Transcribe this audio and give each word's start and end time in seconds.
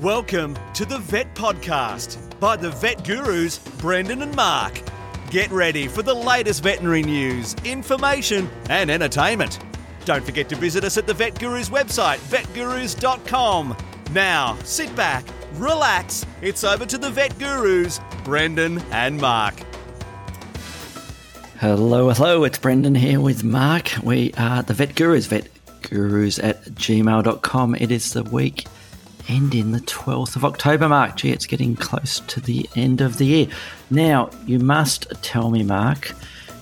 Welcome 0.00 0.56
to 0.72 0.86
the 0.86 0.96
Vet 0.96 1.34
Podcast 1.34 2.16
by 2.40 2.56
the 2.56 2.70
Vet 2.70 3.04
Gurus, 3.04 3.58
Brendan 3.58 4.22
and 4.22 4.34
Mark. 4.34 4.80
Get 5.28 5.50
ready 5.50 5.88
for 5.88 6.02
the 6.02 6.14
latest 6.14 6.62
veterinary 6.62 7.02
news, 7.02 7.54
information, 7.66 8.48
and 8.70 8.90
entertainment. 8.90 9.58
Don't 10.06 10.24
forget 10.24 10.48
to 10.48 10.56
visit 10.56 10.84
us 10.84 10.96
at 10.96 11.06
the 11.06 11.12
Vet 11.12 11.38
Gurus 11.38 11.68
website, 11.68 12.16
vetgurus.com. 12.30 13.76
Now, 14.12 14.56
sit 14.64 14.96
back, 14.96 15.22
relax. 15.56 16.24
It's 16.40 16.64
over 16.64 16.86
to 16.86 16.96
the 16.96 17.10
Vet 17.10 17.38
Gurus, 17.38 18.00
Brendan 18.24 18.78
and 18.92 19.20
Mark. 19.20 19.60
Hello, 21.58 22.08
hello, 22.08 22.44
it's 22.44 22.56
Brendan 22.56 22.94
here 22.94 23.20
with 23.20 23.44
Mark. 23.44 23.90
We 24.02 24.32
are 24.38 24.62
the 24.62 24.72
Vet 24.72 24.94
Gurus, 24.94 25.28
vetgurus 25.28 26.42
at 26.42 26.64
gmail.com. 26.64 27.74
It 27.74 27.90
is 27.90 28.14
the 28.14 28.24
week 28.24 28.64
ending 29.30 29.70
the 29.70 29.80
12th 29.80 30.34
of 30.34 30.44
October, 30.44 30.88
Mark. 30.88 31.16
Gee, 31.16 31.30
it's 31.30 31.46
getting 31.46 31.76
close 31.76 32.18
to 32.20 32.40
the 32.40 32.68
end 32.74 33.00
of 33.00 33.16
the 33.16 33.26
year. 33.26 33.46
Now, 33.88 34.30
you 34.44 34.58
must 34.58 35.06
tell 35.22 35.50
me, 35.50 35.62
Mark, 35.62 36.12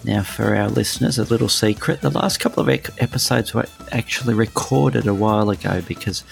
now 0.05 0.23
for 0.23 0.55
our 0.55 0.69
listeners, 0.69 1.19
a 1.19 1.25
little 1.25 1.49
secret. 1.49 2.03
The 2.03 2.11
last 2.11 2.41
couple 2.41 2.63
of 2.63 2.69
episodes 2.69 3.55
were 3.55 3.67
actually 3.91 4.35
recorded 4.35 5.07
a 5.07 5.15
while 5.15 5.49
ago 5.49 5.81
because 5.89 6.25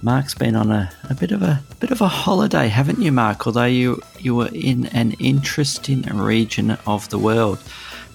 Mark's 0.00 0.34
been 0.34 0.56
on 0.56 0.70
a, 0.70 0.90
a 1.10 1.14
bit 1.14 1.30
of 1.30 1.42
a 1.42 1.62
bit 1.78 1.90
of 1.90 2.00
a 2.00 2.08
holiday, 2.08 2.68
haven't 2.68 3.02
you, 3.02 3.12
Mark? 3.12 3.46
Although 3.46 3.64
you 3.64 4.00
you 4.18 4.34
were 4.34 4.50
in 4.54 4.86
an 4.86 5.12
interesting 5.20 6.02
region 6.02 6.78
of 6.86 7.06
the 7.10 7.18
world. 7.18 7.58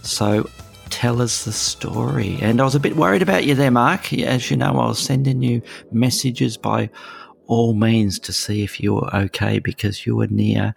So 0.02 0.50
tell 0.90 1.22
us 1.22 1.46
the 1.46 1.52
story. 1.52 2.40
And 2.42 2.60
I 2.60 2.64
was 2.64 2.74
a 2.74 2.80
bit 2.80 2.96
worried 2.96 3.22
about 3.22 3.46
you 3.46 3.54
there, 3.54 3.70
Mark. 3.70 4.12
As 4.14 4.50
you 4.50 4.58
know, 4.58 4.80
I 4.80 4.88
was 4.88 5.00
sending 5.00 5.44
you 5.44 5.62
messages 5.92 6.58
by 6.58 6.90
all 7.48 7.74
means 7.74 8.20
to 8.20 8.34
see 8.34 8.64
if 8.64 8.80
you 8.80 8.96
were 8.96 9.16
okay 9.16 9.60
because 9.60 10.06
you 10.06 10.16
were 10.16 10.28
near 10.28 10.76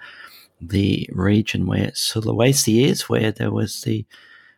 the 0.60 1.08
region 1.12 1.66
where 1.66 1.88
Sulawesi 1.88 2.84
is, 2.84 3.08
where 3.08 3.32
there 3.32 3.52
was 3.52 3.82
the 3.82 4.04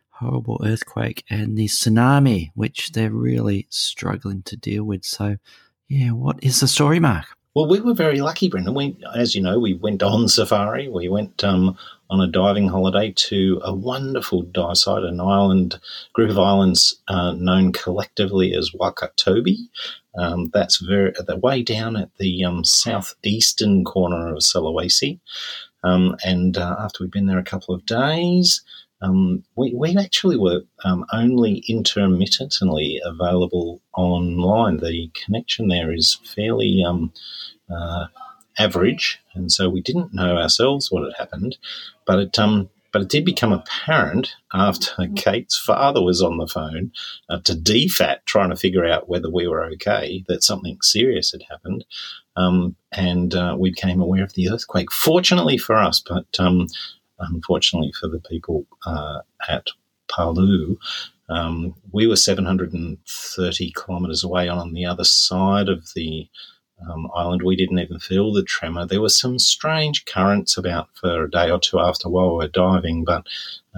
horrible 0.09 0.61
earthquake 0.63 1.23
and 1.29 1.57
the 1.57 1.67
tsunami, 1.67 2.51
which 2.55 2.91
they're 2.91 3.11
really 3.11 3.67
struggling 3.69 4.43
to 4.43 4.55
deal 4.55 4.83
with. 4.83 5.03
So, 5.03 5.37
yeah, 5.87 6.11
what 6.11 6.43
is 6.43 6.59
the 6.59 6.67
story, 6.67 6.99
Mark? 6.99 7.25
Well, 7.53 7.67
we 7.67 7.81
were 7.81 7.93
very 7.93 8.21
lucky, 8.21 8.47
Brendan. 8.47 8.73
We, 8.73 8.95
as 9.13 9.35
you 9.35 9.41
know, 9.41 9.59
we 9.59 9.73
went 9.73 10.01
on 10.01 10.29
safari. 10.29 10.87
We 10.87 11.09
went 11.09 11.43
um, 11.43 11.77
on 12.11 12.19
a 12.19 12.27
diving 12.27 12.67
holiday 12.67 13.11
to 13.15 13.61
a 13.63 13.73
wonderful 13.73 14.41
dive 14.41 14.77
site, 14.77 15.03
an 15.03 15.21
island 15.21 15.79
group 16.13 16.29
of 16.29 16.37
islands 16.37 17.01
uh, 17.07 17.31
known 17.31 17.71
collectively 17.71 18.53
as 18.53 18.71
Wakatobi. 18.71 19.55
Um, 20.17 20.51
that's 20.53 20.79
very 20.79 21.13
the 21.25 21.37
way 21.37 21.63
down 21.63 21.95
at 21.95 22.09
the 22.19 22.43
um, 22.43 22.65
southeastern 22.65 23.85
corner 23.85 24.27
of 24.27 24.39
Sulawesi. 24.39 25.19
Um, 25.83 26.17
and 26.23 26.57
uh, 26.57 26.75
after 26.79 27.03
we'd 27.03 27.11
been 27.11 27.27
there 27.27 27.39
a 27.39 27.43
couple 27.43 27.73
of 27.73 27.85
days, 27.85 28.61
um, 29.01 29.43
we, 29.55 29.73
we 29.73 29.95
actually 29.97 30.37
were 30.37 30.61
um, 30.83 31.05
only 31.13 31.63
intermittently 31.69 32.99
available 33.05 33.81
online. 33.95 34.77
The 34.77 35.09
connection 35.25 35.69
there 35.69 35.93
is 35.93 36.19
fairly 36.35 36.83
um, 36.85 37.13
uh, 37.73 38.07
average, 38.61 39.19
and 39.33 39.51
so 39.51 39.69
we 39.69 39.81
didn't 39.81 40.13
know 40.13 40.37
ourselves 40.37 40.91
what 40.91 41.03
had 41.03 41.17
happened. 41.17 41.57
But 42.05 42.19
it 42.19 42.39
um, 42.39 42.69
but 42.91 43.01
it 43.01 43.09
did 43.09 43.25
become 43.25 43.53
apparent 43.53 44.35
after 44.53 45.07
Kate's 45.15 45.57
father 45.57 46.01
was 46.01 46.21
on 46.21 46.37
the 46.37 46.47
phone 46.47 46.91
uh, 47.29 47.39
to 47.45 47.53
DFAT 47.53 48.17
trying 48.25 48.49
to 48.49 48.55
figure 48.55 48.85
out 48.85 49.09
whether 49.09 49.29
we 49.29 49.47
were 49.47 49.63
okay 49.65 50.23
that 50.27 50.43
something 50.43 50.77
serious 50.81 51.31
had 51.31 51.43
happened. 51.49 51.85
Um, 52.35 52.75
and 52.91 53.33
uh, 53.33 53.55
we 53.57 53.71
became 53.71 54.01
aware 54.01 54.23
of 54.23 54.33
the 54.33 54.49
earthquake. 54.49 54.91
Fortunately 54.91 55.57
for 55.57 55.75
us, 55.75 56.01
but 56.05 56.27
um, 56.39 56.67
unfortunately 57.19 57.93
for 57.99 58.07
the 58.07 58.19
people 58.19 58.65
uh, 58.85 59.19
at 59.47 59.67
Palu, 60.09 60.77
um, 61.29 61.73
we 61.93 62.07
were 62.07 62.17
730 62.17 63.73
kilometres 63.73 64.23
away 64.23 64.49
on 64.49 64.73
the 64.73 64.85
other 64.85 65.05
side 65.05 65.69
of 65.69 65.93
the 65.95 66.27
um, 66.89 67.09
island. 67.15 67.41
We 67.43 67.55
didn't 67.55 67.79
even 67.79 67.99
feel 67.99 68.33
the 68.33 68.43
tremor. 68.43 68.85
There 68.85 69.01
were 69.01 69.09
some 69.09 69.39
strange 69.39 70.05
currents 70.05 70.57
about 70.57 70.89
for 70.93 71.23
a 71.23 71.29
day 71.29 71.51
or 71.51 71.59
two 71.59 71.79
after 71.79 72.09
while 72.09 72.31
we 72.31 72.37
were 72.37 72.47
diving, 72.47 73.03
but 73.03 73.25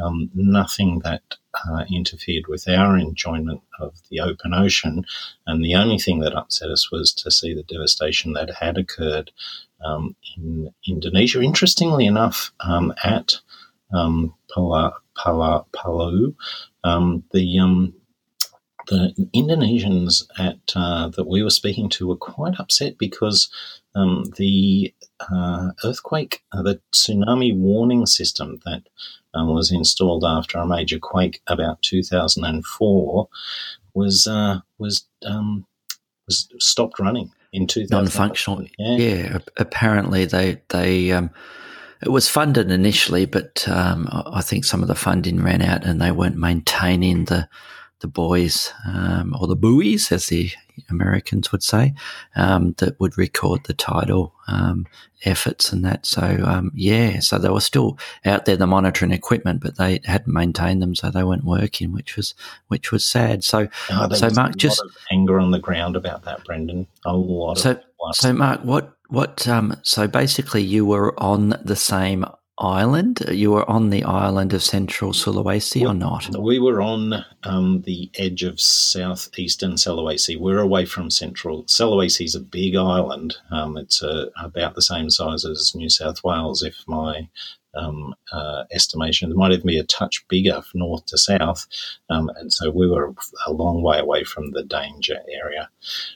um, 0.01 0.29
nothing 0.33 0.99
that 1.03 1.21
uh, 1.67 1.83
interfered 1.91 2.47
with 2.47 2.67
our 2.67 2.97
enjoyment 2.97 3.61
of 3.79 3.93
the 4.09 4.19
open 4.19 4.53
ocean. 4.53 5.05
And 5.45 5.63
the 5.63 5.75
only 5.75 5.99
thing 5.99 6.19
that 6.19 6.35
upset 6.35 6.69
us 6.69 6.91
was 6.91 7.13
to 7.13 7.31
see 7.31 7.53
the 7.53 7.63
devastation 7.63 8.33
that 8.33 8.49
had 8.55 8.77
occurred 8.77 9.31
um, 9.83 10.15
in 10.37 10.73
Indonesia. 10.87 11.41
Interestingly 11.41 12.05
enough, 12.05 12.51
um, 12.61 12.93
at 13.03 13.33
um, 13.93 14.33
Pala, 14.53 14.95
Pala, 15.15 15.65
Palau, 15.73 16.33
um, 16.83 17.23
the 17.31 17.59
the 18.87 19.13
Indonesians 19.33 20.25
at 20.37 20.73
uh, 20.75 21.09
that 21.09 21.27
we 21.27 21.43
were 21.43 21.49
speaking 21.49 21.89
to 21.89 22.07
were 22.07 22.15
quite 22.15 22.59
upset 22.59 22.97
because 22.97 23.49
um, 23.95 24.25
the 24.37 24.93
uh, 25.19 25.71
earthquake, 25.83 26.43
uh, 26.51 26.61
the 26.61 26.81
tsunami 26.91 27.55
warning 27.55 28.05
system 28.05 28.59
that 28.65 28.83
um, 29.33 29.53
was 29.53 29.71
installed 29.71 30.23
after 30.25 30.57
a 30.57 30.67
major 30.67 30.99
quake 30.99 31.41
about 31.47 31.81
2004 31.81 33.27
was 33.93 34.27
uh, 34.27 34.59
was 34.77 35.05
um, 35.25 35.65
was 36.25 36.47
stopped 36.59 36.99
running 36.99 37.31
in 37.51 37.67
2000. 37.67 37.91
Non-functional. 37.91 38.65
Yeah. 38.77 38.97
yeah. 38.97 39.37
Apparently, 39.57 40.25
they 40.25 40.61
they 40.69 41.11
um, 41.11 41.29
it 42.01 42.09
was 42.09 42.27
funded 42.27 42.71
initially, 42.71 43.25
but 43.25 43.67
um, 43.69 44.07
I 44.11 44.41
think 44.41 44.65
some 44.65 44.81
of 44.81 44.87
the 44.87 44.95
funding 44.95 45.41
ran 45.41 45.61
out, 45.61 45.85
and 45.85 46.01
they 46.01 46.11
weren't 46.11 46.37
maintaining 46.37 47.25
the 47.25 47.47
the 48.03 48.07
buoys 48.09 48.73
um, 48.85 49.33
or 49.39 49.47
the 49.47 49.55
buoys, 49.55 50.11
as 50.11 50.27
the 50.27 50.51
Americans 50.89 51.53
would 51.53 51.63
say, 51.63 51.93
um, 52.35 52.75
that 52.79 52.99
would 52.99 53.17
record 53.17 53.63
the 53.63 53.73
tidal 53.73 54.33
um, 54.49 54.85
efforts 55.23 55.71
and 55.71 55.85
that. 55.85 56.05
So 56.05 56.21
um, 56.45 56.73
yeah, 56.75 57.21
so 57.21 57.39
they 57.39 57.47
were 57.47 57.61
still 57.61 57.97
out 58.25 58.43
there, 58.43 58.57
the 58.57 58.67
monitoring 58.67 59.11
equipment, 59.11 59.61
but 59.61 59.77
they 59.77 60.01
hadn't 60.03 60.33
maintained 60.33 60.81
them, 60.81 60.95
so 60.95 61.09
they 61.09 61.23
weren't 61.23 61.45
working, 61.45 61.93
which 61.93 62.17
was 62.17 62.35
which 62.67 62.91
was 62.91 63.05
sad. 63.05 63.45
So 63.45 63.69
oh, 63.89 64.09
so 64.09 64.29
Mark, 64.31 64.57
just 64.57 64.83
anger 65.09 65.39
on 65.39 65.51
the 65.51 65.59
ground 65.59 65.95
about 65.95 66.25
that, 66.25 66.43
Brendan. 66.43 66.87
A 67.05 67.15
lot. 67.15 67.57
So 67.57 67.79
so 68.11 68.33
Mark, 68.33 68.65
what 68.65 68.97
what 69.07 69.47
um, 69.47 69.77
so 69.81 70.09
basically 70.09 70.61
you 70.61 70.85
were 70.85 71.17
on 71.17 71.55
the 71.63 71.77
same 71.77 72.25
island? 72.63 73.23
You 73.29 73.51
were 73.51 73.69
on 73.69 73.89
the 73.89 74.03
island 74.03 74.53
of 74.53 74.63
Central 74.63 75.11
Sulawesi 75.11 75.87
or 75.87 75.93
not? 75.93 76.29
We 76.37 76.59
were 76.59 76.81
on 76.81 77.25
um, 77.43 77.81
the 77.81 78.09
edge 78.17 78.43
of 78.43 78.59
southeastern 78.59 79.73
Sulawesi. 79.73 80.39
We're 80.39 80.59
away 80.59 80.85
from 80.85 81.11
Central. 81.11 81.65
Sulawesi 81.65 82.25
is 82.25 82.35
a 82.35 82.39
big 82.39 82.75
island. 82.75 83.35
Um, 83.51 83.77
it's 83.77 84.01
uh, 84.01 84.29
about 84.37 84.75
the 84.75 84.81
same 84.81 85.09
size 85.09 85.45
as 85.45 85.75
New 85.75 85.89
South 85.89 86.23
Wales, 86.23 86.63
if 86.63 86.83
my 86.87 87.27
um, 87.75 88.13
uh, 88.31 88.63
estimation. 88.71 89.31
It 89.31 89.37
might 89.37 89.51
even 89.51 89.67
be 89.67 89.79
a 89.79 89.83
touch 89.83 90.25
bigger 90.27 90.61
north 90.73 91.05
to 91.07 91.17
south, 91.17 91.65
um, 92.09 92.29
and 92.37 92.51
so 92.51 92.69
we 92.69 92.89
were 92.89 93.13
a 93.45 93.51
long 93.51 93.81
way 93.81 93.99
away 93.99 94.23
from 94.23 94.51
the 94.51 94.63
danger 94.63 95.19
area. 95.31 95.69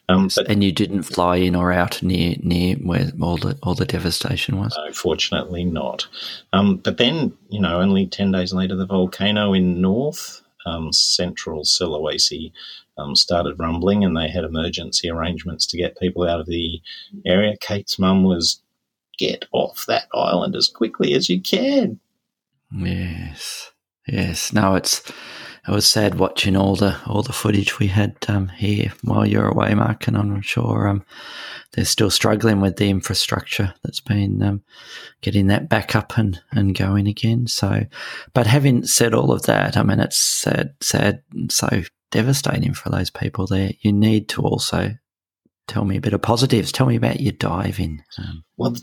Um, 0.10 0.30
but, 0.36 0.50
and 0.50 0.64
you 0.64 0.72
didn't 0.72 1.04
fly 1.04 1.38
in 1.38 1.56
or 1.56 1.72
out 1.72 2.02
near 2.04 2.36
near 2.42 2.76
where 2.76 3.12
all 3.22 3.38
the 3.38 3.58
all 3.64 3.76
the 3.76 3.86
devastation 3.86 4.58
was. 4.58 4.78
No, 4.78 4.92
fortunately 4.94 5.64
not. 5.64 6.08
Um, 6.54 6.78
but 6.78 6.98
then, 6.98 7.34
you 7.50 7.60
know, 7.60 7.80
only 7.82 8.08
ten 8.08 8.32
days 8.32 8.54
later, 8.54 8.76
the 8.76 8.86
volcano 8.86 9.54
in 9.54 9.82
north 9.82 10.42
um, 10.66 10.92
central 10.94 11.64
Sulawesi. 11.64 12.52
Um, 13.00 13.16
started 13.16 13.60
rumbling 13.60 14.04
and 14.04 14.18
they 14.18 14.28
had 14.28 14.44
emergency 14.44 15.08
arrangements 15.08 15.68
to 15.68 15.78
get 15.78 16.00
people 16.00 16.28
out 16.28 16.40
of 16.40 16.48
the 16.48 16.82
area. 17.28 17.56
Kate's 17.62 18.00
mum 18.00 18.24
was 18.24 18.60
get 19.18 19.46
off 19.52 19.86
that 19.88 20.08
island 20.14 20.56
as 20.56 20.68
quickly 20.68 21.14
as 21.14 21.30
you 21.30 21.42
can. 21.42 22.00
Yes, 22.72 23.72
yes. 24.08 24.52
No, 24.54 24.76
it's 24.76 25.02
it 25.68 25.72
was 25.72 25.86
sad 25.86 26.16
watching 26.16 26.56
all 26.56 26.76
the 26.76 26.98
all 27.06 27.24
the 27.24 27.34
footage 27.34 27.80
we 27.80 27.88
had 27.88 28.16
um, 28.28 28.48
here 28.50 28.94
while 29.04 29.26
you're 29.26 29.50
away, 29.50 29.74
Mark, 29.74 30.08
and 30.08 30.18
I'm 30.18 30.42
sure 30.42 30.88
um, 30.88 31.04
they're 31.74 31.86
still 31.86 32.10
struggling 32.10 32.62
with 32.62 32.78
the 32.78 32.90
infrastructure 32.90 33.74
that's 33.84 34.00
been 34.00 34.42
um, 34.42 34.64
getting 35.22 35.48
that 35.48 35.70
back 35.70 35.96
up 35.96 36.18
and, 36.18 36.42
and 36.52 36.76
going 36.76 37.08
again. 37.08 37.48
So, 37.48 37.84
but 38.34 38.48
having 38.48 38.86
said 38.86 39.14
all 39.14 39.32
of 39.32 39.44
that, 39.44 39.76
I 39.76 39.84
mean, 39.84 40.00
it's 40.00 40.18
sad, 40.18 40.74
sad, 40.82 41.22
so 41.50 41.84
devastating 42.12 42.74
for 42.74 42.90
those 42.90 43.10
people 43.10 43.48
there. 43.48 43.72
You 43.82 43.92
need 43.92 44.30
to 44.30 44.42
also 44.42 44.96
tell 45.68 45.86
me 45.86 45.98
a 45.98 46.02
bit 46.02 46.14
of 46.14 46.22
positives. 46.22 46.72
Tell 46.72 46.88
me 46.88 46.96
about 46.96 47.20
your 47.20 47.34
diving. 47.34 48.04
Um, 48.18 48.44
well, 48.58 48.76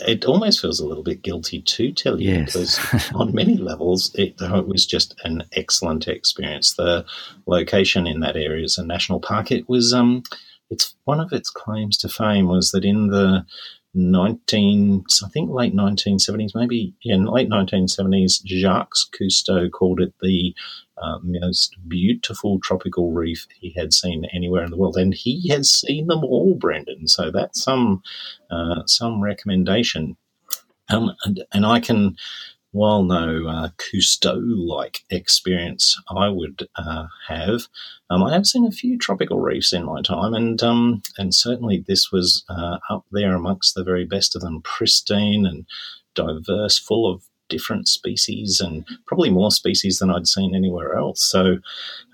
it 0.00 0.24
almost 0.24 0.60
feels 0.60 0.80
a 0.80 0.86
little 0.86 1.04
bit 1.04 1.22
guilty 1.22 1.62
to 1.62 1.92
tell 1.92 2.20
you 2.20 2.32
yes. 2.32 2.52
because 2.52 3.12
on 3.14 3.34
many 3.34 3.56
levels 3.56 4.14
it, 4.14 4.34
it, 4.40 4.66
was 4.66 4.84
just 4.84 5.14
an 5.24 5.44
excellent 5.52 6.08
experience. 6.08 6.74
The 6.74 7.06
location 7.46 8.06
in 8.06 8.20
that 8.20 8.36
area 8.36 8.64
is 8.64 8.78
a 8.78 8.84
national 8.84 9.20
park. 9.20 9.50
It 9.50 9.68
was 9.68 9.94
um, 9.94 10.22
it's 10.68 10.94
one 11.04 11.20
of 11.20 11.32
its 11.32 11.50
claims 11.50 11.96
to 11.98 12.08
fame 12.08 12.48
was 12.48 12.70
that 12.72 12.84
in 12.84 13.08
the 13.08 13.46
19, 13.94 15.04
I 15.22 15.28
think 15.28 15.50
late 15.50 15.74
1970s, 15.74 16.52
maybe 16.54 16.94
yeah, 17.02 17.16
late 17.16 17.50
1970s, 17.50 18.42
Jacques 18.44 18.94
Cousteau 19.14 19.70
called 19.70 20.00
it 20.00 20.14
the 20.22 20.54
uh, 20.98 21.18
most 21.22 21.76
beautiful 21.88 22.60
tropical 22.60 23.12
reef 23.12 23.46
he 23.60 23.72
had 23.76 23.92
seen 23.92 24.24
anywhere 24.32 24.64
in 24.64 24.70
the 24.70 24.76
world, 24.76 24.96
and 24.96 25.14
he 25.14 25.48
has 25.48 25.70
seen 25.70 26.06
them 26.06 26.24
all, 26.24 26.54
Brendan. 26.54 27.08
So 27.08 27.30
that's 27.30 27.62
some 27.62 28.02
uh, 28.50 28.82
some 28.86 29.22
recommendation. 29.22 30.16
Um, 30.88 31.12
and, 31.24 31.44
and 31.52 31.64
I 31.64 31.80
can 31.80 32.16
while 32.72 33.02
no 33.02 33.46
uh, 33.46 33.68
Cousteau-like 33.76 35.00
experience 35.10 36.00
I 36.08 36.28
would 36.28 36.66
uh, 36.74 37.06
have, 37.28 37.68
um, 38.08 38.24
I 38.24 38.32
have 38.32 38.46
seen 38.46 38.66
a 38.66 38.70
few 38.70 38.98
tropical 38.98 39.40
reefs 39.40 39.72
in 39.74 39.84
my 39.84 40.00
time, 40.02 40.34
and 40.34 40.62
um, 40.62 41.02
and 41.18 41.34
certainly 41.34 41.84
this 41.86 42.10
was 42.10 42.44
uh, 42.48 42.78
up 42.90 43.04
there 43.12 43.34
amongst 43.34 43.74
the 43.74 43.84
very 43.84 44.06
best 44.06 44.34
of 44.34 44.42
them, 44.42 44.62
pristine 44.62 45.46
and 45.46 45.66
diverse, 46.14 46.78
full 46.78 47.12
of 47.12 47.24
different 47.52 47.86
species 47.86 48.60
and 48.60 48.86
probably 49.06 49.28
more 49.28 49.50
species 49.50 49.98
than 49.98 50.10
I'd 50.10 50.26
seen 50.26 50.54
anywhere 50.54 50.94
else. 50.94 51.22
So, 51.22 51.58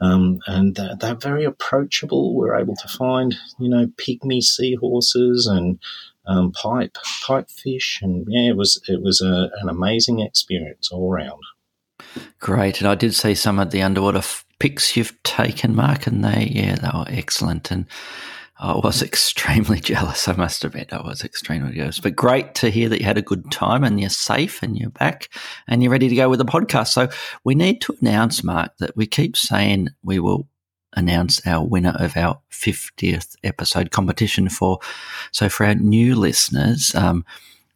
um, 0.00 0.40
and 0.48 0.74
they're, 0.74 0.96
they're, 0.96 1.14
very 1.14 1.44
approachable. 1.44 2.34
We're 2.34 2.56
able 2.56 2.74
to 2.74 2.88
find, 2.88 3.36
you 3.60 3.68
know, 3.68 3.86
pygmy 3.96 4.42
seahorses 4.42 5.46
and 5.46 5.78
um, 6.26 6.52
pipe 6.52 6.98
pipe 7.26 7.48
fish, 7.50 8.00
and 8.02 8.26
yeah, 8.28 8.50
it 8.50 8.56
was 8.56 8.80
it 8.88 9.00
was 9.00 9.20
a, 9.20 9.50
an 9.60 9.68
amazing 9.68 10.20
experience 10.20 10.90
all 10.90 11.10
around. 11.10 11.40
Great, 12.40 12.80
and 12.80 12.88
I 12.88 12.94
did 12.94 13.14
see 13.14 13.34
some 13.34 13.58
of 13.58 13.70
the 13.70 13.82
underwater 13.82 14.18
f- 14.18 14.44
pics 14.58 14.96
you've 14.96 15.20
taken, 15.22 15.74
Mark, 15.74 16.06
and 16.06 16.24
they 16.24 16.50
yeah 16.52 16.74
they 16.76 16.90
were 16.92 17.06
excellent, 17.08 17.70
and 17.70 17.86
I 18.58 18.76
was 18.76 19.02
extremely 19.02 19.80
jealous. 19.80 20.28
I 20.28 20.34
must 20.34 20.64
admit, 20.64 20.92
I 20.92 21.00
was 21.00 21.24
extremely 21.24 21.74
jealous. 21.74 22.00
But 22.00 22.16
great 22.16 22.54
to 22.56 22.70
hear 22.70 22.88
that 22.88 23.00
you 23.00 23.06
had 23.06 23.18
a 23.18 23.22
good 23.22 23.50
time 23.50 23.84
and 23.84 24.00
you're 24.00 24.10
safe 24.10 24.62
and 24.62 24.76
you're 24.76 24.90
back 24.90 25.28
and 25.66 25.82
you're 25.82 25.92
ready 25.92 26.08
to 26.08 26.16
go 26.16 26.28
with 26.28 26.38
the 26.38 26.44
podcast. 26.44 26.88
So 26.88 27.08
we 27.44 27.54
need 27.54 27.80
to 27.82 27.96
announce, 28.00 28.42
Mark, 28.42 28.76
that 28.78 28.96
we 28.96 29.06
keep 29.06 29.36
saying 29.36 29.88
we 30.02 30.18
will 30.18 30.48
announce 30.94 31.46
our 31.46 31.64
winner 31.64 31.94
of 31.98 32.16
our 32.16 32.40
50th 32.50 33.36
episode 33.44 33.90
competition 33.90 34.48
for. 34.48 34.78
So 35.32 35.48
for 35.48 35.66
our 35.66 35.74
new 35.74 36.14
listeners, 36.14 36.94
um, 36.94 37.24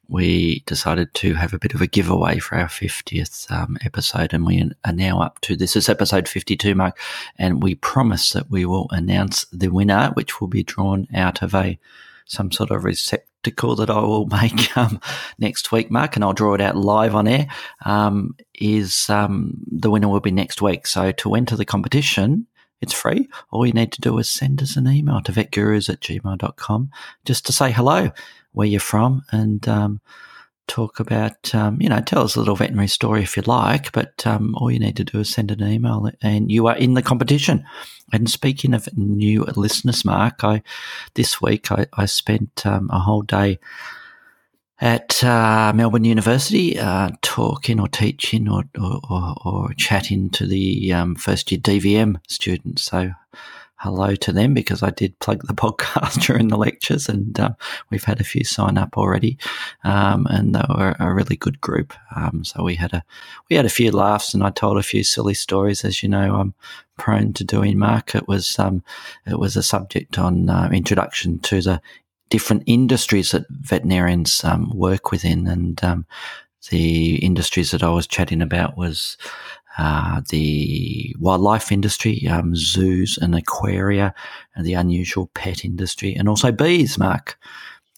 we 0.09 0.61
decided 0.67 1.13
to 1.15 1.35
have 1.35 1.55
a 1.55 1.59
bit 1.59 1.75
of 1.75 1.81
a 1.81 1.87
giveaway 1.87 2.39
for 2.39 2.57
our 2.57 2.67
50th 2.67 3.51
um, 3.51 3.77
episode, 3.85 4.33
and 4.33 4.47
we 4.47 4.71
are 4.85 4.93
now 4.93 5.21
up 5.21 5.41
to 5.43 5.57
this 5.57 5.77
is 5.77 5.89
episode 5.89 6.29
52, 6.29 6.75
Mark, 6.75 6.99
and 7.39 7.63
we 7.63 7.75
promise 7.75 8.31
that 8.31 8.51
we 8.51 8.65
will 8.65 8.89
announce 8.91 9.45
the 9.53 9.69
winner, 9.69 10.11
which 10.15 10.41
will 10.41 10.49
be 10.49 10.63
drawn 10.63 11.07
out 11.15 11.43
of 11.43 11.55
a 11.55 11.79
some 12.27 12.51
sort 12.53 12.71
of 12.71 12.85
receptacle 12.85 13.77
that 13.77 13.91
I 13.91 14.01
will 14.01 14.27
make 14.43 14.77
um, 14.77 15.01
next 15.39 15.73
week, 15.73 15.91
Mark, 15.91 16.17
and 16.17 16.25
I'll 16.25 16.33
draw 16.33 16.55
it 16.55 16.61
out 16.61 16.77
live 16.77 17.15
on 17.15 17.29
air. 17.29 17.47
Um, 17.85 18.37
is 18.55 19.09
um, 19.11 19.55
the 19.67 19.91
winner 19.91 20.09
will 20.09 20.21
be 20.21 20.31
next 20.31 20.63
week. 20.63 20.87
So 20.87 21.13
to 21.13 21.35
enter 21.35 21.57
the 21.57 21.65
competition, 21.65 22.47
it's 22.81 22.93
free. 22.93 23.29
All 23.51 23.65
you 23.65 23.73
need 23.73 23.93
to 23.93 24.01
do 24.01 24.19
is 24.19 24.29
send 24.29 24.61
us 24.61 24.77
an 24.77 24.89
email 24.89 25.21
to 25.23 25.33
vetgurus 25.33 25.89
at 25.89 26.01
gmail.com 26.01 26.91
just 27.25 27.47
to 27.47 27.53
say 27.53 27.71
hello, 27.71 28.11
where 28.53 28.67
you're 28.67 28.81
from, 28.81 29.23
and 29.31 29.67
um, 29.69 30.01
talk 30.67 31.01
about, 31.01 31.55
um, 31.55 31.81
you 31.81 31.89
know, 31.89 32.01
tell 32.01 32.23
us 32.23 32.35
a 32.35 32.39
little 32.39 32.57
veterinary 32.57 32.89
story 32.89 33.23
if 33.23 33.37
you'd 33.37 33.47
like. 33.47 33.93
But 33.93 34.27
um, 34.27 34.55
all 34.57 34.71
you 34.71 34.79
need 34.79 34.97
to 34.97 35.05
do 35.05 35.21
is 35.21 35.31
send 35.31 35.51
an 35.51 35.63
email 35.63 36.09
and 36.23 36.51
you 36.51 36.67
are 36.67 36.77
in 36.77 36.95
the 36.95 37.03
competition. 37.03 37.65
And 38.13 38.31
speaking 38.31 38.75
of 38.75 38.89
new 38.97 39.45
listeners, 39.57 40.05
Mark, 40.05 40.45
I 40.45 40.63
this 41.15 41.41
week 41.41 41.71
I, 41.71 41.87
I 41.95 42.07
spent 42.07 42.65
um, 42.65 42.89
a 42.93 42.99
whole 42.99 43.23
day 43.23 43.59
at 44.81 45.23
uh, 45.23 45.73
Melbourne 45.75 46.05
University, 46.05 46.79
uh, 46.79 47.11
talking 47.23 47.79
or 47.79 47.87
teaching 47.87 48.49
or, 48.49 48.65
or, 48.81 49.01
or, 49.09 49.35
or 49.45 49.75
chatting 49.75 50.29
to 50.31 50.47
the 50.47 50.93
um, 50.93 51.15
first 51.15 51.53
year 51.53 51.61
DVM 51.61 52.17
students. 52.29 52.83
So, 52.83 53.13
hello 53.83 54.15
to 54.15 54.33
them 54.33 54.55
because 54.55 54.81
I 54.81 54.91
did 54.91 55.19
plug 55.19 55.45
the 55.45 55.55
podcast 55.55 56.25
during 56.25 56.49
the 56.49 56.57
lectures, 56.57 57.09
and 57.09 57.39
uh, 57.39 57.51
we've 57.91 58.05
had 58.05 58.21
a 58.21 58.25
few 58.25 58.45
sign 58.45 58.79
up 58.79 58.97
already, 58.97 59.39
um, 59.83 60.27
and 60.31 60.55
they 60.55 60.63
were 60.69 60.95
a 61.01 61.13
really 61.13 61.37
good 61.37 61.61
group. 61.61 61.93
Um, 62.15 62.45
so 62.45 62.63
we 62.63 62.77
had 62.77 62.93
a 62.93 63.03
we 63.51 63.57
had 63.57 63.67
a 63.67 63.71
few 63.71 63.91
laughs, 63.91 64.35
and 64.35 64.45
I 64.45 64.51
told 64.51 64.79
a 64.79 64.83
few 64.83 65.03
silly 65.03 65.35
stories. 65.35 65.85
As 65.85 66.03
you 66.03 66.09
know, 66.09 66.37
I'm 66.37 66.55
prone 66.97 67.33
to 67.35 67.45
doing. 67.45 67.79
Mark, 67.79 68.15
it 68.15 68.29
was 68.29 68.59
um, 68.59 68.85
it 69.27 69.39
was 69.39 69.57
a 69.57 69.63
subject 69.63 70.19
on 70.19 70.49
uh, 70.49 70.71
introduction 70.73 71.41
to 71.41 71.61
the 71.61 71.81
different 72.31 72.63
industries 72.67 73.33
that 73.33 73.45
veterinarians 73.51 74.43
um, 74.45 74.71
work 74.75 75.11
within. 75.11 75.47
And 75.47 75.83
um, 75.85 76.07
the 76.71 77.17
industries 77.17 77.73
that 77.73 77.83
I 77.83 77.91
was 77.91 78.07
chatting 78.07 78.41
about 78.41 78.77
was 78.77 79.19
uh, 79.79 80.21
the 80.31 81.15
wildlife 81.19 81.73
industry, 81.73 82.27
um, 82.29 82.55
zoos 82.55 83.19
and 83.21 83.35
aquaria, 83.35 84.15
and 84.55 84.67
the 84.67 84.75
unusual 84.75 85.31
pet 85.35 85.65
industry, 85.65 86.15
and 86.15 86.29
also 86.29 86.53
bees, 86.53 86.99
Mark. 86.99 87.39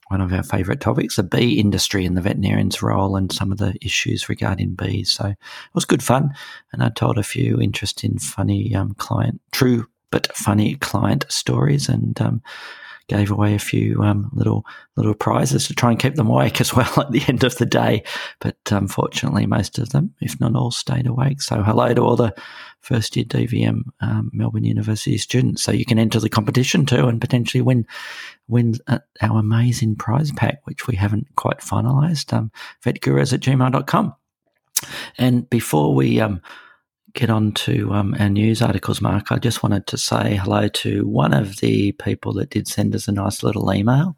One 0.09 0.21
of 0.21 0.33
our 0.33 0.43
favourite 0.43 0.81
topics, 0.81 1.17
the 1.17 1.23
bee 1.23 1.59
industry 1.59 2.05
and 2.05 2.17
the 2.17 2.21
veterinarian's 2.21 2.83
role 2.83 3.17
and 3.17 3.33
some 3.33 3.51
of 3.51 3.59
the 3.59 3.75
issues 3.81 4.29
regarding 4.29 4.75
bees. 4.75 5.11
So 5.11 5.29
it 5.29 5.37
was 5.73 5.87
good 5.87 6.03
fun. 6.03 6.35
And 6.73 6.83
I 6.83 6.91
told 6.91 7.17
a 7.17 7.23
few 7.23 7.59
interesting, 7.59 8.19
funny 8.19 8.75
um, 8.75 8.95
client, 8.95 9.41
true 9.51 9.87
but 10.11 10.29
funny 10.37 10.77
client 10.77 11.25
stories. 11.31 11.89
And 11.89 12.21
um, 12.21 12.43
gave 13.09 13.31
away 13.31 13.55
a 13.55 13.59
few 13.59 14.03
um, 14.03 14.31
little 14.33 14.65
little 14.97 15.15
prizes 15.15 15.67
to 15.67 15.75
try 15.75 15.91
and 15.91 16.01
keep 16.01 16.15
them 16.15 16.29
awake 16.29 16.61
as 16.61 16.75
well 16.75 16.93
at 17.01 17.13
the 17.13 17.23
end 17.29 17.45
of 17.45 17.57
the 17.57 17.67
day. 17.67 18.03
But 18.41 18.57
unfortunately, 18.71 19.47
most 19.47 19.79
of 19.79 19.91
them, 19.91 20.15
if 20.21 20.41
not 20.41 20.55
all, 20.55 20.71
stayed 20.71 21.07
awake. 21.07 21.43
So 21.43 21.63
hello 21.63 21.93
to 21.95 22.03
all 22.03 22.17
the 22.17 22.35
first 22.81 23.17
year 23.17 23.25
DVM 23.25 23.83
um, 24.01 24.31
Melbourne 24.33 24.65
University 24.65 25.19
students. 25.19 25.63
So 25.63 25.73
you 25.73 25.85
can 25.85 25.99
enter 25.99 26.21
the 26.21 26.29
competition 26.29 26.87
too 26.87 27.07
and 27.09 27.21
potentially 27.21 27.63
win 27.63 27.87
win 28.49 28.75
uh, 28.87 28.99
our 29.21 29.39
amazing 29.39 29.97
prize 29.97 30.33
pack, 30.33 30.61
which 30.65 30.87
we 30.87 30.97
haven't 30.97 31.35
quite 31.37 31.59
finalised. 31.59 32.33
Um, 32.33 32.51
vetgurus 32.85 33.33
at 33.33 33.41
gmail.com. 33.41 34.15
And 35.19 35.49
before 35.49 35.95
we 35.95 36.21
um, 36.21 36.43
get 37.15 37.31
on 37.31 37.53
to 37.53 37.93
um, 37.93 38.15
our 38.19 38.29
news 38.29 38.61
articles, 38.61 39.01
Mark, 39.01 39.31
I 39.31 39.39
just 39.39 39.63
wanted 39.63 39.87
to 39.87 39.97
say 39.97 40.37
hello 40.37 40.69
to 40.69 41.07
one 41.07 41.33
of 41.33 41.57
the 41.59 41.93
people 41.93 42.33
that 42.35 42.51
did 42.51 42.67
send 42.67 42.95
us 42.95 43.09
a 43.09 43.13
nice 43.13 43.43
little 43.43 43.73
email, 43.73 44.17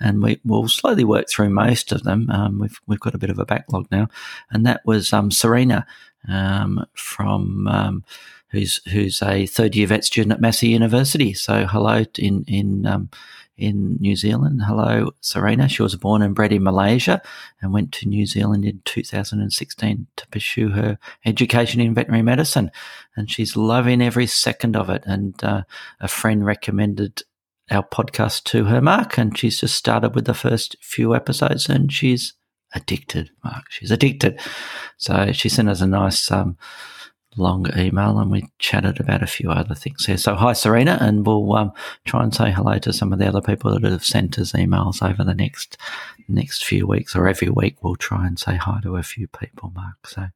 and 0.00 0.22
we 0.22 0.40
will 0.44 0.68
slowly 0.68 1.04
work 1.04 1.28
through 1.28 1.50
most 1.50 1.92
of 1.92 2.04
them. 2.04 2.30
Um, 2.30 2.60
we've 2.60 2.80
we've 2.86 3.00
got 3.00 3.14
a 3.14 3.18
bit 3.18 3.30
of 3.30 3.38
a 3.38 3.44
backlog 3.44 3.88
now, 3.90 4.08
and 4.50 4.64
that 4.64 4.80
was 4.86 5.12
um, 5.12 5.30
Serena 5.30 5.86
um, 6.28 6.86
from 6.94 7.66
um, 7.66 8.04
who's 8.50 8.80
who's 8.90 9.20
a 9.22 9.46
third 9.46 9.74
year 9.74 9.88
vet 9.88 10.04
student 10.04 10.32
at 10.32 10.40
Massey 10.40 10.68
University. 10.68 11.34
So 11.34 11.66
hello 11.66 12.04
in 12.18 12.44
in 12.46 12.86
um, 12.86 13.10
in 13.56 13.96
New 14.00 14.16
Zealand. 14.16 14.62
Hello, 14.66 15.10
Serena. 15.20 15.68
She 15.68 15.82
was 15.82 15.96
born 15.96 16.22
and 16.22 16.34
bred 16.34 16.52
in 16.52 16.62
Malaysia 16.62 17.22
and 17.60 17.72
went 17.72 17.92
to 17.92 18.08
New 18.08 18.26
Zealand 18.26 18.64
in 18.64 18.82
2016 18.84 20.06
to 20.16 20.28
pursue 20.28 20.70
her 20.70 20.98
education 21.24 21.80
in 21.80 21.94
veterinary 21.94 22.22
medicine. 22.22 22.70
And 23.16 23.30
she's 23.30 23.56
loving 23.56 24.02
every 24.02 24.26
second 24.26 24.76
of 24.76 24.90
it. 24.90 25.02
And 25.06 25.42
uh, 25.42 25.62
a 26.00 26.08
friend 26.08 26.44
recommended 26.44 27.22
our 27.70 27.82
podcast 27.82 28.44
to 28.44 28.64
her, 28.64 28.80
Mark, 28.80 29.18
and 29.18 29.36
she's 29.36 29.60
just 29.60 29.74
started 29.74 30.14
with 30.14 30.26
the 30.26 30.34
first 30.34 30.76
few 30.80 31.14
episodes 31.14 31.68
and 31.68 31.92
she's 31.92 32.34
addicted, 32.74 33.30
Mark. 33.42 33.64
She's 33.70 33.90
addicted. 33.90 34.40
So 34.98 35.32
she 35.32 35.48
sent 35.48 35.68
us 35.68 35.80
a 35.80 35.86
nice 35.86 36.30
um, 36.30 36.56
long 37.36 37.66
email 37.76 38.18
and 38.18 38.30
we 38.30 38.48
chatted 38.58 39.00
about 39.00 39.22
a 39.22 39.26
few 39.26 39.50
other 39.50 39.74
things 39.74 40.06
here. 40.06 40.16
So, 40.16 40.34
hi, 40.34 40.52
Serena, 40.52 40.98
and 41.00 41.26
we'll 41.26 41.54
um, 41.54 41.72
try 42.04 42.22
and 42.22 42.34
say 42.34 42.50
hello 42.50 42.78
to 42.78 42.92
some 42.92 43.12
of 43.12 43.18
the 43.18 43.28
other 43.28 43.40
people 43.40 43.72
that 43.72 43.90
have 43.90 44.04
sent 44.04 44.38
us 44.38 44.52
emails 44.52 45.08
over 45.08 45.24
the 45.24 45.34
next 45.34 45.76
next 46.28 46.64
few 46.64 46.86
weeks 46.86 47.14
or 47.14 47.28
every 47.28 47.50
week. 47.50 47.82
We'll 47.82 47.96
try 47.96 48.26
and 48.26 48.38
say 48.38 48.56
hi 48.56 48.80
to 48.82 48.96
a 48.96 49.02
few 49.02 49.28
people, 49.28 49.72
Mark. 49.74 50.06
So, 50.06 50.26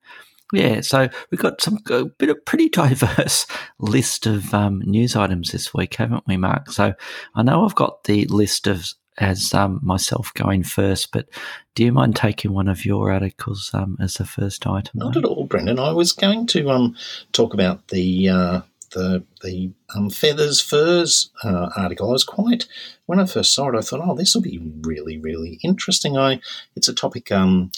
yeah, 0.52 0.80
so 0.80 1.08
we've 1.30 1.40
got 1.40 1.60
some 1.60 1.78
a 1.90 2.04
bit 2.04 2.28
of 2.28 2.44
pretty 2.44 2.68
diverse 2.70 3.46
list 3.78 4.26
of 4.26 4.52
um, 4.54 4.82
news 4.84 5.16
items 5.16 5.52
this 5.52 5.72
week, 5.72 5.94
haven't 5.94 6.24
we, 6.26 6.36
Mark? 6.36 6.70
So 6.70 6.94
I 7.34 7.42
know 7.42 7.64
I've 7.64 7.74
got 7.74 8.04
the 8.04 8.24
list 8.26 8.66
of 8.66 8.86
as 9.18 9.52
um, 9.52 9.80
myself 9.82 10.32
going 10.34 10.62
first, 10.62 11.12
but 11.12 11.28
do 11.74 11.84
you 11.84 11.92
mind 11.92 12.16
taking 12.16 12.52
one 12.52 12.68
of 12.68 12.84
your 12.84 13.12
articles 13.12 13.70
um, 13.74 13.96
as 14.00 14.14
the 14.14 14.24
first 14.24 14.66
item? 14.66 14.92
Not 14.94 15.16
at 15.16 15.24
all, 15.24 15.44
Brendan. 15.44 15.78
I 15.78 15.92
was 15.92 16.12
going 16.12 16.46
to 16.48 16.70
um, 16.70 16.96
talk 17.32 17.52
about 17.52 17.88
the 17.88 18.28
uh, 18.28 18.60
the 18.92 19.22
the 19.42 19.70
um, 19.94 20.10
feathers 20.10 20.60
furs 20.60 21.30
uh, 21.44 21.68
article. 21.76 22.08
I 22.08 22.12
was 22.12 22.24
quite 22.24 22.66
when 23.06 23.20
I 23.20 23.26
first 23.26 23.54
saw 23.54 23.68
it, 23.68 23.76
I 23.76 23.82
thought, 23.82 24.00
oh, 24.02 24.14
this 24.14 24.34
will 24.34 24.42
be 24.42 24.60
really 24.82 25.18
really 25.18 25.58
interesting. 25.62 26.16
I 26.16 26.40
it's 26.74 26.88
a 26.88 26.94
topic, 26.94 27.30
um, 27.30 27.70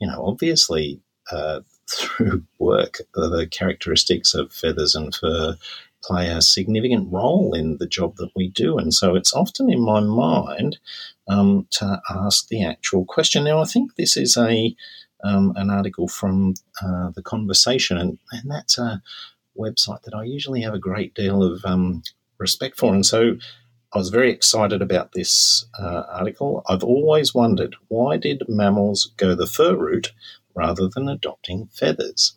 you 0.00 0.06
know, 0.06 0.24
obviously. 0.26 1.00
Uh, 1.30 1.60
through 1.90 2.44
work, 2.58 2.98
the 3.14 3.46
characteristics 3.50 4.34
of 4.34 4.52
feathers 4.52 4.94
and 4.94 5.14
fur 5.14 5.56
play 6.04 6.28
a 6.28 6.40
significant 6.40 7.12
role 7.12 7.54
in 7.54 7.76
the 7.78 7.86
job 7.86 8.16
that 8.16 8.30
we 8.36 8.48
do. 8.48 8.78
And 8.78 8.94
so 8.94 9.16
it's 9.16 9.34
often 9.34 9.70
in 9.70 9.80
my 9.80 10.00
mind 10.00 10.78
um, 11.26 11.66
to 11.72 12.00
ask 12.08 12.48
the 12.48 12.64
actual 12.64 13.04
question. 13.04 13.44
Now, 13.44 13.60
I 13.60 13.64
think 13.64 13.96
this 13.96 14.16
is 14.16 14.36
a 14.36 14.74
um, 15.24 15.52
an 15.56 15.68
article 15.68 16.06
from 16.06 16.54
uh, 16.80 17.10
the 17.10 17.22
conversation, 17.22 17.98
and, 17.98 18.18
and 18.30 18.48
that's 18.48 18.78
a 18.78 19.02
website 19.58 20.02
that 20.02 20.14
I 20.14 20.22
usually 20.22 20.60
have 20.62 20.74
a 20.74 20.78
great 20.78 21.12
deal 21.14 21.42
of 21.42 21.64
um, 21.64 22.04
respect 22.38 22.78
for. 22.78 22.94
And 22.94 23.04
so 23.04 23.36
I 23.92 23.98
was 23.98 24.10
very 24.10 24.30
excited 24.30 24.80
about 24.80 25.12
this 25.12 25.66
uh, 25.78 26.04
article. 26.08 26.62
I've 26.68 26.84
always 26.84 27.34
wondered 27.34 27.74
why 27.88 28.16
did 28.16 28.42
mammals 28.48 29.10
go 29.16 29.34
the 29.34 29.46
fur 29.46 29.74
route 29.74 30.12
rather 30.58 30.88
than 30.88 31.08
adopting 31.08 31.68
feathers? 31.72 32.36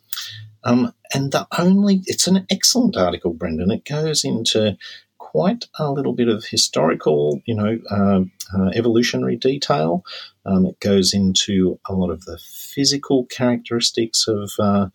Um, 0.64 0.94
and 1.12 1.32
the 1.32 1.46
only, 1.58 2.02
it's 2.06 2.26
an 2.28 2.46
excellent 2.48 2.96
article, 2.96 3.32
Brendan. 3.32 3.72
It 3.72 3.84
goes 3.84 4.24
into 4.24 4.76
quite 5.18 5.64
a 5.78 5.90
little 5.90 6.12
bit 6.12 6.28
of 6.28 6.44
historical, 6.44 7.40
you 7.46 7.54
know, 7.54 7.78
uh, 7.90 8.20
uh, 8.56 8.70
evolutionary 8.74 9.36
detail. 9.36 10.04
Um, 10.44 10.66
it 10.66 10.78
goes 10.80 11.14
into 11.14 11.80
a 11.88 11.94
lot 11.94 12.10
of 12.10 12.24
the 12.24 12.38
physical 12.38 13.26
characteristics 13.26 14.26
of 14.28 14.50
uh, 14.58 14.88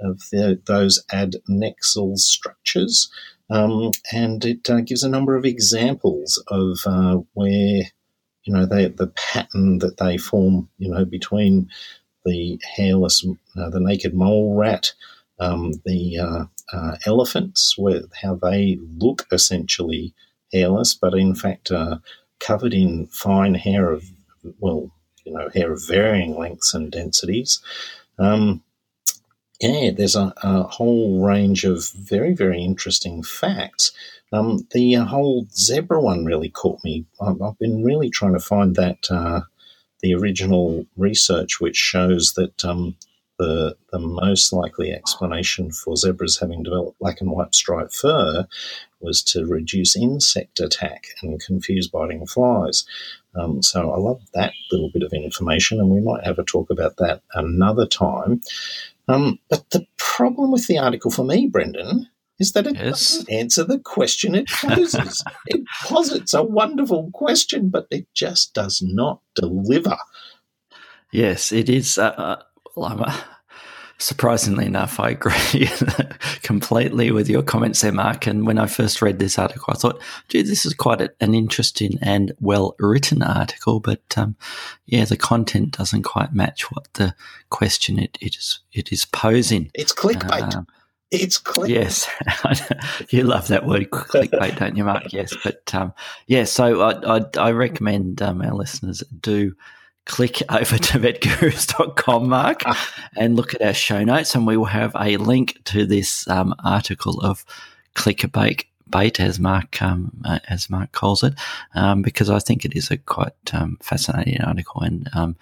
of 0.00 0.20
the, 0.32 0.60
those 0.66 1.04
adnexal 1.12 2.18
structures, 2.18 3.08
um, 3.48 3.92
and 4.12 4.44
it 4.44 4.68
uh, 4.68 4.80
gives 4.80 5.04
a 5.04 5.08
number 5.08 5.36
of 5.36 5.44
examples 5.44 6.42
of 6.48 6.78
uh, 6.86 7.18
where 7.34 7.82
you 8.42 8.52
know 8.52 8.66
they, 8.66 8.88
the 8.88 9.12
pattern 9.14 9.78
that 9.78 9.98
they 9.98 10.18
form, 10.18 10.68
you 10.78 10.90
know, 10.90 11.04
between 11.04 11.70
the 12.24 12.60
hairless, 12.76 13.26
uh, 13.56 13.70
the 13.70 13.80
naked 13.80 14.14
mole 14.14 14.56
rat, 14.56 14.92
um, 15.40 15.72
the 15.84 16.18
uh, 16.18 16.44
uh, 16.72 16.96
elephants, 17.06 17.76
with 17.76 18.10
how 18.22 18.34
they 18.34 18.78
look 18.98 19.26
essentially 19.32 20.14
hairless, 20.52 20.94
but 20.94 21.14
in 21.14 21.34
fact 21.34 21.70
are 21.70 22.00
covered 22.40 22.74
in 22.74 23.06
fine 23.06 23.54
hair 23.54 23.90
of, 23.90 24.04
well, 24.58 24.90
you 25.24 25.32
know, 25.32 25.48
hair 25.54 25.72
of 25.72 25.86
varying 25.86 26.36
lengths 26.36 26.74
and 26.74 26.92
densities. 26.92 27.60
Um, 28.18 28.62
yeah, 29.60 29.90
there's 29.90 30.16
a, 30.16 30.32
a, 30.42 30.64
whole 30.64 31.24
range 31.24 31.64
of 31.64 31.88
very, 31.90 32.34
very 32.34 32.62
interesting 32.62 33.22
facts. 33.22 33.92
Um, 34.32 34.66
the 34.72 34.96
uh, 34.96 35.04
whole 35.04 35.46
zebra 35.54 36.00
one 36.00 36.24
really 36.24 36.50
caught 36.50 36.82
me. 36.84 37.06
I've, 37.20 37.40
I've 37.40 37.58
been 37.58 37.82
really 37.82 38.10
trying 38.10 38.34
to 38.34 38.40
find 38.40 38.74
that 38.76 39.10
uh, 39.10 39.42
the 40.04 40.14
original 40.14 40.84
research 40.98 41.62
which 41.62 41.76
shows 41.76 42.34
that 42.34 42.62
um, 42.62 42.94
the, 43.38 43.74
the 43.90 43.98
most 43.98 44.52
likely 44.52 44.92
explanation 44.92 45.72
for 45.72 45.96
zebras 45.96 46.38
having 46.38 46.62
developed 46.62 46.98
black 46.98 47.22
and 47.22 47.30
white 47.30 47.54
striped 47.54 47.94
fur 47.94 48.46
was 49.00 49.22
to 49.22 49.46
reduce 49.46 49.96
insect 49.96 50.60
attack 50.60 51.06
and 51.22 51.40
confuse 51.40 51.88
biting 51.88 52.26
flies. 52.26 52.84
Um, 53.34 53.62
so 53.62 53.92
I 53.92 53.96
love 53.96 54.20
that 54.34 54.52
little 54.70 54.90
bit 54.90 55.02
of 55.02 55.12
information, 55.14 55.80
and 55.80 55.88
we 55.88 56.02
might 56.02 56.22
have 56.24 56.38
a 56.38 56.44
talk 56.44 56.68
about 56.68 56.98
that 56.98 57.22
another 57.32 57.86
time. 57.86 58.42
Um, 59.08 59.38
but 59.48 59.70
the 59.70 59.86
problem 59.96 60.52
with 60.52 60.66
the 60.66 60.78
article 60.78 61.10
for 61.10 61.24
me, 61.24 61.46
Brendan, 61.46 62.08
is 62.38 62.52
that 62.52 62.66
it 62.66 62.76
yes. 62.76 62.84
doesn't 62.84 63.30
answer 63.30 63.64
the 63.64 63.78
question 63.78 64.34
it 64.34 64.48
poses. 64.48 65.22
it 65.46 65.62
posits 65.84 66.34
a 66.34 66.42
wonderful 66.42 67.10
question, 67.12 67.68
but 67.68 67.86
it 67.90 68.06
just 68.14 68.54
does 68.54 68.82
not 68.82 69.20
deliver. 69.34 69.96
Yes, 71.12 71.52
it 71.52 71.68
is. 71.68 71.98
Uh, 71.98 72.14
uh 72.16 72.42
well, 72.76 72.86
I'm, 72.86 73.02
uh, 73.02 73.16
surprisingly 73.98 74.66
enough, 74.66 74.98
I 74.98 75.10
agree 75.10 75.68
completely 76.42 77.10
with 77.10 77.28
your 77.28 77.42
comments 77.42 77.80
there, 77.80 77.92
Mark. 77.92 78.26
And 78.26 78.46
when 78.46 78.58
I 78.58 78.66
first 78.66 79.00
read 79.00 79.18
this 79.18 79.38
article, 79.38 79.66
I 79.68 79.74
thought, 79.74 80.00
gee, 80.28 80.42
this 80.42 80.66
is 80.66 80.74
quite 80.74 81.00
a, 81.00 81.12
an 81.20 81.34
interesting 81.34 81.98
and 82.02 82.32
well 82.40 82.74
written 82.78 83.22
article. 83.22 83.80
But 83.80 84.02
um, 84.16 84.36
yeah, 84.86 85.04
the 85.04 85.16
content 85.16 85.76
doesn't 85.78 86.02
quite 86.02 86.34
match 86.34 86.70
what 86.72 86.92
the 86.94 87.14
question 87.50 87.98
it, 87.98 88.18
it, 88.20 88.36
is, 88.36 88.60
it 88.72 88.92
is 88.92 89.04
posing. 89.04 89.70
It's 89.74 89.94
clickbait. 89.94 90.54
Um, 90.54 90.66
it's 91.22 91.38
clickbait. 91.40 91.68
Yes, 91.68 92.08
you 93.10 93.24
love 93.24 93.48
that 93.48 93.66
word 93.66 93.90
clickbait, 93.90 94.58
don't 94.58 94.76
you, 94.76 94.84
Mark? 94.84 95.12
Yes, 95.12 95.34
but 95.42 95.74
um, 95.74 95.92
yeah. 96.26 96.44
So 96.44 96.80
I, 96.80 97.18
I, 97.18 97.24
I 97.38 97.50
recommend 97.52 98.22
um, 98.22 98.42
our 98.42 98.54
listeners 98.54 99.02
do 99.20 99.54
click 100.06 100.42
over 100.50 100.78
to 100.78 100.98
vetgurus.com, 100.98 102.28
Mark, 102.28 102.62
ah. 102.66 102.94
and 103.16 103.36
look 103.36 103.54
at 103.54 103.62
our 103.62 103.74
show 103.74 104.04
notes, 104.04 104.34
and 104.34 104.46
we 104.46 104.56
will 104.56 104.64
have 104.66 104.94
a 104.98 105.16
link 105.16 105.58
to 105.64 105.86
this 105.86 106.28
um, 106.28 106.54
article 106.64 107.20
of 107.20 107.44
clickbait. 107.94 108.64
Bait, 108.90 109.18
as 109.18 109.40
Mark 109.40 109.80
um, 109.80 110.12
uh, 110.24 110.40
as 110.48 110.68
Mark 110.68 110.92
calls 110.92 111.22
it, 111.22 111.34
um, 111.74 112.02
because 112.02 112.28
I 112.28 112.38
think 112.38 112.64
it 112.64 112.76
is 112.76 112.90
a 112.90 112.98
quite 112.98 113.32
um, 113.52 113.78
fascinating 113.82 114.40
article 114.42 114.82
and 114.82 115.08
um, 115.14 115.36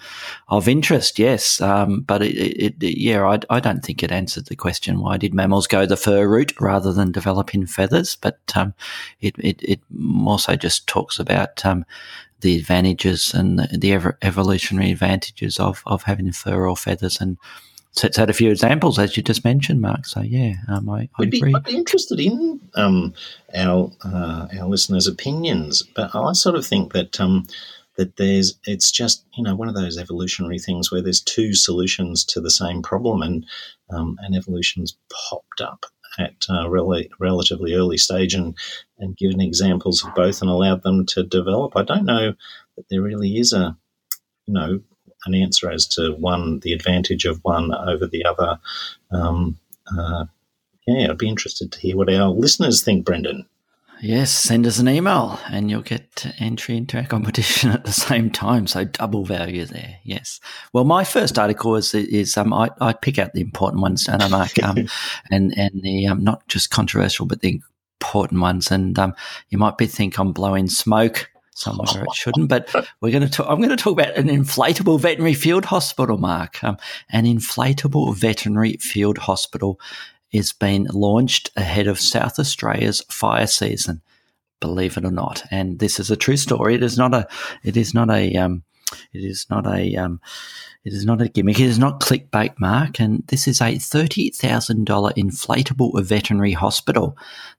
of 0.49 0.69
interest. 0.69 1.19
Yes, 1.19 1.61
um, 1.61 2.03
but 2.03 2.23
it, 2.23 2.37
it, 2.37 2.75
it, 2.83 2.99
yeah, 2.99 3.27
I, 3.27 3.41
I, 3.51 3.61
don't 3.61 3.85
think 3.85 4.03
it 4.03 4.13
answered 4.13 4.47
the 4.47 4.57
question 4.57 5.01
why 5.01 5.17
did 5.17 5.35
mammals 5.35 5.67
go 5.67 5.87
the 5.87 5.97
fur 5.97 6.27
route 6.29 6.61
rather 6.61 6.93
than 6.93 7.13
developing 7.13 7.67
feathers. 7.67 8.17
But 8.17 8.39
um, 8.55 8.75
it, 9.21 9.35
it, 9.39 9.63
it 9.63 9.81
also 10.25 10.55
just 10.57 10.87
talks 10.87 11.19
about 11.19 11.63
the 12.43 12.57
advantages 12.57 13.33
and 13.35 13.59
the, 13.59 13.79
the 13.79 13.93
ever, 13.93 14.19
evolutionary 14.23 14.91
advantages 14.93 15.59
of, 15.59 15.83
of 15.87 16.03
having 16.05 16.31
fur 16.33 16.69
or 16.69 16.77
feathers 16.77 17.21
and 17.21 17.39
sets 17.93 18.19
out 18.19 18.31
a 18.31 18.35
few 18.35 18.51
examples 18.51 18.99
as 18.99 19.17
you 19.17 19.23
just 19.23 19.45
mentioned, 19.45 19.81
Mark. 19.81 20.07
So 20.07 20.21
yeah, 20.21 20.55
um, 20.69 20.89
I, 20.89 21.09
I 21.19 21.27
be, 21.27 21.39
agree. 21.39 21.55
I'd 21.55 21.65
be 21.65 21.77
interested 21.77 22.21
in 22.21 22.61
um, 22.75 23.15
our 23.55 23.91
uh, 24.05 24.49
our 24.59 24.69
listeners' 24.69 25.07
opinions, 25.07 25.83
but 25.83 26.15
I 26.15 26.33
sort 26.33 26.57
of 26.57 26.67
think 26.67 26.93
that 26.93 27.21
um, 27.21 27.47
that 27.97 28.17
there's 28.17 28.59
it's 28.67 28.91
just 28.91 29.25
you 29.37 29.45
know 29.45 29.55
one 29.55 29.69
of 29.69 29.75
those 29.75 29.99
evolutionary 29.99 30.59
things 30.59 30.91
where 30.91 31.03
there's 31.03 31.21
two 31.21 31.55
solutions 31.55 32.25
to 32.27 32.41
the 32.41 32.51
same 32.51 32.83
problem, 32.83 33.23
and 33.23 33.47
um, 33.91 34.19
and 34.23 34.35
evolution's 34.35 34.97
popped 35.31 35.61
up 35.61 35.87
at 36.19 36.47
a 36.49 36.69
rel- 36.69 37.05
relatively 37.19 37.75
early 37.75 37.97
stage 37.97 38.35
and, 38.35 38.57
and 38.99 39.17
given 39.17 39.41
examples 39.41 40.05
of 40.05 40.15
both 40.15 40.41
and 40.41 40.51
allowed 40.51 40.83
them 40.83 41.07
to 41.07 41.23
develop. 41.23 41.77
I 41.77 41.85
don't 41.85 42.05
know 42.05 42.35
that 42.77 42.85
there 42.91 43.03
really 43.03 43.39
is 43.39 43.53
a, 43.53 43.77
you 44.47 44.55
know, 44.55 44.81
an 45.27 45.35
answer 45.35 45.71
as 45.71 45.87
to 45.89 46.13
one, 46.15 46.61
the 46.61 46.73
advantage 46.73 47.25
of 47.25 47.43
one 47.43 47.75
over 47.75 48.07
the 48.07 48.25
other. 48.25 48.59
Um, 49.11 49.59
uh, 49.97 50.27
yeah, 50.87 51.11
I'd 51.11 51.19
be 51.19 51.29
interested 51.29 51.71
to 51.73 51.81
hear 51.81 51.97
what 51.97 52.13
our 52.13 52.29
listeners 52.29 52.83
think, 52.83 53.05
Brendan. 53.05 53.47
Yes, 54.01 54.33
send 54.33 54.67
us 54.67 54.81
an 54.81 54.89
email 54.89 55.39
and 55.49 55.71
you'll 55.71 55.83
get 55.83 56.27
entry 56.41 56.77
into 56.77 56.99
our 56.99 57.07
competition 57.07 57.71
at 57.71 57.85
the 57.85 57.93
same 57.93 58.31
time. 58.31 58.67
So 58.67 58.85
double 58.85 59.25
value 59.25 59.65
there. 59.65 59.99
Yes. 60.03 60.41
Well, 60.73 60.83
my 60.83 61.05
first 61.05 61.39
article 61.39 61.77
is, 61.77 61.95
is 61.95 62.37
um, 62.37 62.53
I, 62.53 62.71
I 62.81 62.95
pick 62.95 63.21
out 63.21 63.33
the 63.33 63.41
important 63.41 63.81
ones, 63.81 64.09
and 64.09 64.21
I 64.21 64.29
mark 64.29 64.61
um, 64.63 64.89
and 65.31 65.57
and 65.57 65.83
the 65.83 66.09
um, 66.09 66.25
not 66.25 66.47
just 66.49 66.71
controversial, 66.71 67.27
but 67.27 67.43
the 67.43 67.61
important 68.01 68.41
ones. 68.41 68.73
And 68.73 68.99
um, 68.99 69.15
you 69.51 69.59
might 69.59 69.79
be 69.79 69.87
think 69.87 70.19
I'm 70.19 70.33
blowing 70.33 70.69
smoke 70.69 71.31
somewhere 71.55 72.05
it 72.05 72.15
shouldn't. 72.15 72.49
But 72.49 72.75
we're 73.01 73.13
going 73.13 73.23
to 73.23 73.31
talk, 73.31 73.47
I'm 73.49 73.59
going 73.59 73.71
to 73.71 73.77
talk 73.77 73.93
about 73.93 74.17
an 74.17 74.29
inflatable 74.29 75.01
veterinary 75.01 75.35
field 75.35 75.65
hospital, 75.67 76.19
Mark. 76.19 76.63
Um, 76.65 76.77
an 77.11 77.25
inflatable 77.25 78.17
veterinary 78.17 78.77
field 78.79 79.19
hospital 79.19 79.81
is 80.33 80.53
being 80.53 80.87
launched 80.93 81.51
ahead 81.57 81.87
of 81.87 82.01
South 82.01 82.39
Australia's 82.39 83.03
fire 83.09 83.47
season. 83.47 84.01
Believe 84.61 84.97
it 84.97 85.05
or 85.05 85.11
not, 85.11 85.43
and 85.51 85.81
this 85.81 85.99
is 85.99 86.11
a 86.11 86.17
true 86.17 86.37
story. 86.37 86.77
It 86.77 86.85
is 86.85 86.97
not 86.97 87.13
a. 87.13 87.27
It 87.65 87.77
is 87.77 87.95
not 87.95 88.11
a. 88.11 88.33
Um, 88.37 88.63
it 89.13 89.25
is 89.25 89.47
not 89.51 89.67
a. 89.67 89.97
Um, 89.97 90.21
it 90.85 90.93
is 90.93 91.05
not 91.05 91.21
a 91.21 91.29
gimmick. 91.29 91.59
It 91.59 91.67
is 91.67 91.81
not 91.81 92.01
clickbait, 92.01 92.55
Mark. 92.61 93.01
And 93.01 93.25
this 93.27 93.49
is 93.49 93.61
a 93.61 93.79
thirty 93.79 94.31
thousand 94.31 94.85
dollar 94.87 95.13
inflatable 95.15 96.01
veterinary 96.05 96.53
hospital 96.53 97.17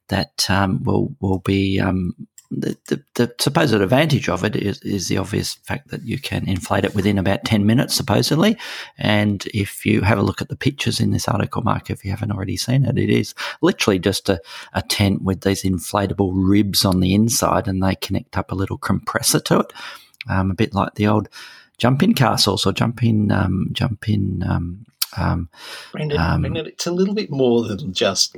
that 0.07 0.49
um, 0.49 0.81
will 0.83 1.13
will 1.19 1.39
be 1.39 1.77
um, 1.77 2.15
the, 2.59 2.77
the, 2.87 3.03
the, 3.15 3.35
supposed 3.39 3.73
advantage 3.73 4.29
of 4.29 4.43
it 4.43 4.55
is, 4.55 4.81
is 4.81 5.07
the 5.07 5.17
obvious 5.17 5.55
fact 5.55 5.89
that 5.89 6.03
you 6.03 6.19
can 6.19 6.47
inflate 6.47 6.85
it 6.85 6.95
within 6.95 7.17
about 7.17 7.45
10 7.45 7.65
minutes, 7.65 7.93
supposedly. 7.93 8.57
And 8.97 9.45
if 9.53 9.85
you 9.85 10.01
have 10.01 10.17
a 10.17 10.23
look 10.23 10.41
at 10.41 10.49
the 10.49 10.55
pictures 10.55 10.99
in 10.99 11.11
this 11.11 11.27
article, 11.27 11.61
Mark, 11.61 11.89
if 11.89 12.03
you 12.05 12.11
haven't 12.11 12.31
already 12.31 12.57
seen 12.57 12.85
it, 12.85 12.97
it 12.97 13.09
is 13.09 13.33
literally 13.61 13.99
just 13.99 14.29
a, 14.29 14.41
a 14.73 14.81
tent 14.81 15.23
with 15.23 15.41
these 15.41 15.63
inflatable 15.63 16.31
ribs 16.33 16.85
on 16.85 16.99
the 16.99 17.13
inside 17.13 17.67
and 17.67 17.81
they 17.81 17.95
connect 17.95 18.37
up 18.37 18.51
a 18.51 18.55
little 18.55 18.77
compressor 18.77 19.39
to 19.39 19.59
it, 19.59 19.73
um, 20.29 20.51
a 20.51 20.55
bit 20.55 20.73
like 20.73 20.95
the 20.95 21.07
old 21.07 21.29
jump-in 21.77 22.13
castles 22.13 22.65
or 22.65 22.73
jump-in, 22.73 23.31
um, 23.31 23.69
jump-in, 23.71 24.43
um, 24.47 24.85
um, 25.17 25.49
Brendan, 25.91 26.17
um, 26.19 26.41
Brendan, 26.41 26.67
it's 26.67 26.87
a 26.87 26.91
little 26.91 27.13
bit 27.13 27.29
more 27.29 27.63
than 27.63 27.93
just 27.93 28.35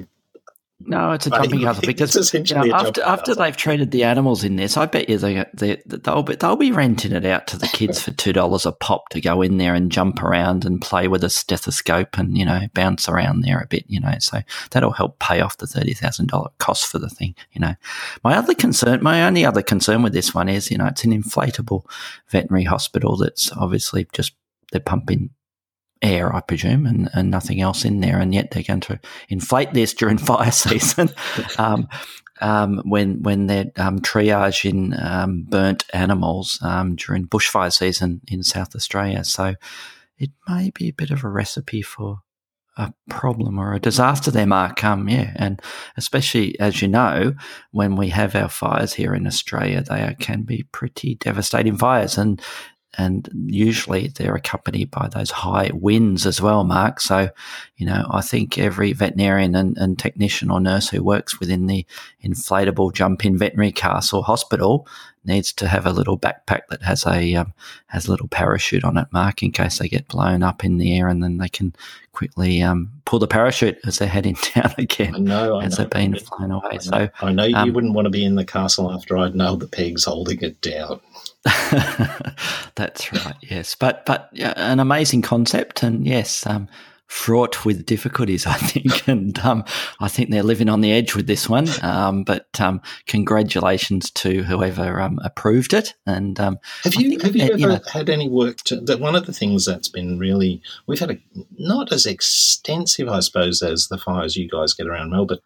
No, 0.81 1.13
it's 1.13 1.25
a 1.25 1.29
jumping 1.29 1.61
castle 1.61 1.83
because 1.85 2.33
you 2.33 2.55
know, 2.55 2.75
after 2.75 3.01
after 3.01 3.33
they've 3.33 3.55
treated 3.55 3.91
the 3.91 4.03
animals 4.03 4.43
in 4.43 4.57
this, 4.57 4.75
I 4.75 4.85
bet 4.85 5.07
you 5.07 5.17
they, 5.17 5.45
they 5.53 5.81
they'll 5.85 6.21
be 6.21 6.35
they'll 6.35 6.57
be 6.57 6.73
renting 6.73 7.13
it 7.13 7.25
out 7.25 7.47
to 7.47 7.57
the 7.57 7.67
kids 7.67 8.01
for 8.01 8.11
two 8.11 8.33
dollars 8.33 8.65
a 8.65 8.73
pop 8.73 9.07
to 9.09 9.21
go 9.21 9.41
in 9.41 9.57
there 9.57 9.73
and 9.73 9.89
jump 9.89 10.21
around 10.21 10.65
and 10.65 10.81
play 10.81 11.07
with 11.07 11.23
a 11.23 11.29
stethoscope 11.29 12.17
and 12.17 12.37
you 12.37 12.45
know 12.45 12.67
bounce 12.73 13.07
around 13.07 13.41
there 13.41 13.59
a 13.59 13.67
bit, 13.67 13.85
you 13.87 14.01
know. 14.01 14.15
So 14.19 14.41
that'll 14.71 14.91
help 14.91 15.17
pay 15.19 15.39
off 15.39 15.57
the 15.57 15.67
thirty 15.67 15.93
thousand 15.93 16.27
dollar 16.27 16.49
cost 16.57 16.87
for 16.87 16.99
the 16.99 17.09
thing, 17.09 17.35
you 17.53 17.61
know. 17.61 17.75
My 18.25 18.35
other 18.35 18.53
concern, 18.53 19.01
my 19.01 19.23
only 19.23 19.45
other 19.45 19.61
concern 19.61 20.03
with 20.03 20.11
this 20.11 20.33
one 20.33 20.49
is, 20.49 20.69
you 20.69 20.77
know, 20.77 20.87
it's 20.87 21.05
an 21.05 21.11
inflatable 21.11 21.85
veterinary 22.27 22.65
hospital 22.65 23.15
that's 23.15 23.49
obviously 23.53 24.07
just 24.11 24.33
they're 24.73 24.81
pumping 24.81 25.29
air, 26.01 26.35
I 26.35 26.41
presume, 26.41 26.85
and, 26.85 27.09
and 27.13 27.31
nothing 27.31 27.61
else 27.61 27.85
in 27.85 28.01
there. 28.01 28.19
And 28.19 28.33
yet 28.33 28.51
they're 28.51 28.63
going 28.63 28.81
to 28.81 28.99
inflate 29.29 29.73
this 29.73 29.93
during 29.93 30.17
fire 30.19 30.51
season 30.51 31.09
um, 31.57 31.87
um, 32.41 32.81
when 32.85 33.23
when 33.23 33.47
they're 33.47 33.71
um, 33.77 33.99
triaging 33.99 35.01
um, 35.03 35.45
burnt 35.47 35.85
animals 35.93 36.59
um, 36.61 36.95
during 36.95 37.27
bushfire 37.27 37.71
season 37.71 38.21
in 38.27 38.43
South 38.43 38.75
Australia. 38.75 39.23
So 39.23 39.55
it 40.17 40.31
may 40.47 40.69
be 40.69 40.89
a 40.89 40.93
bit 40.93 41.11
of 41.11 41.23
a 41.23 41.29
recipe 41.29 41.81
for 41.81 42.19
a 42.77 42.93
problem 43.09 43.57
or 43.57 43.73
a 43.73 43.79
disaster 43.79 44.31
there, 44.31 44.45
Mark. 44.45 44.83
Um, 44.83 45.07
yeah, 45.07 45.31
and 45.35 45.61
especially 45.95 46.59
as 46.59 46.81
you 46.81 46.87
know, 46.87 47.33
when 47.71 47.95
we 47.95 48.09
have 48.09 48.35
our 48.35 48.49
fires 48.49 48.93
here 48.93 49.15
in 49.15 49.27
Australia, 49.27 49.81
they 49.81 50.01
are, 50.01 50.13
can 50.15 50.43
be 50.43 50.63
pretty 50.71 51.15
devastating 51.15 51.77
fires, 51.77 52.17
and 52.17 52.41
and 52.97 53.29
usually 53.45 54.07
they're 54.07 54.35
accompanied 54.35 54.91
by 54.91 55.07
those 55.07 55.31
high 55.31 55.71
winds 55.73 56.25
as 56.25 56.41
well, 56.41 56.63
Mark. 56.63 56.99
So, 56.99 57.29
you 57.77 57.85
know, 57.85 58.05
I 58.09 58.21
think 58.21 58.57
every 58.57 58.93
veterinarian 58.93 59.55
and, 59.55 59.77
and 59.77 59.97
technician 59.97 60.51
or 60.51 60.59
nurse 60.59 60.89
who 60.89 61.03
works 61.03 61.39
within 61.39 61.67
the 61.67 61.85
inflatable 62.23 62.93
jump-in 62.93 63.37
veterinary 63.37 63.71
castle 63.71 64.23
hospital 64.23 64.87
needs 65.25 65.51
to 65.53 65.67
have 65.67 65.85
a 65.85 65.91
little 65.91 66.17
backpack 66.17 66.61
that 66.69 66.81
has 66.83 67.05
a 67.05 67.35
um, 67.35 67.53
has 67.87 68.07
a 68.07 68.11
little 68.11 68.27
parachute 68.27 68.83
on 68.83 68.97
it, 68.97 69.07
Mark, 69.11 69.43
in 69.43 69.51
case 69.51 69.79
they 69.79 69.87
get 69.87 70.07
blown 70.07 70.43
up 70.43 70.63
in 70.63 70.77
the 70.77 70.97
air, 70.97 71.07
and 71.07 71.23
then 71.23 71.37
they 71.37 71.49
can 71.49 71.75
quickly 72.11 72.61
um, 72.61 72.91
pull 73.05 73.19
the 73.19 73.27
parachute 73.27 73.77
as 73.85 73.97
they're 73.97 74.07
heading 74.15 74.37
down 74.53 74.73
again. 74.77 75.15
I 75.15 75.19
know, 75.19 75.57
I 75.57 75.65
as 75.65 75.71
know. 75.71 75.85
they're 75.85 75.99
being 75.99 76.15
flown 76.15 76.51
away. 76.51 76.69
I 76.71 76.77
so 76.77 77.09
I 77.21 77.31
know 77.31 77.45
you 77.45 77.55
um, 77.55 77.73
wouldn't 77.73 77.93
want 77.93 78.05
to 78.05 78.11
be 78.11 78.25
in 78.25 78.35
the 78.35 78.45
castle 78.45 78.91
after 78.91 79.17
I'd 79.17 79.35
nailed 79.35 79.59
the 79.59 79.67
pegs 79.67 80.05
holding 80.05 80.41
it 80.41 80.61
down. 80.61 80.99
That's 82.75 83.11
right. 83.13 83.35
Yes, 83.41 83.75
but 83.75 84.05
but 84.05 84.29
yeah, 84.31 84.53
an 84.57 84.79
amazing 84.79 85.21
concept, 85.21 85.83
and 85.83 86.05
yes, 86.05 86.45
um, 86.47 86.67
fraught 87.07 87.65
with 87.65 87.85
difficulties. 87.85 88.45
I 88.45 88.53
think, 88.53 89.07
and 89.07 89.37
um, 89.39 89.63
I 89.99 90.07
think 90.07 90.29
they're 90.29 90.43
living 90.43 90.69
on 90.69 90.81
the 90.81 90.91
edge 90.91 91.15
with 91.15 91.27
this 91.27 91.47
one. 91.47 91.67
Um, 91.81 92.23
but 92.23 92.59
um, 92.59 92.81
congratulations 93.07 94.11
to 94.11 94.43
whoever 94.43 94.99
um, 94.99 95.19
approved 95.23 95.73
it. 95.73 95.93
And 96.05 96.39
um, 96.39 96.59
have 96.83 96.95
you 96.95 97.19
have 97.19 97.35
you 97.35 97.43
ever 97.43 97.57
you 97.57 97.67
know, 97.67 97.79
had 97.91 98.09
any 98.09 98.29
work? 98.29 98.57
To, 98.65 98.79
that 98.81 98.99
one 98.99 99.15
of 99.15 99.25
the 99.25 99.33
things 99.33 99.65
that's 99.65 99.89
been 99.89 100.19
really 100.19 100.61
we've 100.87 100.99
had 100.99 101.11
a 101.11 101.17
not 101.57 101.91
as 101.91 102.05
extensive, 102.05 103.07
I 103.07 103.19
suppose, 103.19 103.61
as 103.61 103.87
the 103.87 103.97
fires 103.97 104.35
you 104.35 104.49
guys 104.49 104.73
get 104.73 104.87
around 104.87 105.11
Melbourne. 105.11 105.39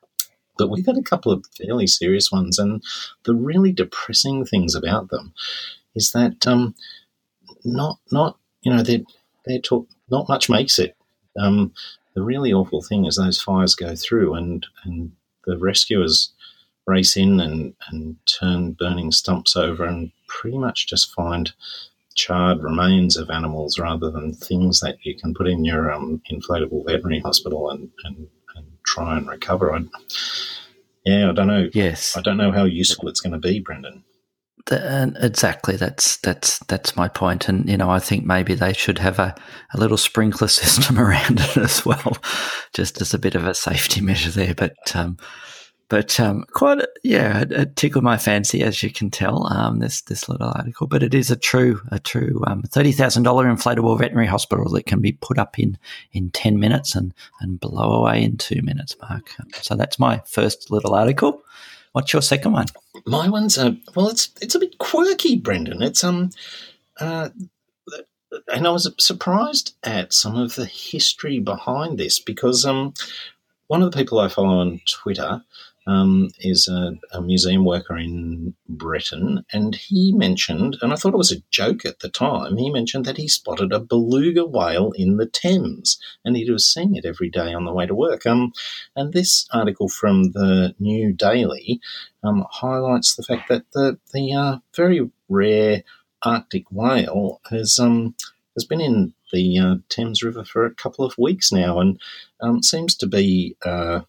But 0.57 0.69
we've 0.69 0.85
had 0.85 0.97
a 0.97 1.03
couple 1.03 1.31
of 1.31 1.45
fairly 1.57 1.87
serious 1.87 2.31
ones, 2.31 2.59
and 2.59 2.83
the 3.23 3.33
really 3.33 3.71
depressing 3.71 4.45
things 4.45 4.75
about 4.75 5.09
them 5.09 5.33
is 5.95 6.11
that 6.11 6.45
um, 6.45 6.75
not 7.63 7.99
not 8.11 8.37
you 8.61 8.73
know 8.73 8.83
they 8.83 9.05
they 9.45 9.59
talk 9.59 9.87
not 10.09 10.27
much 10.27 10.49
makes 10.49 10.79
it. 10.79 10.95
Um, 11.39 11.73
the 12.15 12.21
really 12.21 12.51
awful 12.51 12.81
thing 12.81 13.05
is 13.05 13.15
those 13.15 13.41
fires 13.41 13.75
go 13.75 13.95
through 13.95 14.33
and 14.35 14.65
and 14.83 15.11
the 15.45 15.57
rescuers 15.57 16.31
race 16.85 17.15
in 17.15 17.39
and 17.39 17.73
and 17.89 18.17
turn 18.25 18.73
burning 18.73 19.11
stumps 19.11 19.55
over 19.55 19.85
and 19.85 20.11
pretty 20.27 20.57
much 20.57 20.87
just 20.87 21.13
find 21.13 21.53
charred 22.15 22.61
remains 22.61 23.15
of 23.15 23.29
animals 23.29 23.79
rather 23.79 24.11
than 24.11 24.33
things 24.33 24.81
that 24.81 24.97
you 25.03 25.15
can 25.15 25.33
put 25.33 25.47
in 25.47 25.63
your 25.63 25.91
um, 25.91 26.21
inflatable 26.31 26.85
veterinary 26.85 27.21
hospital 27.21 27.69
and, 27.69 27.89
and, 28.03 28.27
and 28.55 28.65
try 28.83 29.17
and 29.17 29.27
recover. 29.29 29.73
I, 29.73 29.85
yeah, 31.05 31.29
I 31.29 31.33
don't 31.33 31.47
know. 31.47 31.69
Yes, 31.73 32.17
I 32.17 32.21
don't 32.21 32.37
know 32.37 32.51
how 32.51 32.65
useful 32.65 33.07
it's 33.07 33.21
going 33.21 33.33
to 33.33 33.39
be, 33.39 33.59
Brendan. 33.59 34.03
And 34.71 35.17
exactly, 35.19 35.75
that's 35.75 36.17
that's 36.17 36.59
that's 36.67 36.95
my. 36.95 37.09
And 37.47 37.69
you 37.69 37.77
know, 37.77 37.89
I 37.89 37.99
think 37.99 38.25
maybe 38.25 38.53
they 38.53 38.73
should 38.73 38.99
have 38.99 39.19
a, 39.19 39.35
a 39.73 39.79
little 39.79 39.97
sprinkler 39.97 40.47
system 40.49 40.99
around 40.99 41.39
it 41.39 41.57
as 41.57 41.85
well, 41.85 42.17
just 42.73 43.01
as 43.01 43.13
a 43.13 43.19
bit 43.19 43.35
of 43.35 43.45
a 43.45 43.53
safety 43.53 44.01
measure 44.01 44.31
there. 44.31 44.53
But 44.53 44.95
um, 44.95 45.17
but 45.89 46.19
um, 46.19 46.45
quite 46.53 46.85
yeah, 47.03 47.45
it, 47.49 47.75
tickled 47.75 48.03
my 48.03 48.17
fancy 48.17 48.61
as 48.61 48.83
you 48.83 48.91
can 48.91 49.09
tell. 49.09 49.51
Um, 49.51 49.79
this 49.79 50.01
this 50.03 50.29
little 50.29 50.51
article, 50.55 50.85
but 50.85 51.01
it 51.01 51.15
is 51.15 51.31
a 51.31 51.35
true 51.35 51.81
a 51.91 51.99
true 51.99 52.41
um, 52.45 52.61
thirty 52.61 52.91
thousand 52.91 53.23
dollar 53.23 53.45
inflatable 53.45 53.97
veterinary 53.97 54.27
hospital 54.27 54.69
that 54.69 54.85
can 54.85 55.01
be 55.01 55.13
put 55.13 55.39
up 55.39 55.57
in 55.57 55.77
in 56.13 56.29
ten 56.29 56.59
minutes 56.59 56.95
and 56.95 57.13
and 57.41 57.59
blow 57.59 57.91
away 57.91 58.23
in 58.23 58.37
two 58.37 58.61
minutes. 58.61 58.95
Mark, 59.01 59.31
so 59.61 59.75
that's 59.75 59.97
my 59.97 60.21
first 60.25 60.69
little 60.69 60.93
article. 60.93 61.41
What's 61.93 62.13
your 62.13 62.21
second 62.21 62.51
one? 62.53 62.67
My 63.05 63.29
one's 63.29 63.57
uh, 63.57 63.73
well, 63.95 64.09
it's 64.09 64.29
it's 64.41 64.55
a 64.55 64.59
bit 64.59 64.77
quirky, 64.77 65.37
Brendan. 65.37 65.81
It's 65.81 66.03
um, 66.03 66.31
uh, 66.99 67.29
and 68.53 68.67
I 68.67 68.71
was 68.71 68.91
surprised 68.97 69.75
at 69.83 70.13
some 70.13 70.35
of 70.35 70.55
the 70.55 70.65
history 70.65 71.39
behind 71.39 71.97
this 71.97 72.19
because 72.19 72.65
um, 72.65 72.93
one 73.67 73.81
of 73.81 73.91
the 73.91 73.97
people 73.97 74.19
I 74.19 74.27
follow 74.27 74.59
on 74.59 74.81
Twitter 74.87 75.43
um, 75.89 76.29
is 76.39 76.67
a, 76.67 76.93
a, 77.13 77.19
museum 77.19 77.65
worker 77.65 77.97
in 77.97 78.53
Britain, 78.67 79.43
and 79.51 79.73
he 79.73 80.13
mentioned, 80.13 80.77
and 80.83 80.93
I 80.93 80.95
thought 80.95 81.15
it 81.15 81.17
was 81.17 81.31
a 81.31 81.41
joke 81.49 81.83
at 81.83 81.99
the 81.99 82.09
time, 82.09 82.57
he 82.57 82.69
mentioned 82.69 83.05
that 83.05 83.17
he 83.17 83.27
spotted 83.27 83.73
a 83.73 83.79
beluga 83.79 84.45
whale 84.45 84.91
in 84.91 85.17
the 85.17 85.25
Thames, 85.25 85.99
and 86.23 86.37
he 86.37 86.49
was 86.51 86.67
seeing 86.67 86.95
it 86.95 87.05
every 87.05 87.29
day 87.29 87.53
on 87.55 87.65
the 87.65 87.73
way 87.73 87.87
to 87.87 87.95
work. 87.95 88.27
Um, 88.27 88.53
and 88.95 89.13
this 89.13 89.47
article 89.51 89.89
from 89.89 90.31
the 90.33 90.75
New 90.79 91.11
Daily 91.11 91.81
um, 92.23 92.45
highlights 92.51 93.15
the 93.15 93.23
fact 93.23 93.49
that 93.49 93.71
the 93.73 93.97
the 94.13 94.33
uh, 94.33 94.57
very 94.75 95.09
rare 95.27 95.83
Arctic 96.21 96.65
whale 96.71 97.41
has 97.49 97.79
um, 97.79 98.13
has 98.55 98.63
been 98.63 98.81
in 98.81 99.13
the 99.33 99.57
uh, 99.57 99.75
Thames 99.89 100.21
River 100.21 100.43
for 100.43 100.65
a 100.65 100.75
couple 100.75 101.03
of 101.03 101.17
weeks 101.17 101.51
now, 101.51 101.79
and 101.79 101.99
um, 102.41 102.61
seems 102.61 102.95
to 102.97 103.07
be 103.07 103.55
uh, 103.65 104.01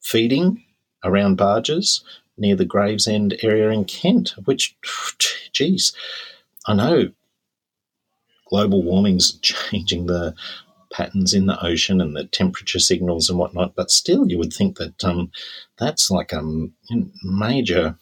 feeding 0.00 0.64
around 1.04 1.36
barges 1.36 2.02
near 2.36 2.56
the 2.56 2.64
Gravesend 2.64 3.36
area 3.42 3.68
in 3.70 3.84
Kent, 3.84 4.34
which, 4.44 4.76
geez, 5.52 5.92
I 6.66 6.74
know 6.74 7.10
global 8.48 8.82
warming's 8.82 9.32
changing 9.42 10.06
the 10.06 10.34
patterns 10.92 11.32
in 11.32 11.46
the 11.46 11.64
ocean 11.64 12.00
and 12.00 12.16
the 12.16 12.24
temperature 12.24 12.80
signals 12.80 13.30
and 13.30 13.38
whatnot, 13.38 13.74
but 13.76 13.90
still, 13.90 14.28
you 14.28 14.38
would 14.38 14.52
think 14.52 14.76
that 14.78 15.04
um, 15.04 15.30
that's 15.78 16.10
like 16.10 16.32
a 16.32 16.42
major 17.22 17.96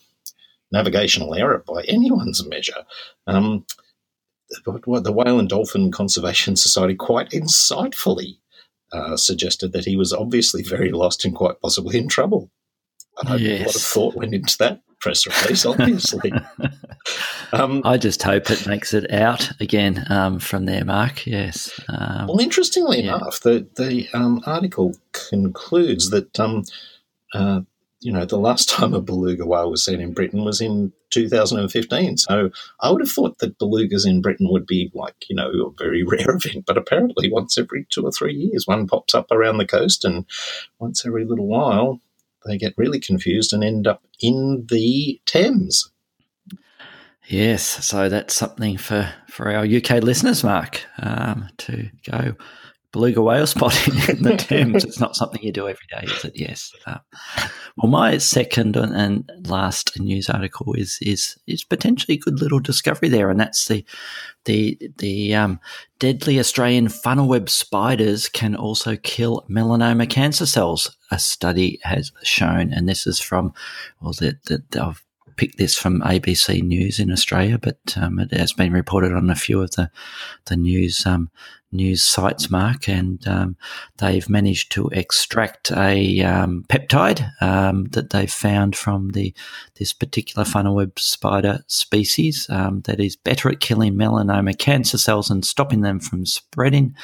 navigational 0.72 1.34
error 1.34 1.62
by 1.66 1.82
anyone's 1.82 2.46
measure. 2.46 2.84
Um, 3.26 3.66
the 4.64 5.12
Whale 5.12 5.38
and 5.38 5.48
Dolphin 5.48 5.92
Conservation 5.92 6.56
Society 6.56 6.94
quite 6.94 7.30
insightfully 7.30 8.38
uh, 8.92 9.16
suggested 9.16 9.72
that 9.72 9.84
he 9.84 9.96
was 9.96 10.12
obviously 10.12 10.62
very 10.62 10.90
lost 10.90 11.24
and 11.24 11.34
quite 11.34 11.60
possibly 11.60 11.98
in 11.98 12.08
trouble. 12.08 12.50
Uh, 13.26 13.36
yes. 13.36 13.60
A 13.60 13.66
lot 13.66 13.76
of 13.76 13.82
thought 13.82 14.14
went 14.14 14.34
into 14.34 14.56
that 14.58 14.80
press 15.00 15.26
release, 15.26 15.66
obviously. 15.66 16.32
um, 17.52 17.82
I 17.84 17.96
just 17.98 18.22
hope 18.22 18.50
it 18.50 18.66
makes 18.66 18.94
it 18.94 19.10
out 19.10 19.50
again 19.60 20.04
um, 20.10 20.38
from 20.38 20.66
there, 20.66 20.84
Mark. 20.84 21.26
Yes. 21.26 21.78
Um, 21.88 22.28
well, 22.28 22.40
interestingly 22.40 23.02
yeah. 23.02 23.16
enough, 23.16 23.40
the 23.40 23.66
the 23.76 24.08
um, 24.14 24.42
article 24.46 24.94
concludes 25.12 26.10
that 26.10 26.38
um, 26.38 26.64
uh, 27.34 27.60
you 28.00 28.12
know, 28.12 28.24
the 28.24 28.38
last 28.38 28.68
time 28.70 28.94
a 28.94 29.00
beluga 29.00 29.46
whale 29.46 29.70
was 29.70 29.84
seen 29.84 30.00
in 30.00 30.12
Britain 30.12 30.44
was 30.44 30.60
in 30.60 30.92
2015. 31.10 32.16
So 32.18 32.50
I 32.80 32.90
would 32.90 33.00
have 33.00 33.10
thought 33.10 33.38
that 33.38 33.58
belugas 33.58 34.06
in 34.06 34.22
Britain 34.22 34.48
would 34.50 34.66
be 34.66 34.90
like, 34.94 35.28
you 35.28 35.36
know, 35.36 35.50
a 35.50 35.70
very 35.78 36.02
rare 36.06 36.36
event, 36.36 36.66
but 36.66 36.78
apparently 36.78 37.30
once 37.30 37.58
every 37.58 37.86
two 37.90 38.04
or 38.04 38.12
three 38.12 38.34
years, 38.34 38.66
one 38.66 38.86
pops 38.86 39.14
up 39.14 39.30
around 39.30 39.58
the 39.58 39.66
coast, 39.66 40.04
and 40.04 40.24
once 40.78 41.04
every 41.06 41.24
little 41.24 41.46
while, 41.46 42.00
they 42.46 42.58
get 42.58 42.74
really 42.76 43.00
confused 43.00 43.52
and 43.52 43.64
end 43.64 43.86
up 43.86 44.02
in 44.20 44.66
the 44.70 45.20
Thames. 45.26 45.90
Yes, 47.26 47.84
so 47.84 48.08
that's 48.08 48.34
something 48.34 48.78
for, 48.78 49.12
for 49.28 49.54
our 49.54 49.66
UK 49.66 50.02
listeners, 50.02 50.42
Mark, 50.42 50.86
um, 50.98 51.50
to 51.58 51.90
go 52.10 52.34
beluga 52.98 53.22
whale 53.22 53.46
spotting 53.46 53.94
in 54.08 54.24
the 54.24 54.36
Thames. 54.36 54.84
It's 54.84 54.98
not 54.98 55.14
something 55.14 55.40
you 55.40 55.52
do 55.52 55.68
every 55.68 55.86
day, 55.88 56.02
is 56.02 56.24
it? 56.24 56.32
Yes. 56.34 56.72
Uh, 56.84 56.98
well, 57.76 57.90
my 57.90 58.18
second 58.18 58.76
and 58.76 59.30
last 59.46 59.98
news 60.00 60.28
article 60.28 60.74
is 60.74 60.98
is 61.00 61.38
is 61.46 61.62
potentially 61.62 62.16
a 62.16 62.20
good 62.20 62.40
little 62.40 62.58
discovery 62.58 63.08
there, 63.08 63.30
and 63.30 63.38
that's 63.38 63.68
the 63.68 63.84
the 64.46 64.76
the 64.98 65.32
um, 65.32 65.60
deadly 66.00 66.40
Australian 66.40 66.88
funnel 66.88 67.28
web 67.28 67.48
spiders 67.48 68.28
can 68.28 68.56
also 68.56 68.96
kill 68.96 69.46
melanoma 69.48 70.10
cancer 70.10 70.46
cells. 70.46 70.96
A 71.12 71.20
study 71.20 71.78
has 71.84 72.10
shown, 72.24 72.72
and 72.72 72.88
this 72.88 73.06
is 73.06 73.20
from 73.20 73.54
well, 74.00 74.12
the, 74.12 74.36
the, 74.48 74.82
I've 74.82 75.04
picked 75.38 75.56
this 75.56 75.76
from 75.76 76.02
ABC 76.02 76.62
News 76.62 76.98
in 76.98 77.10
Australia, 77.10 77.58
but 77.58 77.78
um, 77.96 78.18
it 78.18 78.32
has 78.32 78.52
been 78.52 78.72
reported 78.72 79.12
on 79.12 79.30
a 79.30 79.34
few 79.34 79.62
of 79.62 79.70
the 79.72 79.90
the 80.46 80.56
news 80.56 81.06
um, 81.06 81.30
news 81.70 82.02
sites, 82.02 82.50
Mark, 82.50 82.88
and 82.88 83.26
um, 83.28 83.56
they've 83.98 84.28
managed 84.28 84.72
to 84.72 84.88
extract 84.88 85.70
a 85.72 86.22
um, 86.22 86.64
peptide 86.68 87.30
um, 87.42 87.84
that 87.92 88.10
they've 88.10 88.30
found 88.30 88.74
from 88.74 89.10
the 89.10 89.34
this 89.78 89.92
particular 89.92 90.44
funnel 90.44 90.74
web 90.74 90.98
spider 90.98 91.60
species 91.66 92.46
um, 92.50 92.80
that 92.82 93.00
is 93.00 93.16
better 93.16 93.48
at 93.48 93.60
killing 93.60 93.94
melanoma 93.94 94.58
cancer 94.58 94.98
cells 94.98 95.30
and 95.30 95.44
stopping 95.44 95.82
them 95.82 96.00
from 96.00 96.26
spreading 96.26 96.94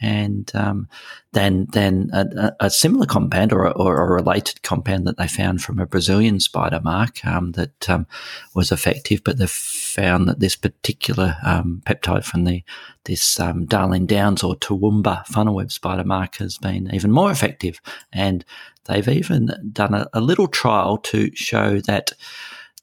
and 0.00 0.50
um, 0.54 0.88
than 1.32 2.10
a, 2.12 2.52
a, 2.60 2.70
similar 2.70 3.06
compound 3.06 3.52
or, 3.52 3.68
or 3.76 4.02
a 4.02 4.12
related 4.12 4.62
compound 4.62 5.06
that 5.06 5.16
they 5.16 5.28
found 5.28 5.62
from 5.62 5.78
a 5.78 5.86
Brazilian 5.86 6.40
spider 6.40 6.80
mark 6.82 7.24
um, 7.24 7.52
that 7.52 7.88
um, 7.90 8.06
was 8.54 8.72
effective, 8.72 9.22
but 9.24 9.38
they 9.38 9.46
found 9.46 10.28
that 10.28 10.40
this 10.40 10.56
particular 10.56 11.36
um, 11.44 11.82
peptide 11.84 12.24
from 12.24 12.44
the 12.44 12.62
this 13.04 13.40
um, 13.40 13.64
Darling 13.64 14.06
Downs 14.06 14.42
or 14.42 14.54
Toowoomba 14.56 15.26
funnel 15.26 15.54
web 15.54 15.72
spider 15.72 16.04
mark 16.04 16.36
has 16.36 16.58
been 16.58 16.92
even 16.94 17.10
more 17.10 17.30
effective, 17.30 17.80
and 18.12 18.44
they've 18.84 19.08
even 19.08 19.50
done 19.72 19.94
a, 19.94 20.08
a 20.12 20.20
little 20.20 20.48
trial 20.48 20.98
to 20.98 21.34
show 21.34 21.80
that 21.80 22.12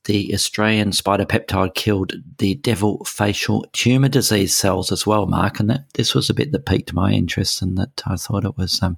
the 0.05 0.33
Australian 0.33 0.91
spider 0.91 1.25
peptide 1.25 1.73
killed 1.73 2.13
the 2.37 2.55
devil 2.55 3.03
facial 3.05 3.65
tumour 3.73 4.07
disease 4.07 4.55
cells 4.55 4.91
as 4.91 5.05
well, 5.05 5.25
Mark. 5.25 5.59
And 5.59 5.69
that 5.69 5.85
this 5.95 6.13
was 6.13 6.29
a 6.29 6.33
bit 6.33 6.51
that 6.51 6.65
piqued 6.65 6.93
my 6.93 7.11
interest 7.11 7.61
and 7.61 7.77
that 7.77 8.03
I 8.05 8.15
thought 8.15 8.45
it 8.45 8.57
was 8.57 8.81
um, 8.83 8.97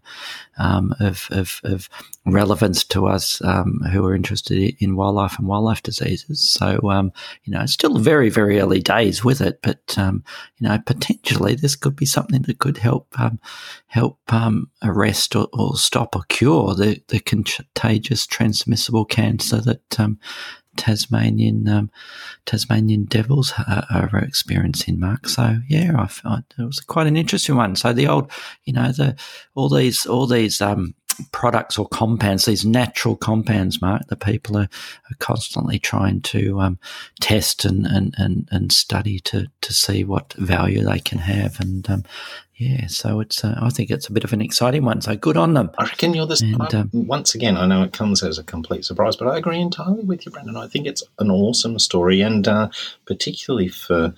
um, 0.58 0.94
of, 1.00 1.28
of, 1.32 1.62
of, 1.64 1.90
relevance 2.26 2.84
to 2.84 3.08
us 3.08 3.42
um, 3.46 3.80
who 3.90 4.06
are 4.06 4.14
interested 4.14 4.76
in 4.80 4.98
wildlife 4.98 5.40
and 5.40 5.48
wildlife 5.48 5.82
diseases. 5.82 6.42
So, 6.42 6.78
um, 6.90 7.14
you 7.46 7.54
know, 7.54 7.62
it's 7.62 7.72
still 7.72 7.98
very, 8.00 8.30
very 8.30 8.60
early 8.60 8.82
days 8.82 9.24
with 9.24 9.40
it, 9.40 9.60
but, 9.62 9.98
um, 9.98 10.26
you 10.58 10.68
know, 10.68 10.78
potentially 10.86 11.56
this 11.56 11.78
could 11.78 11.96
be 11.96 12.06
something 12.06 12.42
that 12.42 12.60
could 12.60 12.78
help 12.80 13.08
um, 13.18 13.40
help 13.88 14.20
arrest 14.84 15.38
or, 15.38 15.48
or, 15.54 15.78
stop 15.78 16.18
or 16.18 16.24
cure 16.28 16.76
the, 16.76 17.02
the 17.08 17.22
contagious 17.22 18.28
transmissible 18.28 19.06
cancer 19.06 19.62
that 19.62 19.98
Tasmanian 20.78 21.68
um, 21.68 21.92
Tasmanian 22.46 23.06
Devils 23.06 23.54
are, 23.68 23.86
are, 23.90 24.20
experiencing, 24.20 25.00
Mark. 25.00 25.28
So 25.28 25.58
yeah, 25.68 25.92
I, 25.98 26.10
I, 26.30 26.40
it 26.58 26.64
was 26.64 26.80
quite 26.80 27.08
an 27.08 27.18
interesting 27.18 27.56
one. 27.56 27.76
So 27.76 27.94
the 27.94 28.08
old, 28.08 28.32
you 28.64 28.74
know, 28.74 28.92
the 28.92 29.16
all 29.56 29.70
these 29.70 30.06
all 30.06 30.28
these 30.28 30.62
um, 30.62 30.96
products 31.32 31.78
or 31.78 31.88
compounds, 31.88 32.46
these 32.46 32.66
natural 32.66 33.16
compounds, 33.16 33.82
Mark, 33.82 34.08
that 34.08 34.20
people 34.20 34.58
are, 34.58 34.70
are 35.10 35.16
constantly 35.20 35.80
trying 35.80 36.22
to 36.22 36.60
um, 36.60 36.80
test 37.20 37.66
and, 37.66 37.86
and, 37.86 38.14
and, 38.18 38.48
and 38.52 38.72
study 38.72 39.20
to, 39.20 39.48
to 39.62 39.74
see 39.74 40.04
what 40.04 40.34
value 40.34 40.84
they 40.84 41.00
can 41.00 41.20
have. 41.20 41.60
And 41.60 41.90
um, 41.90 42.04
yeah, 42.56 42.88
so 42.88 43.20
it's 43.20 43.44
uh, 43.44 43.58
I 43.62 43.70
think 43.70 43.92
it's 43.92 44.08
a 44.08 44.12
bit 44.12 44.24
of 44.24 44.34
an 44.34 44.42
exciting 44.42 44.84
one. 44.84 45.02
So 45.02 45.16
good 45.16 45.38
on 45.38 45.54
them. 45.54 45.70
I 45.78 45.84
reckon 45.84 46.16
you're 46.16 46.26
this. 46.26 46.42
And, 46.42 46.74
um, 46.74 46.90
once 46.92 47.36
again, 47.36 47.56
I 47.56 47.68
know 47.68 47.84
it 47.84 47.94
comes 47.94 48.24
as 48.24 48.40
a 48.40 48.44
complete 48.44 48.84
surprise, 48.84 49.16
but 49.16 49.28
I 49.28 49.38
agree 49.38 49.60
entirely 49.60 50.04
with 50.04 50.26
you, 50.26 50.32
Brendan. 50.32 50.58
I 50.58 50.68
think 50.68 50.88
it's 50.88 51.04
an 51.20 51.30
awesome 51.30 51.78
story, 51.78 52.22
and 52.22 52.48
uh, 52.48 52.70
particularly 53.06 53.68
for 53.68 54.14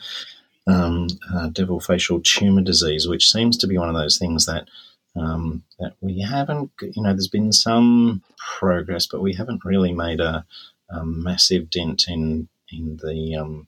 um, 0.68 1.08
uh, 1.34 1.50
devil 1.50 1.82
facial 1.82 2.22
tumor 2.22 2.62
disease, 2.62 3.08
which 3.10 3.30
seems 3.30 3.58
to 3.58 3.68
be 3.68 3.78
one 3.78 3.90
of 3.90 3.96
those 3.96 4.18
things 4.18 4.46
that 4.46 4.70
um, 5.16 5.64
that 5.80 5.94
we 6.02 6.22
haven't, 6.22 6.72
you 6.82 7.02
know, 7.02 7.12
there's 7.12 7.28
been 7.28 7.52
some 7.52 8.24
progress, 8.38 9.08
but 9.08 9.22
we 9.22 9.34
haven't 9.34 9.66
really 9.66 9.94
made 9.94 10.20
a, 10.20 10.46
a 10.90 11.06
massive 11.06 11.70
dent 11.70 12.06
in 12.08 12.48
in 12.72 13.00
the 13.04 13.36
um, 13.36 13.68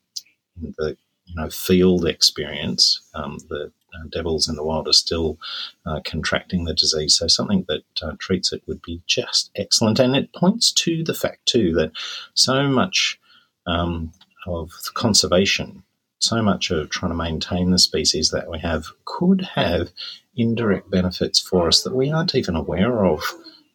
in 0.60 0.74
the 0.78 0.96
you 1.26 1.34
know 1.34 1.50
field 1.50 2.06
experience. 2.06 3.00
Um, 3.14 3.38
the 3.48 3.72
uh, 3.94 4.06
devils 4.10 4.48
in 4.48 4.56
the 4.56 4.64
wild 4.64 4.88
are 4.88 4.92
still 4.92 5.38
uh, 5.84 6.00
contracting 6.04 6.64
the 6.64 6.74
disease, 6.74 7.14
so 7.14 7.26
something 7.26 7.64
that 7.68 7.84
uh, 8.02 8.12
treats 8.18 8.52
it 8.52 8.62
would 8.66 8.82
be 8.82 9.02
just 9.06 9.50
excellent. 9.56 9.98
And 9.98 10.16
it 10.16 10.32
points 10.32 10.72
to 10.72 11.04
the 11.04 11.14
fact 11.14 11.46
too 11.46 11.72
that 11.74 11.92
so 12.34 12.68
much 12.68 13.18
um, 13.66 14.12
of 14.46 14.70
conservation 14.94 15.82
so 16.22 16.40
much 16.40 16.70
of 16.70 16.88
trying 16.88 17.10
to 17.10 17.16
maintain 17.16 17.70
the 17.70 17.78
species 17.78 18.30
that 18.30 18.48
we 18.48 18.58
have 18.60 18.86
could 19.04 19.40
have 19.54 19.90
indirect 20.36 20.90
benefits 20.90 21.40
for 21.40 21.68
us 21.68 21.82
that 21.82 21.94
we 21.94 22.10
aren't 22.10 22.34
even 22.34 22.56
aware 22.56 23.04
of 23.04 23.22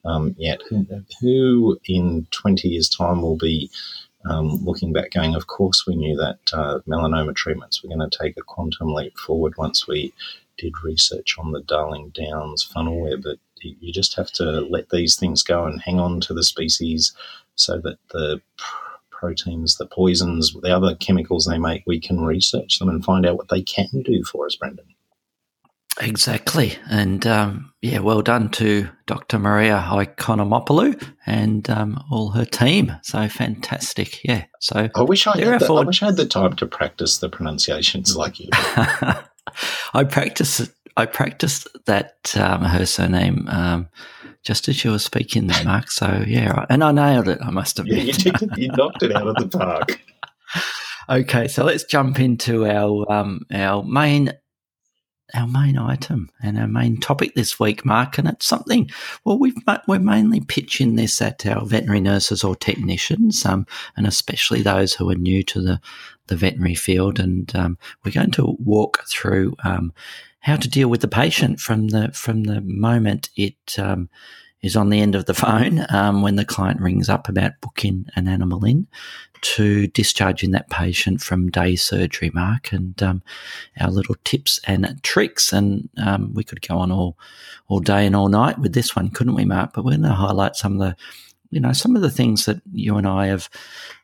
um, 0.05 0.35
yet. 0.37 0.61
Who, 1.21 1.79
in 1.85 2.27
20 2.31 2.67
years' 2.67 2.89
time 2.89 3.21
will 3.21 3.37
be 3.37 3.69
um, 4.29 4.63
looking 4.63 4.93
back 4.93 5.11
going, 5.11 5.35
of 5.35 5.47
course, 5.47 5.85
we 5.85 5.95
knew 5.95 6.15
that 6.17 6.39
uh, 6.53 6.79
melanoma 6.87 7.35
treatments 7.35 7.83
were 7.83 7.95
going 7.95 8.09
to 8.09 8.17
take 8.17 8.37
a 8.37 8.41
quantum 8.41 8.93
leap 8.93 9.17
forward 9.17 9.53
once 9.57 9.87
we 9.87 10.13
did 10.57 10.73
research 10.83 11.35
on 11.37 11.51
the 11.51 11.61
Darling 11.61 12.11
Downs 12.15 12.63
funnel 12.63 12.99
web. 13.01 13.21
But 13.23 13.37
you 13.61 13.93
just 13.93 14.15
have 14.15 14.31
to 14.33 14.61
let 14.61 14.89
these 14.89 15.15
things 15.15 15.43
go 15.43 15.65
and 15.65 15.81
hang 15.81 15.99
on 15.99 16.19
to 16.21 16.33
the 16.33 16.43
species 16.43 17.13
so 17.55 17.79
that 17.79 17.97
the 18.11 18.41
proteins, 19.09 19.77
the 19.77 19.87
poisons, 19.87 20.53
the 20.61 20.75
other 20.75 20.95
chemicals 20.95 21.45
they 21.45 21.57
make, 21.57 21.83
we 21.85 21.99
can 21.99 22.21
research 22.21 22.79
them 22.79 22.89
and 22.89 23.03
find 23.03 23.25
out 23.25 23.37
what 23.37 23.49
they 23.49 23.61
can 23.61 24.03
do 24.03 24.23
for 24.23 24.45
us, 24.45 24.55
Brendan. 24.55 24.85
Exactly. 25.99 26.77
And 26.89 27.25
um, 27.25 27.73
yeah, 27.81 27.99
well 27.99 28.21
done 28.21 28.49
to 28.51 28.89
Dr. 29.05 29.39
Maria 29.39 29.83
Ikonomopoulou 29.87 31.01
and 31.25 31.69
um, 31.69 32.03
all 32.11 32.29
her 32.29 32.45
team. 32.45 32.95
So 33.03 33.27
fantastic. 33.27 34.23
Yeah. 34.23 34.45
So 34.59 34.89
I 34.95 35.01
wish 35.01 35.27
I, 35.27 35.37
had 35.37 35.59
the, 35.59 35.73
I 35.73 35.83
wish 35.83 36.03
I 36.03 36.07
had 36.07 36.17
the 36.17 36.25
time 36.25 36.55
to 36.57 36.67
practice 36.67 37.17
the 37.17 37.29
pronunciations 37.29 38.15
like 38.15 38.39
you. 38.39 38.49
I 38.53 40.03
practiced 40.09 40.71
I 40.97 41.05
practiced 41.05 41.67
that 41.85 42.33
um, 42.35 42.63
her 42.63 42.85
surname 42.85 43.47
um, 43.49 43.87
just 44.43 44.67
as 44.67 44.83
you 44.83 44.91
were 44.91 44.99
speaking 44.99 45.47
there, 45.47 45.63
Mark. 45.63 45.91
So 45.91 46.23
yeah, 46.25 46.65
and 46.69 46.83
I 46.83 46.91
nailed 46.91 47.27
it. 47.27 47.39
I 47.41 47.51
must 47.51 47.77
have. 47.77 47.87
Yeah, 47.87 48.01
you, 48.01 48.31
you 48.55 48.69
knocked 48.69 49.03
it 49.03 49.15
out 49.15 49.27
of 49.27 49.35
the 49.35 49.47
park. 49.47 50.01
okay, 51.09 51.47
so 51.47 51.63
let's 51.63 51.83
jump 51.83 52.19
into 52.19 52.65
our 52.65 53.11
um, 53.11 53.41
our 53.53 53.83
main 53.83 54.33
our 55.33 55.47
main 55.47 55.77
item 55.77 56.29
and 56.41 56.57
our 56.57 56.67
main 56.67 56.97
topic 56.99 57.35
this 57.35 57.59
week, 57.59 57.85
Mark, 57.85 58.17
and 58.17 58.27
it's 58.27 58.45
something. 58.45 58.89
Well, 59.25 59.37
we've 59.37 59.55
we're 59.87 59.99
mainly 59.99 60.41
pitching 60.41 60.95
this 60.95 61.21
at 61.21 61.45
our 61.45 61.65
veterinary 61.65 62.01
nurses 62.01 62.43
or 62.43 62.55
technicians, 62.55 63.45
um, 63.45 63.65
and 63.95 64.07
especially 64.07 64.61
those 64.61 64.93
who 64.93 65.09
are 65.09 65.15
new 65.15 65.43
to 65.43 65.61
the 65.61 65.81
the 66.27 66.35
veterinary 66.35 66.75
field, 66.75 67.19
and 67.19 67.53
um, 67.55 67.77
we're 68.03 68.11
going 68.11 68.31
to 68.31 68.57
walk 68.59 69.03
through 69.09 69.55
um, 69.63 69.93
how 70.39 70.55
to 70.55 70.69
deal 70.69 70.89
with 70.89 71.01
the 71.01 71.07
patient 71.07 71.59
from 71.59 71.89
the 71.89 72.09
from 72.13 72.43
the 72.43 72.61
moment 72.61 73.29
it 73.35 73.77
um, 73.77 74.09
is 74.61 74.75
on 74.75 74.89
the 74.89 75.01
end 75.01 75.15
of 75.15 75.25
the 75.25 75.33
phone 75.45 75.85
um, 75.89 76.21
when 76.21 76.35
the 76.35 76.45
client 76.45 76.81
rings 76.81 77.09
up 77.09 77.29
about 77.29 77.59
booking 77.61 78.05
an 78.15 78.27
animal 78.27 78.63
in 78.65 78.87
to 79.41 79.87
discharging 79.87 80.51
that 80.51 80.69
patient 80.69 81.21
from 81.21 81.49
day 81.49 81.75
surgery, 81.75 82.31
Mark, 82.33 82.71
and 82.71 83.01
um, 83.01 83.21
our 83.79 83.91
little 83.91 84.15
tips 84.23 84.59
and 84.65 85.01
tricks. 85.03 85.53
And 85.53 85.89
um, 85.97 86.33
we 86.33 86.43
could 86.43 86.65
go 86.67 86.77
on 86.77 86.91
all 86.91 87.17
all 87.67 87.79
day 87.79 88.05
and 88.05 88.15
all 88.15 88.29
night 88.29 88.59
with 88.59 88.73
this 88.73 88.95
one, 88.95 89.09
couldn't 89.09 89.35
we, 89.35 89.45
Mark? 89.45 89.73
But 89.73 89.83
we're 89.83 89.91
going 89.91 90.03
to 90.03 90.13
highlight 90.13 90.55
some 90.55 90.73
of 90.73 90.79
the 90.79 90.95
you 91.49 91.59
know 91.59 91.73
some 91.73 91.95
of 91.95 92.01
the 92.01 92.11
things 92.11 92.45
that 92.45 92.61
you 92.71 92.97
and 92.97 93.07
I 93.07 93.27
have 93.27 93.49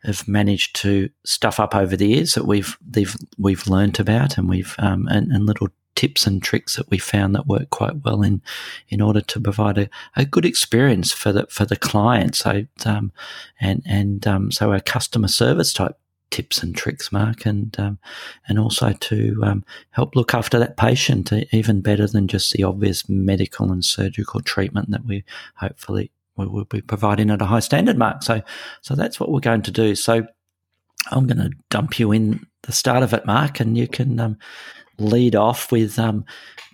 have 0.03 0.27
managed 0.27 0.75
to 0.77 1.09
stuff 1.25 1.59
up 1.59 1.75
over 1.75 1.95
the 1.95 2.07
years 2.07 2.35
that 2.35 2.45
we've 2.45 2.77
we've 2.93 3.15
we've 3.37 3.67
learnt 3.67 3.99
about 3.99 4.37
and 4.37 4.49
we've 4.49 4.75
um, 4.79 5.07
and, 5.07 5.31
and 5.31 5.45
little 5.45 5.69
tips 5.95 6.25
and 6.25 6.41
tricks 6.41 6.75
that 6.75 6.89
we 6.89 6.97
found 6.97 7.35
that 7.35 7.47
work 7.47 7.69
quite 7.69 8.03
well 8.03 8.21
in 8.21 8.41
in 8.89 9.01
order 9.01 9.21
to 9.21 9.39
provide 9.39 9.77
a, 9.77 9.89
a 10.15 10.25
good 10.25 10.45
experience 10.45 11.11
for 11.11 11.31
the 11.31 11.45
for 11.49 11.65
the 11.65 11.75
client. 11.75 12.35
So 12.35 12.65
um, 12.85 13.11
and 13.59 13.81
and 13.85 14.25
um, 14.27 14.51
so 14.51 14.71
our 14.71 14.79
customer 14.79 15.27
service 15.27 15.73
type 15.73 15.97
tips 16.33 16.63
and 16.63 16.75
tricks, 16.75 17.11
Mark, 17.11 17.45
and 17.45 17.79
um, 17.79 17.99
and 18.47 18.57
also 18.57 18.91
to 18.91 19.39
um, 19.43 19.63
help 19.91 20.15
look 20.15 20.33
after 20.33 20.57
that 20.57 20.77
patient 20.77 21.31
even 21.51 21.81
better 21.81 22.07
than 22.07 22.27
just 22.27 22.53
the 22.53 22.63
obvious 22.63 23.07
medical 23.07 23.71
and 23.71 23.85
surgical 23.85 24.41
treatment 24.41 24.89
that 24.89 25.05
we 25.05 25.23
hopefully 25.55 26.09
we 26.35 26.47
will 26.47 26.65
be 26.65 26.81
providing 26.81 27.29
at 27.29 27.41
a 27.41 27.45
high 27.45 27.59
standard, 27.59 27.97
Mark. 27.97 28.23
So 28.23 28.41
so 28.81 28.95
that's 28.95 29.19
what 29.19 29.31
we're 29.31 29.41
going 29.41 29.61
to 29.61 29.71
do. 29.71 29.93
So 29.93 30.25
I'm 31.11 31.27
going 31.27 31.37
to 31.37 31.51
dump 31.69 31.99
you 31.99 32.11
in 32.11 32.45
the 32.63 32.71
start 32.71 33.03
of 33.03 33.13
it, 33.13 33.25
Mark, 33.25 33.59
and 33.59 33.77
you 33.77 33.87
can 33.87 34.19
um, 34.19 34.37
lead 34.97 35.35
off 35.35 35.71
with 35.71 35.97
um, 35.99 36.25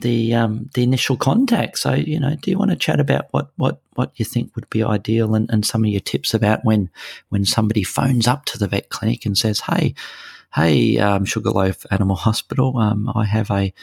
the 0.01 0.33
um, 0.33 0.69
the 0.73 0.83
initial 0.83 1.17
contact. 1.17 1.79
So, 1.79 1.93
you 1.93 2.19
know, 2.19 2.35
do 2.35 2.51
you 2.51 2.57
want 2.57 2.71
to 2.71 2.77
chat 2.77 2.99
about 2.99 3.27
what 3.31 3.51
what 3.57 3.81
what 3.95 4.11
you 4.15 4.25
think 4.25 4.55
would 4.55 4.69
be 4.69 4.83
ideal 4.83 5.35
and, 5.35 5.49
and 5.51 5.65
some 5.65 5.83
of 5.83 5.89
your 5.89 6.01
tips 6.01 6.33
about 6.33 6.63
when 6.63 6.89
when 7.29 7.45
somebody 7.45 7.83
phones 7.83 8.27
up 8.27 8.45
to 8.45 8.57
the 8.57 8.67
vet 8.67 8.89
clinic 8.89 9.25
and 9.25 9.37
says, 9.37 9.61
"Hey, 9.61 9.93
hey, 10.53 10.97
um, 10.97 11.25
Sugarloaf 11.25 11.85
Animal 11.91 12.15
Hospital, 12.15 12.77
um, 12.77 13.11
I 13.15 13.25
have 13.25 13.51
a 13.51 13.73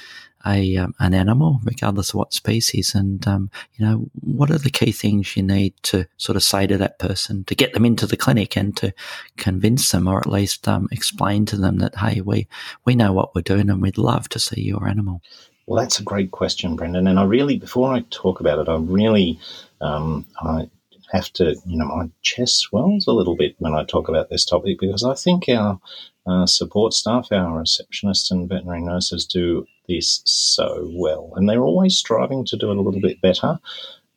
a 0.46 0.76
um, 0.76 0.94
an 1.00 1.12
animal, 1.12 1.60
regardless 1.64 2.10
of 2.10 2.16
what 2.16 2.32
species, 2.32 2.94
and 2.94 3.26
um, 3.26 3.50
you 3.74 3.84
know 3.84 4.08
what 4.20 4.50
are 4.50 4.58
the 4.58 4.70
key 4.70 4.92
things 4.92 5.36
you 5.36 5.42
need 5.42 5.74
to 5.82 6.06
sort 6.18 6.36
of 6.36 6.42
say 6.42 6.66
to 6.66 6.78
that 6.78 6.98
person 6.98 7.44
to 7.44 7.54
get 7.54 7.72
them 7.72 7.84
into 7.84 8.06
the 8.06 8.16
clinic 8.16 8.56
and 8.56 8.76
to 8.76 8.94
convince 9.36 9.90
them, 9.90 10.06
or 10.06 10.18
at 10.18 10.28
least 10.28 10.68
um, 10.68 10.88
explain 10.92 11.46
to 11.46 11.56
them 11.56 11.78
that 11.78 11.96
hey, 11.96 12.20
we 12.20 12.46
we 12.84 12.94
know 12.94 13.12
what 13.12 13.34
we're 13.34 13.42
doing 13.42 13.68
and 13.68 13.82
we'd 13.82 13.98
love 13.98 14.28
to 14.28 14.38
see 14.38 14.60
your 14.62 14.86
animal. 14.88 15.20
Well, 15.66 15.82
that's 15.82 15.98
a 15.98 16.04
great 16.04 16.30
question, 16.30 16.76
Brendan. 16.76 17.08
And 17.08 17.18
I 17.18 17.24
really, 17.24 17.58
before 17.58 17.92
I 17.92 18.04
talk 18.10 18.38
about 18.38 18.60
it, 18.60 18.68
I 18.68 18.76
really 18.76 19.40
um, 19.80 20.24
I 20.40 20.70
have 21.12 21.32
to, 21.34 21.56
you 21.66 21.78
know, 21.78 21.86
my 21.86 22.10
chest 22.22 22.58
swells 22.58 23.06
a 23.06 23.12
little 23.12 23.36
bit 23.36 23.54
when 23.58 23.74
I 23.74 23.84
talk 23.84 24.08
about 24.08 24.30
this 24.30 24.44
topic 24.44 24.78
because 24.80 25.04
I 25.04 25.14
think 25.14 25.48
our 25.48 25.78
uh, 26.26 26.46
support 26.46 26.92
staff, 26.92 27.28
our 27.30 27.62
receptionists 27.62 28.30
and 28.30 28.48
veterinary 28.48 28.82
nurses 28.82 29.24
do 29.24 29.66
this 29.88 30.22
so 30.24 30.90
well, 30.94 31.32
and 31.36 31.48
they're 31.48 31.62
always 31.62 31.96
striving 31.96 32.44
to 32.46 32.56
do 32.56 32.70
it 32.70 32.76
a 32.76 32.80
little 32.80 33.00
bit 33.00 33.20
better. 33.20 33.58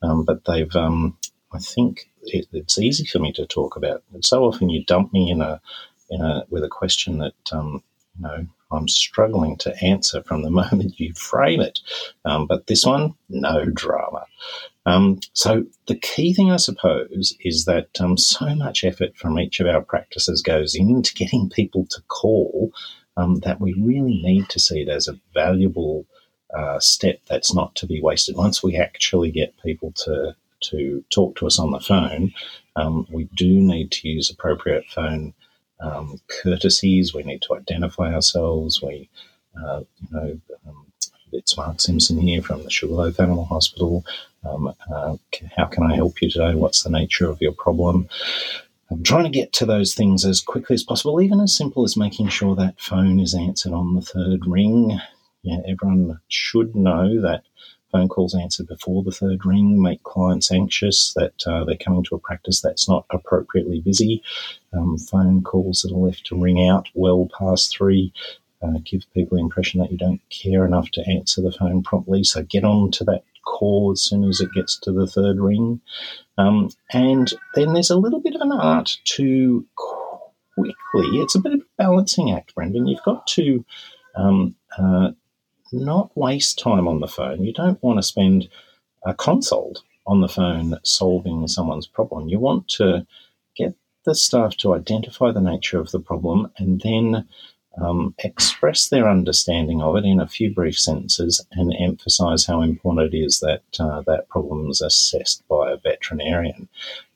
Um, 0.02 0.24
but 0.24 0.46
they've, 0.46 0.76
um, 0.76 1.18
I 1.54 1.60
think, 1.60 2.10
it, 2.24 2.48
it's 2.52 2.80
easy 2.80 3.06
for 3.06 3.20
me 3.20 3.32
to 3.34 3.46
talk 3.46 3.76
about. 3.76 4.04
And 4.14 4.24
so 4.26 4.44
often 4.46 4.70
you 4.70 4.84
dump 4.86 5.14
me 5.14 5.30
in 5.30 5.42
a, 5.42 5.62
in 6.10 6.22
a 6.22 6.46
with 6.50 6.64
a 6.64 6.70
question 6.70 7.20
that 7.20 7.34
um, 7.52 7.84
you 8.16 8.24
know 8.24 8.48
I'm 8.72 8.88
struggling 8.88 9.58
to 9.58 9.84
answer 9.84 10.24
from 10.24 10.44
the 10.44 10.52
moment 10.62 11.00
you 11.00 11.14
frame 11.14 11.62
it. 11.62 11.80
Um, 12.26 12.48
but 12.48 12.68
this 12.68 12.86
one, 12.86 13.16
no 13.30 13.66
drama. 13.66 14.26
Um, 14.90 15.20
so 15.34 15.66
the 15.88 15.96
key 15.96 16.34
thing, 16.34 16.52
I 16.52 16.58
suppose, 16.58 17.36
is 17.42 17.66
that 17.66 17.90
um, 18.00 18.18
so 18.18 18.56
much 18.56 18.84
effort 18.84 19.16
from 19.16 19.40
each 19.40 19.60
of 19.60 19.68
our 19.68 19.82
practices 19.82 20.42
goes 20.42 20.76
into 20.76 21.14
getting 21.14 21.50
people 21.50 21.86
to 21.92 22.02
call 22.08 22.72
um, 23.18 23.40
that 23.40 23.62
we 23.62 23.74
really 23.74 24.22
need 24.24 24.50
to 24.50 24.60
see 24.60 24.82
it 24.82 24.90
as 24.90 25.08
a 25.08 25.20
valuable 25.34 26.06
uh, 26.58 26.80
step 26.80 27.20
that's 27.28 27.54
not 27.54 27.76
to 27.76 27.86
be 27.86 28.02
wasted. 28.02 28.36
Once 28.36 28.64
we 28.64 28.76
actually 28.78 29.32
get 29.32 29.62
people 29.64 29.92
to 29.94 30.36
to 30.62 31.06
talk 31.10 31.38
to 31.38 31.48
us 31.48 31.58
on 31.58 31.72
the 31.72 31.80
phone, 31.80 32.34
um, 32.76 33.08
we 33.10 33.30
do 33.36 33.48
need 33.48 33.92
to 33.92 34.10
use 34.10 34.30
appropriate 34.30 34.84
phone 34.90 35.34
um, 35.80 36.20
courtesies. 36.44 37.14
We 37.14 37.24
need 37.24 37.42
to 37.44 37.56
identify 37.56 38.14
ourselves. 38.14 38.82
We, 38.82 39.10
uh, 39.58 39.82
you 40.02 40.08
know, 40.12 40.42
um, 40.68 40.89
it's 41.32 41.58
Mark 41.58 41.80
Simpson 41.82 42.20
here 42.20 42.42
from 42.42 42.64
the 42.64 42.70
Sugarloaf 42.70 43.20
Animal 43.20 43.46
Hospital. 43.46 44.06
Um, 44.44 44.74
uh, 44.92 45.18
how 45.56 45.66
can 45.66 45.84
I 45.84 45.96
help 45.96 46.22
you 46.22 46.30
today? 46.30 46.56
What's 46.56 46.84
the 46.84 46.90
nature 46.90 47.30
of 47.30 47.42
your 47.42 47.52
problem? 47.52 48.10
I'm 48.92 49.04
trying 49.04 49.26
to 49.26 49.30
get 49.30 49.54
to 49.54 49.66
those 49.66 49.94
things 49.94 50.26
as 50.26 50.42
quickly 50.42 50.74
as 50.74 50.84
possible, 50.84 51.22
even 51.22 51.40
as 51.40 51.56
simple 51.56 51.84
as 51.84 51.98
making 51.98 52.30
sure 52.30 52.56
that 52.56 52.82
phone 52.82 53.20
is 53.20 53.36
answered 53.36 53.74
on 53.74 53.96
the 53.96 54.02
third 54.02 54.46
ring. 54.48 55.00
Yeah, 55.44 55.60
everyone 55.68 56.20
should 56.28 56.76
know 56.76 57.22
that 57.22 57.44
phone 57.92 58.08
calls 58.08 58.36
answered 58.36 58.68
before 58.68 59.04
the 59.04 59.12
third 59.12 59.46
ring 59.46 59.82
make 59.82 60.04
clients 60.04 60.52
anxious 60.52 61.14
that 61.14 61.34
uh, 61.46 61.64
they're 61.66 61.76
coming 61.78 62.04
to 62.04 62.16
a 62.16 62.20
practice 62.20 62.62
that's 62.62 62.88
not 62.88 63.06
appropriately 63.12 63.82
busy. 63.82 64.24
Um, 64.74 64.98
phone 64.98 65.44
calls 65.44 65.82
that 65.82 65.94
are 65.94 65.98
left 65.98 66.26
to 66.28 66.40
ring 66.40 66.68
out 66.68 66.88
well 66.94 67.30
past 67.38 67.72
three 67.72 68.14
uh, 68.62 68.80
give 68.84 69.04
people 69.14 69.38
the 69.38 69.44
impression 69.44 69.80
that 69.80 69.92
you 69.92 69.98
don't 69.98 70.22
care 70.30 70.66
enough 70.66 70.90
to 70.92 71.10
answer 71.10 71.42
the 71.42 71.52
phone 71.52 71.84
promptly. 71.84 72.24
So 72.24 72.44
get 72.44 72.64
on 72.64 72.92
to 72.92 73.04
that 73.06 73.24
call 73.46 73.92
as 73.92 74.02
soon 74.02 74.24
as 74.26 74.40
it 74.42 74.50
gets 74.54 74.78
to 74.80 74.92
the 74.92 75.08
third 75.08 75.40
ring. 75.40 75.82
Um, 76.38 76.70
and 76.92 77.34
then 77.56 77.74
there's 77.74 77.90
a 77.90 77.98
little 77.98 78.20
bit 78.20 78.36
of 78.36 78.42
an 78.42 78.52
art 78.52 78.98
to 79.16 79.66
quickly, 79.76 81.20
it's 81.20 81.36
a 81.36 81.40
bit 81.40 81.54
of 81.54 81.60
a 81.62 81.66
balancing 81.78 82.32
act, 82.32 82.56
Brendan. 82.56 82.88
You've 82.88 83.04
got 83.04 83.28
to 83.28 83.66
um, 84.16 84.56
uh, 84.78 85.12
not 85.72 86.16
waste 86.16 86.60
time 86.60 86.88
on 86.88 87.00
the 87.00 87.08
phone. 87.08 87.44
You 87.44 87.54
don't 87.54 87.82
want 87.82 87.98
to 87.98 88.04
spend 88.04 88.50
a 89.06 89.14
consult 89.14 89.84
on 90.06 90.22
the 90.22 90.28
phone 90.28 90.78
solving 90.84 91.48
someone's 91.48 91.88
problem. 91.88 92.28
You 92.28 92.40
want 92.40 92.68
to 92.70 93.06
get 93.56 93.76
the 94.06 94.16
staff 94.16 94.58
to 94.58 94.74
identify 94.74 95.32
the 95.32 95.42
nature 95.42 95.80
of 95.80 95.92
the 95.92 96.00
problem 96.00 96.52
and 96.58 96.82
then 96.82 97.28
um, 97.78 98.14
express 98.20 98.90
their 98.90 99.08
understanding 99.08 99.82
of 99.82 99.96
it 99.96 100.06
in 100.06 100.20
a 100.20 100.28
few 100.28 100.54
brief 100.54 100.78
sentences 100.78 101.46
and 101.52 101.74
emphasize 101.80 102.46
how 102.46 102.62
important 102.62 103.14
it 103.14 103.18
is 103.18 103.40
that 103.40 103.64
uh, 103.80 104.02
that 104.02 104.28
problem 104.30 104.70
is 104.70 104.82
assessed 104.82 105.48
by 105.48 105.72
a 105.72 105.78
veterinarian. 105.78 106.68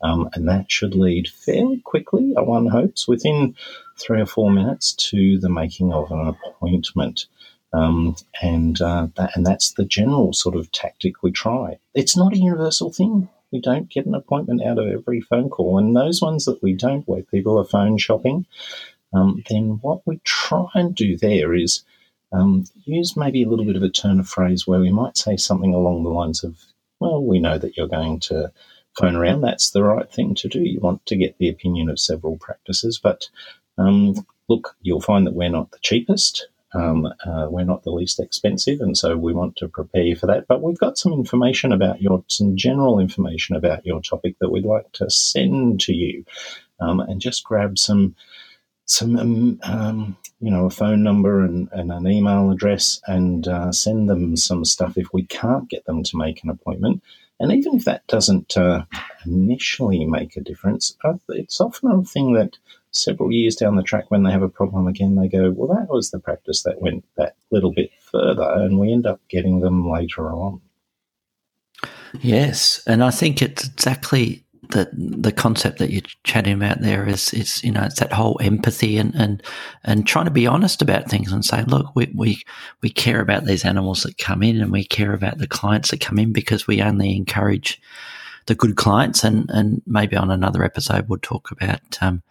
Um, 0.02 0.30
and 0.34 0.48
that 0.48 0.72
should 0.72 0.96
lead 0.96 1.28
fairly 1.28 1.80
quickly, 1.80 2.34
one 2.38 2.68
hopes, 2.68 3.08
within 3.08 3.56
three 3.98 4.22
or 4.22 4.26
four 4.26 4.52
minutes 4.52 4.94
to 4.94 5.40
the 5.40 5.50
making 5.50 5.94
of 5.94 6.12
an 6.12 6.28
appointment. 6.28 7.28
Um, 7.74 8.16
and 8.42 8.80
uh, 8.82 9.08
that, 9.16 9.36
and 9.36 9.46
that's 9.46 9.74
the 9.74 9.86
general 9.86 10.32
sort 10.34 10.56
of 10.56 10.72
tactic 10.72 11.24
we 11.24 11.32
try. 11.32 11.80
It's 11.96 12.16
not 12.16 12.34
a 12.34 12.38
universal 12.38 12.92
thing. 12.92 13.30
We 13.52 13.62
don't 13.62 13.90
get 13.90 14.06
an 14.06 14.16
appointment 14.16 14.64
out 14.64 14.80
of 14.80 14.88
every 14.88 15.22
phone 15.22 15.50
call, 15.50 15.78
and 15.78 15.96
those 15.96 16.22
ones 16.22 16.46
that 16.46 16.62
we 16.64 16.74
don't, 16.74 17.08
where 17.08 17.22
people 17.22 17.60
are 17.60 17.66
phone 17.66 17.98
shopping, 17.98 18.46
um, 19.14 19.44
then 19.50 19.80
what 19.82 20.02
we 20.06 20.20
try 20.24 20.68
and 20.74 20.96
do 20.96 21.18
there 21.18 21.54
is 21.54 21.84
um, 22.32 22.66
use 22.86 23.16
maybe 23.16 23.44
a 23.44 23.48
little 23.48 23.66
bit 23.66 23.76
of 23.76 23.84
a 23.84 23.90
turn 23.90 24.20
of 24.20 24.28
phrase 24.28 24.66
where 24.66 24.80
we 24.80 24.92
might 24.92 25.18
say 25.18 25.38
something 25.38 25.74
along 25.74 26.04
the 26.04 26.10
lines 26.10 26.44
of, 26.44 26.58
well, 27.00 27.24
we 27.24 27.40
know 27.40 27.58
that 27.58 27.78
you're 27.78 27.88
going 27.88 28.20
to 28.22 28.52
phone 28.98 29.16
around. 29.16 29.42
That's 29.42 29.72
the 29.72 29.84
right 29.84 30.12
thing 30.12 30.36
to 30.36 30.48
do. 30.48 30.60
You 30.60 30.80
want 30.80 31.06
to 31.08 31.16
get 31.16 31.38
the 31.38 31.50
opinion 31.50 31.90
of 31.90 32.00
several 32.00 32.38
practices, 32.38 33.00
but 33.02 33.30
um, 33.78 34.26
look, 34.50 34.76
you'll 34.82 35.02
find 35.02 35.26
that 35.28 35.36
we're 35.36 35.50
not 35.50 35.72
the 35.72 35.80
cheapest. 35.82 36.48
Um, 36.76 37.06
uh, 37.06 37.48
we're 37.52 37.66
not 37.66 37.84
the 37.84 37.92
least 37.92 38.20
expensive, 38.20 38.82
and 38.82 38.98
so 38.98 39.16
we 39.16 39.32
want 39.32 39.58
to 39.58 39.68
prepare 39.68 40.02
you 40.02 40.16
for 40.16 40.26
that. 40.26 40.48
But 40.48 40.64
we've 40.64 40.80
got 40.80 40.98
some 40.98 41.14
information 41.14 41.72
about 41.72 42.02
your, 42.02 42.24
some 42.28 42.58
general 42.58 43.00
information 43.00 43.56
about 43.56 43.86
your 43.86 44.02
topic 44.02 44.38
that 44.40 44.50
we'd 44.50 44.66
like 44.66 44.92
to 44.94 45.08
send 45.12 45.82
to 45.82 45.94
you, 45.94 46.26
um, 46.80 47.00
and 47.00 47.22
just 47.22 47.44
grab 47.44 47.78
some 47.78 48.16
some, 48.86 49.18
um, 49.18 49.60
um, 49.64 50.18
you 50.40 50.52
know, 50.52 50.66
a 50.66 50.70
phone 50.70 51.04
number 51.04 51.44
and, 51.44 51.70
and 51.72 51.92
an 51.92 52.08
email 52.08 52.52
address 52.52 53.02
and 53.08 53.48
uh, 53.48 53.72
send 53.72 54.10
them 54.10 54.36
some 54.36 54.66
stuff 54.66 54.98
if 54.98 55.14
we 55.14 55.24
can't 55.24 55.70
get 55.70 55.86
them 55.86 56.04
to 56.04 56.18
make 56.18 56.44
an 56.44 56.50
appointment. 56.50 57.02
And 57.40 57.52
even 57.52 57.76
if 57.76 57.86
that 57.86 58.06
doesn't 58.08 58.56
uh, 58.56 58.86
initially 59.26 60.06
make 60.06 60.38
a 60.38 60.42
difference, 60.42 60.96
uh, 61.04 61.14
it's 61.30 61.60
often 61.60 61.92
a 61.92 62.04
thing 62.04 62.34
that 62.34 62.58
several 62.92 63.32
years 63.32 63.56
down 63.56 63.76
the 63.76 63.84
track, 63.84 64.10
when 64.10 64.24
they 64.24 64.32
have 64.32 64.44
a 64.44 64.50
problem 64.50 64.88
again, 64.88 65.16
they 65.16 65.28
go, 65.28 65.52
Well, 65.52 65.76
that 65.76 65.90
was 65.90 66.12
the 66.12 66.20
practice 66.20 66.64
that 66.64 66.82
went 66.82 67.04
that 67.18 67.36
little 67.52 67.72
bit 67.72 67.92
further, 68.12 68.44
and 68.44 68.80
we 68.80 68.94
end 68.94 69.06
up 69.06 69.20
getting 69.30 69.60
them 69.60 69.90
later 69.90 70.32
on. 70.32 70.62
Yes, 72.22 72.84
and 72.86 73.04
I 73.04 73.10
think 73.10 73.42
it's 73.42 73.68
exactly 73.68 74.43
the 74.74 74.90
the 74.94 75.32
concept 75.32 75.80
that 75.80 75.92
you're 75.92 76.02
chatting 76.24 76.54
about 76.54 76.82
there 76.82 77.08
is 77.08 77.34
is 77.34 77.64
you 77.64 77.72
know 77.72 77.84
it's 77.84 78.00
that 78.00 78.12
whole 78.12 78.38
empathy 78.42 78.98
and 78.98 79.16
and 79.16 79.42
and 79.84 80.06
trying 80.06 80.26
to 80.26 80.32
be 80.32 80.46
honest 80.46 80.82
about 80.82 81.10
things 81.10 81.32
and 81.32 81.46
say 81.46 81.64
look 81.64 81.96
we 81.96 82.12
we 82.16 82.42
we 82.82 82.90
care 82.90 83.22
about 83.22 83.46
these 83.46 83.66
animals 83.66 84.04
that 84.04 84.18
come 84.18 84.44
in 84.44 84.60
and 84.62 84.72
we 84.72 84.84
care 84.84 85.14
about 85.14 85.38
the 85.38 85.48
clients 85.48 85.92
that 85.92 86.02
come 86.02 86.20
in 86.20 86.34
because 86.34 86.68
we 86.68 86.82
only 86.82 87.16
encourage 87.16 87.82
the 88.46 88.56
good 88.56 88.76
clients. 88.76 89.24
And 89.24 89.50
and 89.50 89.82
maybe 89.86 90.16
on 90.16 90.32
another 90.32 90.64
episode 90.64 91.08
we'll 91.08 91.20
talk 91.20 91.52
about 91.52 92.02
um, 92.02 92.24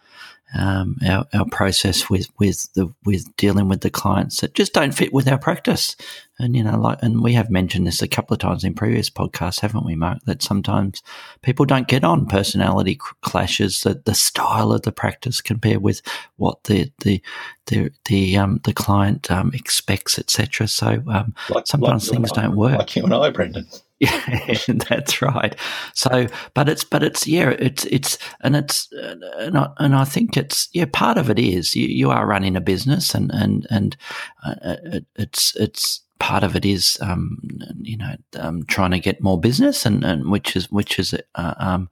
um, 0.55 0.97
our, 1.07 1.25
our 1.33 1.45
process 1.45 2.09
with 2.09 2.27
with 2.39 2.71
the 2.73 2.93
with 3.05 3.35
dealing 3.37 3.69
with 3.69 3.81
the 3.81 3.89
clients 3.89 4.41
that 4.41 4.53
just 4.53 4.73
don't 4.73 4.93
fit 4.93 5.13
with 5.13 5.27
our 5.27 5.37
practice. 5.37 5.95
And 6.39 6.55
you 6.55 6.63
know, 6.63 6.79
like, 6.79 6.97
and 7.01 7.23
we 7.23 7.33
have 7.33 7.49
mentioned 7.49 7.85
this 7.85 8.01
a 8.01 8.07
couple 8.07 8.33
of 8.33 8.39
times 8.39 8.63
in 8.63 8.73
previous 8.73 9.09
podcasts, 9.09 9.59
haven't 9.59 9.85
we, 9.85 9.95
Mark? 9.95 10.19
That 10.25 10.41
sometimes 10.41 11.01
people 11.41 11.65
don't 11.65 11.87
get 11.87 12.03
on 12.03 12.25
personality 12.25 12.99
clashes, 13.21 13.81
that 13.81 14.05
the 14.05 14.15
style 14.15 14.71
of 14.71 14.81
the 14.81 14.91
practice 14.91 15.41
compared 15.41 15.81
with 15.81 16.01
what 16.37 16.63
the 16.65 16.91
the 17.03 17.21
the 17.67 17.91
the 18.05 18.37
um 18.37 18.59
the 18.63 18.73
client 18.73 19.29
um, 19.31 19.51
expects, 19.53 20.17
etc. 20.19 20.67
So 20.67 21.03
um, 21.07 21.33
like, 21.49 21.67
sometimes 21.67 22.09
like, 22.09 22.17
things 22.17 22.31
don't 22.31 22.55
work. 22.55 22.79
Like 22.79 22.95
you 22.95 23.03
and 23.03 23.13
I, 23.13 23.29
Brendan. 23.29 23.67
Yeah, 24.03 24.57
that's 24.89 25.21
right. 25.21 25.55
So, 25.93 26.27
but 26.53 26.67
it's, 26.67 26.83
but 26.83 27.03
it's, 27.03 27.25
yeah, 27.25 27.51
it's, 27.51 27.85
it's, 27.85 28.17
and 28.41 28.55
it's, 28.55 28.89
and 28.91 29.57
I, 29.57 29.69
and 29.77 29.95
I 29.95 30.03
think 30.03 30.35
it's, 30.35 30.67
yeah, 30.73 30.85
part 30.91 31.17
of 31.17 31.29
it 31.29 31.39
is 31.39 31.75
you, 31.75 31.87
you 31.87 32.11
are 32.11 32.27
running 32.27 32.55
a 32.55 32.61
business 32.61 33.15
and, 33.15 33.31
and, 33.31 33.65
and 33.69 33.95
uh, 34.45 34.55
it, 34.83 35.05
it's, 35.15 35.55
it's 35.55 36.01
part 36.23 36.45
of 36.45 36.55
it 36.55 36.63
is, 36.63 36.97
um, 37.01 37.37
you 37.81 37.97
know, 37.97 38.15
um, 38.39 38.63
trying 38.63 38.91
to 38.91 38.99
get 38.99 39.21
more 39.21 39.37
business, 39.37 39.85
and, 39.85 40.05
and 40.05 40.31
which 40.31 40.55
is 40.55 40.71
which 40.71 40.97
is 40.97 41.13
uh, 41.35 41.53
um, 41.57 41.89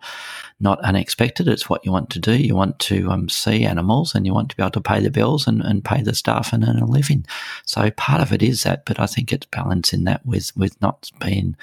not 0.61 0.79
unexpected. 0.85 1.49
It's 1.49 1.69
what 1.69 1.85
you 1.85 1.91
want 1.91 2.09
to 2.11 2.19
do. 2.19 2.37
You 2.37 2.55
want 2.55 2.79
to 2.79 3.11
um, 3.11 3.27
see 3.27 3.65
animals, 3.65 4.15
and 4.15 4.25
you 4.25 4.33
want 4.33 4.47
to 4.49 4.55
be 4.55 4.63
able 4.63 4.71
to 4.71 4.79
pay 4.81 5.01
the 5.01 5.11
bills 5.11 5.47
and, 5.47 5.61
and 5.61 5.83
pay 5.83 6.01
the 6.01 6.15
staff 6.15 6.53
and 6.53 6.63
earn 6.63 6.79
a 6.79 6.85
living. 6.85 7.25
So 7.65 7.91
part 7.91 8.21
of 8.21 8.31
it 8.31 8.41
is 8.41 8.63
that, 8.63 8.85
but 8.85 9.01
I 9.01 9.05
think 9.05 9.33
it's 9.33 9.47
balancing 9.47 10.05
that 10.05 10.25
with 10.25 10.55
with 10.55 10.81
not 10.81 11.11
being 11.19 11.57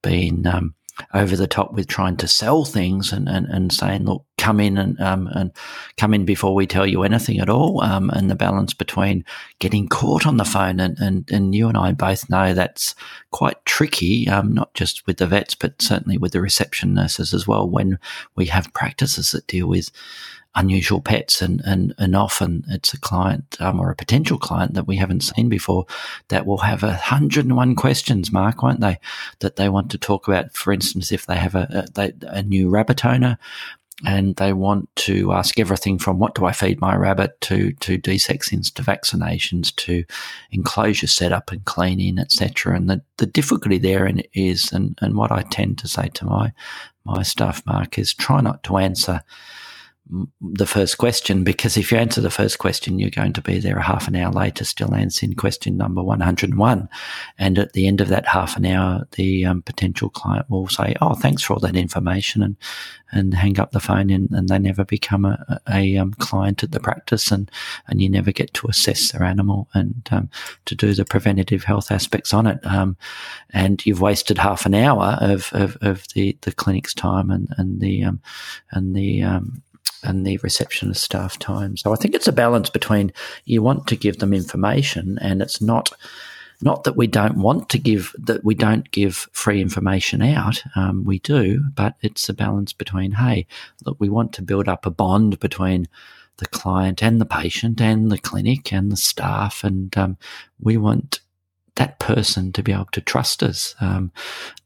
being 0.00 0.46
um, 0.46 0.74
over 1.14 1.36
the 1.36 1.46
top 1.46 1.72
with 1.72 1.86
trying 1.86 2.16
to 2.16 2.28
sell 2.28 2.64
things 2.64 3.12
and, 3.12 3.28
and, 3.28 3.46
and 3.46 3.72
saying, 3.72 4.04
look, 4.04 4.24
come 4.38 4.60
in 4.60 4.78
and 4.78 5.00
um, 5.00 5.28
and 5.28 5.50
come 5.96 6.14
in 6.14 6.24
before 6.24 6.54
we 6.54 6.66
tell 6.66 6.86
you 6.86 7.02
anything 7.02 7.40
at 7.40 7.48
all. 7.48 7.82
Um, 7.82 8.10
and 8.10 8.30
the 8.30 8.34
balance 8.34 8.74
between 8.74 9.24
getting 9.58 9.88
caught 9.88 10.26
on 10.26 10.36
the 10.36 10.44
phone 10.44 10.80
and, 10.80 10.98
and, 10.98 11.30
and 11.30 11.54
you 11.54 11.68
and 11.68 11.76
I 11.76 11.92
both 11.92 12.28
know 12.30 12.54
that's 12.54 12.94
quite 13.30 13.64
tricky, 13.64 14.28
um, 14.28 14.52
not 14.52 14.72
just 14.74 15.06
with 15.06 15.18
the 15.18 15.26
vets, 15.26 15.54
but 15.54 15.80
certainly 15.80 16.18
with 16.18 16.32
the 16.32 16.40
reception 16.40 16.94
nurses 16.94 17.34
as 17.34 17.46
well. 17.46 17.68
When 17.68 17.98
we 18.34 18.46
have 18.46 18.72
practices 18.72 19.32
that 19.32 19.46
deal 19.46 19.66
with 19.66 19.90
unusual 20.56 21.00
pets, 21.00 21.40
and 21.40 21.60
and 21.64 21.94
and 21.98 22.16
often 22.16 22.64
it's 22.68 22.92
a 22.92 23.00
client 23.00 23.56
um, 23.60 23.78
or 23.78 23.90
a 23.90 23.96
potential 23.96 24.38
client 24.38 24.74
that 24.74 24.86
we 24.86 24.96
haven't 24.96 25.22
seen 25.22 25.48
before 25.48 25.86
that 26.28 26.46
will 26.46 26.58
have 26.58 26.82
a 26.82 26.94
hundred 26.94 27.44
and 27.44 27.56
one 27.56 27.76
questions, 27.76 28.32
Mark, 28.32 28.62
won't 28.62 28.80
they? 28.80 28.98
That 29.40 29.56
they 29.56 29.68
want 29.68 29.90
to 29.92 29.98
talk 29.98 30.26
about. 30.26 30.56
For 30.56 30.72
instance, 30.72 31.12
if 31.12 31.26
they 31.26 31.36
have 31.36 31.54
a 31.54 31.86
a, 31.96 32.12
a 32.22 32.42
new 32.42 32.68
rabbit 32.68 33.04
owner, 33.04 33.38
and 34.04 34.36
they 34.36 34.52
want 34.52 34.94
to 34.96 35.32
ask 35.32 35.58
everything 35.58 35.98
from 35.98 36.18
what 36.18 36.34
do 36.34 36.44
I 36.44 36.52
feed 36.52 36.80
my 36.80 36.94
rabbit 36.94 37.40
to 37.42 37.72
to 37.72 37.98
desexings 37.98 38.72
to 38.74 38.82
vaccinations 38.82 39.74
to 39.76 40.04
enclosure 40.50 41.06
setup 41.06 41.50
and 41.50 41.64
cleaning, 41.64 42.18
etc. 42.18 42.76
And 42.76 42.90
the, 42.90 43.02
the 43.16 43.26
difficulty 43.26 43.78
there 43.78 44.10
is, 44.34 44.72
and, 44.72 44.98
and 45.00 45.16
what 45.16 45.32
I 45.32 45.42
tend 45.42 45.78
to 45.78 45.88
say 45.88 46.08
to 46.08 46.26
my 46.26 46.52
my 47.04 47.22
staff, 47.22 47.64
Mark, 47.66 47.98
is 47.98 48.12
try 48.12 48.40
not 48.40 48.62
to 48.64 48.78
answer 48.78 49.22
the 50.40 50.66
first 50.66 50.98
question 50.98 51.42
because 51.42 51.76
if 51.76 51.90
you 51.90 51.98
answer 51.98 52.20
the 52.20 52.30
first 52.30 52.58
question, 52.58 52.98
you're 52.98 53.10
going 53.10 53.32
to 53.32 53.42
be 53.42 53.58
there 53.58 53.76
a 53.76 53.82
half 53.82 54.06
an 54.06 54.14
hour 54.14 54.32
later 54.32 54.64
still 54.64 54.94
answering 54.94 55.34
question 55.34 55.76
number 55.76 56.02
101. 56.02 56.88
And 57.38 57.58
at 57.58 57.72
the 57.72 57.86
end 57.86 58.00
of 58.00 58.08
that 58.08 58.26
half 58.26 58.56
an 58.56 58.66
hour, 58.66 59.06
the 59.12 59.44
um, 59.44 59.62
potential 59.62 60.08
client 60.08 60.48
will 60.48 60.68
say, 60.68 60.94
Oh, 61.00 61.14
thanks 61.14 61.42
for 61.42 61.54
all 61.54 61.60
that 61.60 61.76
information 61.76 62.42
and, 62.42 62.56
and 63.10 63.34
hang 63.34 63.58
up 63.58 63.72
the 63.72 63.80
phone 63.80 64.10
and, 64.10 64.30
and 64.30 64.48
they 64.48 64.58
never 64.58 64.84
become 64.84 65.24
a, 65.24 65.60
a 65.68 65.96
um, 65.96 66.12
client 66.14 66.62
at 66.62 66.70
the 66.70 66.80
practice 66.80 67.32
and, 67.32 67.50
and 67.88 68.00
you 68.00 68.08
never 68.08 68.30
get 68.30 68.54
to 68.54 68.68
assess 68.68 69.10
their 69.10 69.24
animal 69.24 69.68
and 69.74 70.08
um, 70.12 70.30
to 70.66 70.74
do 70.74 70.94
the 70.94 71.04
preventative 71.04 71.64
health 71.64 71.90
aspects 71.90 72.32
on 72.32 72.46
it. 72.46 72.64
Um, 72.64 72.96
and 73.50 73.84
you've 73.84 74.00
wasted 74.00 74.38
half 74.38 74.66
an 74.66 74.74
hour 74.74 75.18
of, 75.20 75.50
of, 75.52 75.76
of 75.80 76.06
the, 76.14 76.36
the 76.42 76.52
clinic's 76.52 76.94
time 76.94 77.30
and, 77.30 77.48
and 77.58 77.80
the, 77.80 78.04
um, 78.04 78.20
and 78.70 78.94
the, 78.94 79.22
um, 79.22 79.62
and 80.02 80.26
the 80.26 80.38
receptionist 80.38 81.02
staff 81.02 81.38
time. 81.38 81.76
So 81.76 81.92
I 81.92 81.96
think 81.96 82.14
it's 82.14 82.28
a 82.28 82.32
balance 82.32 82.70
between 82.70 83.12
you 83.44 83.62
want 83.62 83.86
to 83.88 83.96
give 83.96 84.18
them 84.18 84.32
information 84.32 85.18
and 85.20 85.42
it's 85.42 85.60
not 85.60 85.92
not 86.62 86.84
that 86.84 86.96
we 86.96 87.06
don't 87.06 87.36
want 87.36 87.68
to 87.68 87.78
give 87.78 88.14
that 88.18 88.42
we 88.42 88.54
don't 88.54 88.90
give 88.90 89.28
free 89.32 89.60
information 89.60 90.22
out 90.22 90.62
um, 90.74 91.04
we 91.04 91.18
do 91.18 91.62
but 91.74 91.94
it's 92.00 92.28
a 92.30 92.34
balance 92.34 92.72
between 92.72 93.12
hey 93.12 93.46
look 93.84 93.96
we 94.00 94.08
want 94.08 94.32
to 94.32 94.42
build 94.42 94.66
up 94.66 94.86
a 94.86 94.90
bond 94.90 95.38
between 95.38 95.86
the 96.38 96.46
client 96.46 97.02
and 97.02 97.20
the 97.20 97.26
patient 97.26 97.80
and 97.80 98.10
the 98.10 98.18
clinic 98.18 98.72
and 98.72 98.90
the 98.90 98.96
staff 98.96 99.64
and 99.64 99.96
um, 99.98 100.16
we 100.58 100.78
want 100.78 101.20
that 101.74 101.98
person 101.98 102.52
to 102.52 102.62
be 102.62 102.72
able 102.72 102.88
to 102.92 103.00
trust 103.02 103.42
us 103.42 103.74
um, 103.80 104.10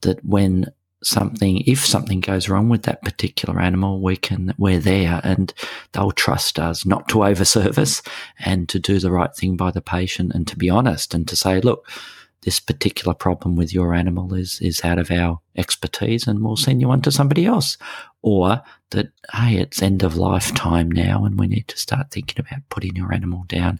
that 0.02 0.24
when 0.24 0.66
something, 1.02 1.62
if 1.66 1.84
something 1.84 2.20
goes 2.20 2.48
wrong 2.48 2.68
with 2.68 2.82
that 2.82 3.02
particular 3.02 3.60
animal, 3.60 4.00
we 4.00 4.16
can, 4.16 4.54
we're 4.58 4.80
there 4.80 5.20
and 5.24 5.52
they'll 5.92 6.12
trust 6.12 6.58
us 6.58 6.84
not 6.84 7.08
to 7.08 7.14
overservice 7.18 8.06
and 8.38 8.68
to 8.68 8.78
do 8.78 8.98
the 8.98 9.10
right 9.10 9.34
thing 9.34 9.56
by 9.56 9.70
the 9.70 9.80
patient 9.80 10.32
and 10.34 10.46
to 10.48 10.56
be 10.56 10.70
honest 10.70 11.14
and 11.14 11.26
to 11.28 11.36
say, 11.36 11.60
look, 11.60 11.88
this 12.42 12.58
particular 12.58 13.14
problem 13.14 13.54
with 13.54 13.74
your 13.74 13.94
animal 13.94 14.34
is 14.34 14.60
is 14.60 14.84
out 14.84 14.98
of 14.98 15.10
our 15.10 15.40
expertise 15.56 16.26
and 16.26 16.42
we'll 16.42 16.56
send 16.56 16.80
you 16.80 16.90
on 16.90 17.02
to 17.02 17.12
somebody 17.12 17.44
else. 17.44 17.76
Or 18.22 18.62
that 18.90 19.12
hey 19.32 19.56
it's 19.56 19.82
end 19.82 20.02
of 20.02 20.16
life 20.16 20.54
time 20.54 20.90
now 20.90 21.24
and 21.24 21.38
we 21.38 21.46
need 21.46 21.68
to 21.68 21.78
start 21.78 22.10
thinking 22.10 22.44
about 22.44 22.68
putting 22.68 22.96
your 22.96 23.14
animal 23.14 23.44
down 23.46 23.78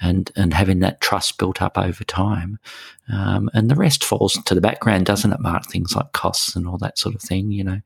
and 0.00 0.30
and 0.36 0.54
having 0.54 0.80
that 0.80 1.00
trust 1.00 1.38
built 1.38 1.62
up 1.62 1.78
over 1.78 2.04
time. 2.04 2.58
Um, 3.12 3.50
and 3.54 3.70
the 3.70 3.74
rest 3.74 4.04
falls 4.04 4.34
to 4.44 4.54
the 4.54 4.60
background 4.60 5.06
doesn't 5.06 5.32
it 5.32 5.40
mark? 5.40 5.66
Things 5.66 5.96
like 5.96 6.12
costs 6.12 6.54
and 6.54 6.66
all 6.66 6.78
that 6.78 6.98
sort 6.98 7.14
of 7.14 7.22
thing 7.22 7.50
you 7.50 7.64
know. 7.64 7.80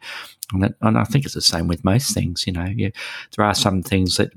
And, 0.53 0.63
that, 0.63 0.75
and 0.81 0.97
i 0.97 1.03
think 1.03 1.25
it's 1.25 1.35
the 1.35 1.41
same 1.41 1.67
with 1.67 1.85
most 1.85 2.15
things 2.15 2.47
you 2.47 2.53
know. 2.53 2.67
You, 2.67 2.93
there 3.37 3.45
are 3.45 3.55
some 3.55 3.83
things 3.83 4.17
that 4.17 4.31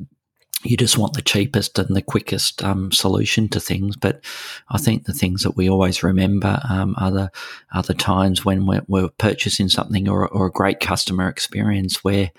you 0.64 0.76
just 0.76 0.98
want 0.98 1.14
the 1.14 1.22
cheapest 1.22 1.80
and 1.80 1.96
the 1.96 2.02
quickest 2.02 2.64
um, 2.64 2.92
solution 2.92 3.48
to 3.50 3.60
things. 3.60 3.96
But 3.96 4.22
I 4.70 4.78
think 4.78 5.06
the 5.06 5.14
things 5.14 5.44
that 5.44 5.56
we 5.56 5.70
always 5.70 6.04
remember 6.04 6.60
um, 6.70 6.96
are, 6.98 7.12
the, 7.12 7.94
times 7.94 8.44
when 8.44 8.66
we're, 8.66 8.84
we're 8.88 9.10
purchasing 9.10 9.70
something 9.70 10.10
or, 10.10 10.28
or, 10.28 10.48
a 10.48 10.52
great 10.52 10.80
customer 10.80 11.28
experience 11.28 12.04
where 12.04 12.32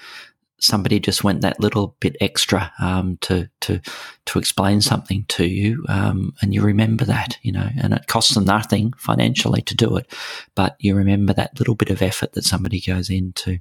somebody 0.61 1.01
just 1.01 1.25
went 1.25 1.41
that 1.41 1.61
little 1.61 1.97
bit 2.01 2.17
extra 2.21 2.73
um, 2.81 3.19
to 3.23 3.49
to 3.63 3.81
to 4.27 4.39
explain 4.39 4.81
something 4.81 5.25
to 5.29 5.47
you, 5.47 5.85
um, 5.89 6.35
and 6.41 6.55
you 6.55 6.63
remember 6.63 7.05
that, 7.05 7.39
you 7.43 7.53
know, 7.53 7.69
and 7.81 7.93
it 7.95 8.07
costs 8.07 8.35
them 8.35 8.45
nothing 8.45 8.93
financially 8.97 9.63
to 9.63 9.75
do 9.75 9.97
it, 9.97 10.07
but 10.55 10.77
you 10.79 10.95
remember 10.95 11.33
that 11.33 11.59
little 11.59 11.75
bit 11.75 11.91
of 11.91 12.03
effort 12.03 12.33
that 12.33 12.45
somebody 12.45 12.81
goes 12.81 13.11
into 13.11 13.59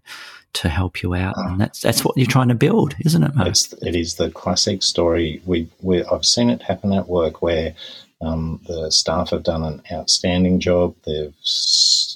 to 0.53 0.69
help 0.69 1.01
you 1.01 1.13
out, 1.13 1.35
and 1.37 1.59
that's 1.59 1.81
that's 1.81 2.03
what 2.03 2.17
you're 2.17 2.25
trying 2.25 2.49
to 2.49 2.55
build, 2.55 2.95
isn't 3.05 3.23
it, 3.23 3.35
Mark? 3.35 3.49
It's, 3.49 3.73
it 3.81 3.95
is 3.95 4.15
the 4.15 4.31
classic 4.31 4.83
story. 4.83 5.41
We, 5.45 5.67
we 5.81 6.03
I've 6.03 6.25
seen 6.25 6.49
it 6.49 6.61
happen 6.61 6.93
at 6.93 7.07
work 7.07 7.41
where 7.41 7.75
um, 8.21 8.59
the 8.67 8.91
staff 8.91 9.29
have 9.29 9.43
done 9.43 9.63
an 9.63 9.81
outstanding 9.91 10.59
job. 10.59 10.95
They've 11.05 11.33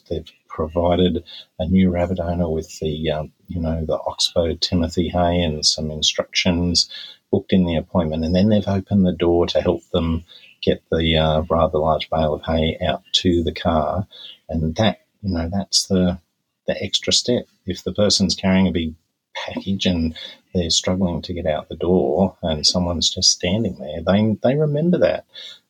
they've 0.09 0.29
provided 0.53 1.23
a 1.57 1.65
new 1.65 1.89
rabbit 1.89 2.19
owner 2.19 2.47
with 2.47 2.79
the, 2.79 3.09
um, 3.09 3.31
you 3.53 3.61
know, 3.61 3.85
the 3.85 3.99
Oxbow 4.05 4.55
Timothy 4.55 5.09
hay 5.09 5.41
and 5.41 5.65
some 5.65 5.91
instructions, 5.91 6.89
booked 7.31 7.53
in 7.53 7.65
the 7.65 7.75
appointment, 7.75 8.23
and 8.25 8.35
then 8.35 8.49
they've 8.49 8.67
opened 8.67 9.05
the 9.05 9.11
door 9.11 9.45
to 9.47 9.61
help 9.61 9.81
them 9.91 10.23
get 10.61 10.83
the 10.91 11.17
uh, 11.17 11.41
rather 11.49 11.77
large 11.77 12.09
bale 12.09 12.33
of 12.33 12.43
hay 12.43 12.77
out 12.85 13.03
to 13.11 13.43
the 13.43 13.53
car, 13.53 14.07
and 14.49 14.75
that, 14.75 15.01
you 15.21 15.33
know, 15.33 15.49
that's 15.51 15.87
the 15.87 16.19
the 16.67 16.81
extra 16.81 17.11
step. 17.11 17.45
If 17.65 17.83
the 17.83 17.93
person's 17.93 18.35
carrying 18.35 18.67
a 18.67 18.71
big 18.71 18.95
package 19.35 19.85
and 19.85 20.15
they're 20.53 20.69
struggling 20.69 21.21
to 21.23 21.33
get 21.33 21.45
out 21.45 21.69
the 21.69 21.75
door, 21.75 22.37
and 22.41 22.65
someone's 22.65 23.13
just 23.13 23.31
standing 23.31 23.77
there, 23.79 24.01
they 24.01 24.37
they 24.43 24.55
remember 24.55 24.97
that. 24.99 25.25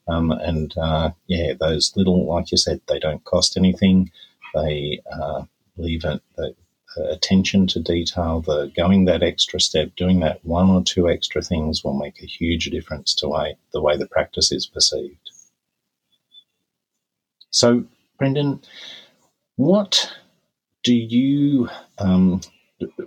Um, 0.08 0.32
and 0.32 0.74
uh, 0.78 1.12
yeah, 1.28 1.54
those 1.60 1.94
little, 1.96 2.28
like 2.28 2.52
you 2.52 2.58
said, 2.58 2.82
they 2.88 3.00
don't 3.00 3.24
cost 3.24 3.58
anything. 3.58 4.12
They 4.54 5.02
uh, 5.12 5.44
leave 5.78 6.04
it, 6.04 6.22
the, 6.36 6.48
the 6.48 6.63
attention 6.98 7.68
to 7.68 7.80
detail, 7.80 8.42
the 8.42 8.72
going 8.76 9.06
that 9.06 9.24
extra 9.24 9.60
step, 9.60 9.96
doing 9.96 10.20
that 10.22 10.44
one 10.44 10.70
or 10.70 10.84
two 10.84 11.10
extra 11.10 11.42
things 11.42 11.84
will 11.84 11.98
make 11.98 12.22
a 12.22 12.26
huge 12.26 12.70
difference 12.70 13.14
to 13.16 13.28
way, 13.28 13.58
the 13.72 13.82
way 13.82 13.98
the 13.98 14.08
practice 14.08 14.52
is 14.52 14.66
perceived. 14.66 15.32
So, 17.50 17.86
Brendan, 18.18 18.62
what 19.56 20.12
do 20.84 20.94
you 20.94 21.70
um, 22.00 22.42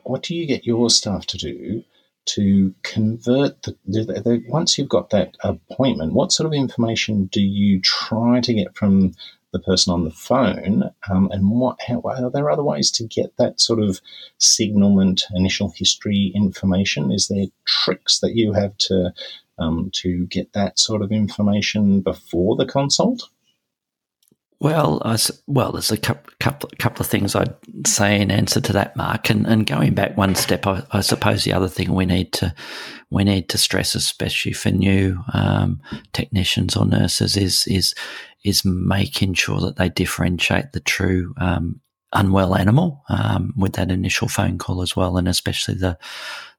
what 0.05 0.23
do 0.23 0.35
you 0.35 0.47
get 0.47 0.67
your 0.67 0.89
staff 0.91 1.27
to 1.27 1.37
do 1.37 1.85
to 2.27 2.75
convert 2.83 3.63
the, 3.63 3.77
the, 3.87 4.03
the, 4.05 4.45
once 4.49 4.77
you've 4.77 4.89
got 4.89 5.11
that 5.11 5.37
appointment 5.45 6.13
what 6.13 6.33
sort 6.33 6.47
of 6.47 6.53
information 6.53 7.27
do 7.27 7.41
you 7.41 7.81
try 7.81 8.41
to 8.41 8.55
get 8.55 8.75
from 8.77 9.13
the 9.53 9.61
person 9.61 9.93
on 9.93 10.05
the 10.05 10.11
phone, 10.11 10.91
um, 11.11 11.31
and 11.31 11.51
what 11.51 11.79
how, 11.87 12.01
are 12.05 12.31
there 12.31 12.51
other 12.51 12.65
ways 12.65 12.91
to 12.93 13.05
get 13.05 13.37
that 13.39 13.61
sort 13.61 13.81
of 13.81 14.01
signalment, 14.39 15.25
initial 15.35 15.71
history 15.71 16.33
information? 16.35 17.13
Is 17.13 17.29
there 17.29 17.47
tricks 17.65 18.21
that 18.21 18.35
you 18.35 18.53
have 18.53 18.77
to 18.79 19.13
um, 19.59 19.91
to 19.95 20.27
get 20.27 20.53
that 20.53 20.79
sort 20.79 21.03
of 21.03 21.13
information 21.13 22.01
before 22.01 22.57
the 22.57 22.67
consult? 22.67 23.29
Well, 24.59 25.03
I, 25.05 25.19
well, 25.47 25.73
there's 25.73 25.93
a 25.93 25.99
couple, 25.99 26.33
couple, 26.79 27.01
of 27.01 27.07
things 27.07 27.35
I'd 27.35 27.55
say 27.87 28.19
in 28.19 28.31
answer 28.31 28.61
to 28.63 28.73
that, 28.73 28.97
Mark. 28.97 29.29
And, 29.29 29.47
and 29.47 29.67
going 29.67 29.93
back 29.93 30.17
one 30.17 30.35
step, 30.35 30.67
I, 30.67 30.83
I, 30.93 31.03
suppose 31.03 31.45
the 31.45 31.53
other 31.53 31.69
thing 31.69 31.93
we 31.93 32.07
need 32.07 32.33
to 32.35 32.55
we 33.11 33.23
need 33.23 33.51
to 33.51 33.59
stress, 33.59 33.95
especially 33.95 34.55
for 34.55 34.71
new 34.71 35.23
um, 35.35 35.83
technicians 36.15 36.75
or 36.75 36.87
nurses, 36.87 37.37
is 37.37 37.67
is 37.67 37.95
is 38.47 38.65
making 38.65 39.35
sure 39.35 39.61
that 39.61 39.77
they 39.77 39.89
differentiate 39.89 40.73
the 40.73 40.81
true 40.81 41.35
um, 41.39 41.81
unwell 42.13 42.55
animal 42.55 43.03
um, 43.09 43.53
with 43.57 43.75
that 43.75 43.91
initial 43.91 44.29
phone 44.29 44.59
call 44.59 44.83
as 44.83 44.95
well, 44.95 45.17
and 45.17 45.29
especially 45.29 45.75
the 45.75 45.99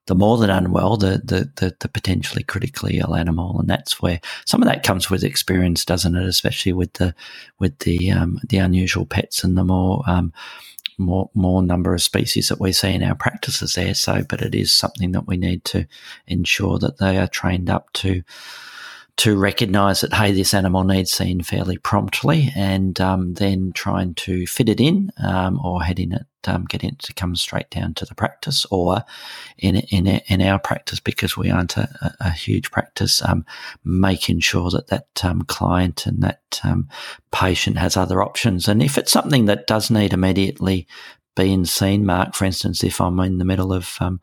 the 0.07 0.15
more 0.15 0.37
than 0.37 0.49
unwell, 0.49 0.95
the, 0.95 1.21
the, 1.23 1.51
the, 1.57 1.75
the, 1.81 1.89
potentially 1.89 2.41
critically 2.41 2.97
ill 2.97 3.13
animal. 3.13 3.59
And 3.59 3.69
that's 3.69 4.01
where 4.01 4.21
some 4.45 4.61
of 4.61 4.67
that 4.69 4.83
comes 4.83 5.09
with 5.09 5.21
experience, 5.21 5.83
doesn't 5.83 6.15
it? 6.15 6.25
Especially 6.25 6.71
with 6.71 6.93
the, 6.93 7.13
with 7.59 7.77
the, 7.79 8.11
um, 8.11 8.39
the 8.47 8.57
unusual 8.57 9.05
pets 9.05 9.43
and 9.43 9.57
the 9.57 9.65
more, 9.65 10.03
um, 10.07 10.31
more, 10.97 11.29
more 11.33 11.61
number 11.61 11.93
of 11.93 12.01
species 12.01 12.47
that 12.47 12.61
we 12.61 12.71
see 12.71 12.93
in 12.93 13.03
our 13.03 13.15
practices 13.15 13.73
there. 13.73 13.93
So, 13.93 14.23
but 14.27 14.41
it 14.41 14.55
is 14.55 14.73
something 14.73 15.11
that 15.11 15.27
we 15.27 15.35
need 15.35 15.65
to 15.65 15.85
ensure 16.25 16.79
that 16.79 16.99
they 16.99 17.17
are 17.17 17.27
trained 17.27 17.69
up 17.69 17.91
to, 17.95 18.23
to 19.17 19.35
recognise 19.35 20.01
that 20.01 20.13
hey, 20.13 20.31
this 20.31 20.53
animal 20.53 20.83
needs 20.83 21.11
seen 21.11 21.41
fairly 21.41 21.77
promptly, 21.77 22.51
and 22.55 22.99
um, 23.01 23.33
then 23.33 23.71
trying 23.73 24.13
to 24.15 24.45
fit 24.45 24.69
it 24.69 24.79
in 24.79 25.11
um, 25.23 25.59
or 25.63 25.81
head 25.81 25.99
in 25.99 26.13
it, 26.13 26.25
um, 26.45 26.65
get 26.65 26.83
it 26.83 26.99
to 26.99 27.13
come 27.13 27.35
straight 27.35 27.69
down 27.71 27.95
to 27.95 28.05
the 28.05 28.13
practice, 28.13 28.65
or 28.69 29.03
in 29.57 29.77
in 29.77 30.05
in 30.07 30.41
our 30.41 30.59
practice 30.59 30.99
because 30.99 31.35
we 31.35 31.49
aren't 31.49 31.77
a, 31.77 32.15
a 32.19 32.29
huge 32.29 32.69
practice, 32.69 33.23
um, 33.23 33.43
making 33.83 34.39
sure 34.39 34.69
that 34.69 34.87
that 34.87 35.07
um, 35.23 35.41
client 35.41 36.05
and 36.05 36.21
that 36.21 36.61
um, 36.63 36.87
patient 37.31 37.77
has 37.77 37.97
other 37.97 38.21
options, 38.21 38.67
and 38.67 38.83
if 38.83 38.99
it's 38.99 39.11
something 39.11 39.45
that 39.45 39.65
does 39.65 39.89
need 39.89 40.13
immediately 40.13 40.87
being 41.37 41.65
seen, 41.65 42.03
Mark, 42.03 42.33
for 42.33 42.45
instance, 42.45 42.83
if 42.83 42.99
I'm 42.99 43.19
in 43.19 43.37
the 43.37 43.45
middle 43.45 43.71
of 43.71 43.95
um, 44.01 44.19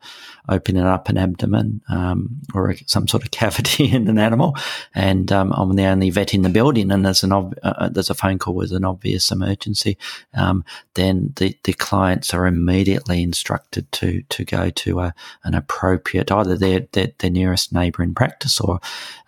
opening 0.49 0.83
up 0.83 1.07
an 1.07 1.17
abdomen 1.17 1.81
um, 1.87 2.41
or 2.53 2.75
some 2.85 3.07
sort 3.07 3.23
of 3.23 3.31
cavity 3.31 3.91
in 3.91 4.07
an 4.09 4.19
animal, 4.19 4.55
and 4.93 5.31
um, 5.31 5.53
I'm 5.53 5.75
the 5.75 5.85
only 5.85 6.09
vet 6.09 6.33
in 6.33 6.41
the 6.41 6.49
building, 6.49 6.91
and 6.91 7.05
there's 7.05 7.23
an 7.23 7.31
ob- 7.31 7.57
uh, 7.63 7.73
uh, 7.77 7.89
there's 7.89 8.09
a 8.09 8.13
phone 8.13 8.37
call 8.37 8.53
with 8.53 8.73
an 8.73 8.83
obvious 8.83 9.31
emergency, 9.31 9.97
um, 10.33 10.65
then 10.95 11.33
the, 11.37 11.57
the 11.63 11.73
clients 11.73 12.33
are 12.33 12.45
immediately 12.45 13.23
instructed 13.23 13.89
to 13.93 14.21
to 14.23 14.43
go 14.43 14.69
to 14.71 14.99
a, 14.99 15.15
an 15.45 15.55
appropriate 15.55 16.31
either 16.31 16.57
their 16.57 16.81
their, 16.91 17.07
their 17.19 17.31
nearest 17.31 17.71
neighbouring 17.71 18.13
practice 18.13 18.59
or 18.59 18.79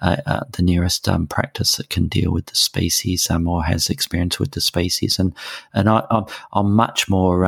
uh, 0.02 0.18
uh, 0.26 0.44
the 0.52 0.62
nearest 0.62 1.08
um, 1.08 1.26
practice 1.26 1.78
that 1.78 1.90
can 1.90 2.08
deal 2.08 2.34
with 2.34 2.48
the 2.48 2.56
species 2.56 3.32
um, 3.32 3.48
or 3.48 3.64
has 3.64 3.90
experience 3.90 4.40
with 4.40 4.52
the 4.52 4.62
species, 4.62 5.18
and 5.18 5.34
and 5.74 5.90
I, 5.90 6.06
I'm, 6.12 6.26
I'm 6.52 6.74
much 6.76 7.10
more 7.10 7.46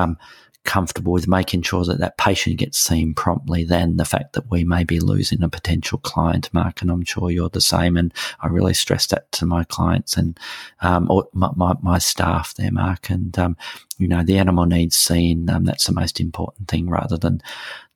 comfortable 0.66 1.14
with 1.14 1.28
making 1.28 1.62
sure 1.62 1.84
that 1.86 2.00
that 2.00 2.18
patient 2.18 2.58
gets 2.58 2.78
seen 2.78 3.14
promptly 3.14 3.64
than 3.64 3.98
the 3.98 4.06
fact 4.06 4.34
that 4.34 4.50
we 4.52 4.64
may 4.64 4.84
be 4.84 5.00
losing 5.00 5.42
a 5.42 5.50
potential 5.50 5.98
client, 6.00 6.54
Mark. 6.54 6.82
And 6.82 6.92
I'm 6.92 7.04
sure 7.06 7.32
you're 7.32 7.50
the 7.50 7.62
same. 7.62 7.98
And 7.98 8.14
I 8.42 8.48
really 8.48 8.74
stress 8.74 9.08
that 9.08 9.32
to 9.34 9.46
my 9.46 9.64
clients 9.64 10.18
and 10.18 10.40
um, 10.82 11.10
or 11.10 11.28
my, 11.34 11.50
my, 11.56 11.74
my, 11.82 11.98
staff 11.98 12.54
there, 12.56 12.72
Mark. 12.72 13.10
And 13.10 13.38
um, 13.40 13.58
you 13.98 14.08
know, 14.08 14.24
the 14.24 14.38
animal 14.38 14.66
needs 14.66 14.96
seen. 14.96 15.50
Um, 15.50 15.66
that's 15.66 15.86
the 15.86 15.94
most 15.94 16.20
important 16.20 16.68
thing 16.68 16.90
rather 16.90 17.18
than 17.18 17.42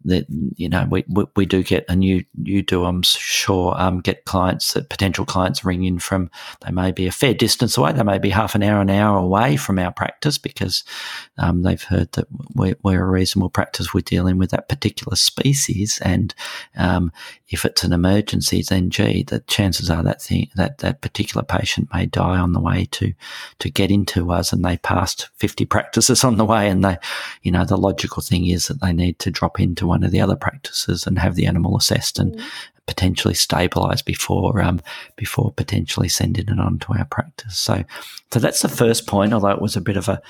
that 0.05 0.25
you 0.55 0.69
know 0.69 0.87
we, 0.89 1.03
we, 1.07 1.25
we 1.35 1.45
do 1.45 1.63
get 1.63 1.85
and 1.87 2.03
you 2.03 2.25
you 2.41 2.61
do 2.61 2.83
I'm 2.85 3.01
sure 3.03 3.79
um, 3.79 3.99
get 3.99 4.25
clients 4.25 4.73
that 4.73 4.89
potential 4.89 5.25
clients 5.25 5.63
ring 5.63 5.83
in 5.83 5.99
from 5.99 6.29
they 6.65 6.71
may 6.71 6.91
be 6.91 7.07
a 7.07 7.11
fair 7.11 7.33
distance 7.33 7.77
away 7.77 7.93
they 7.93 8.03
may 8.03 8.17
be 8.17 8.29
half 8.29 8.55
an 8.55 8.63
hour 8.63 8.81
an 8.81 8.89
hour 8.89 9.17
away 9.17 9.57
from 9.57 9.79
our 9.79 9.91
practice 9.91 10.37
because 10.37 10.83
um, 11.37 11.63
they've 11.63 11.83
heard 11.83 12.11
that 12.13 12.27
we're, 12.55 12.75
we're, 12.83 13.03
a 13.03 13.09
reasonable 13.09 13.49
practice 13.49 13.93
we're 13.93 14.01
dealing 14.01 14.37
with 14.37 14.51
that 14.51 14.69
particular 14.69 15.15
species 15.15 15.99
and 16.03 16.33
um, 16.77 17.11
if 17.53 17.65
it's 17.65 17.83
an 17.83 17.93
emergency 17.93 18.63
then 18.67 18.89
gee 18.89 19.23
the 19.23 19.39
chances 19.41 19.89
are 19.89 20.03
that 20.03 20.21
thing 20.21 20.49
that 20.55 20.79
that 20.79 21.01
particular 21.01 21.43
patient 21.43 21.87
may 21.93 22.05
die 22.05 22.37
on 22.37 22.53
the 22.53 22.59
way 22.59 22.85
to 22.91 23.13
to 23.59 23.69
get 23.69 23.91
into 23.91 24.31
us 24.31 24.51
and 24.51 24.65
they 24.65 24.77
passed 24.77 25.29
50 25.35 25.65
practices 25.65 26.23
on 26.23 26.37
the 26.37 26.45
way 26.45 26.69
and 26.69 26.83
they 26.83 26.97
you 27.43 27.51
know 27.51 27.63
the 27.63 27.77
logical 27.77 28.21
thing 28.21 28.47
is 28.47 28.67
that 28.67 28.81
they 28.81 28.91
need 28.91 29.19
to 29.19 29.31
drop 29.31 29.59
into 29.59 29.87
one 29.87 30.03
of 30.03 30.11
the 30.11 30.21
other 30.21 30.35
practices 30.35 31.05
and 31.05 31.19
have 31.19 31.35
the 31.35 31.45
animal 31.45 31.77
assessed 31.77 32.19
and 32.19 32.33
mm. 32.33 32.43
potentially 32.87 33.33
stabilised 33.33 34.05
before 34.05 34.61
um, 34.61 34.81
before 35.15 35.53
potentially 35.55 36.09
sending 36.09 36.47
it 36.47 36.59
on 36.59 36.79
to 36.79 36.93
our 36.93 37.05
practice. 37.05 37.57
So, 37.57 37.83
so 38.31 38.39
that's 38.39 38.61
the 38.61 38.69
first 38.69 39.07
point. 39.07 39.33
Although 39.33 39.49
it 39.51 39.61
was 39.61 39.75
a 39.75 39.81
bit 39.81 39.97
of 39.97 40.09
a 40.09 40.21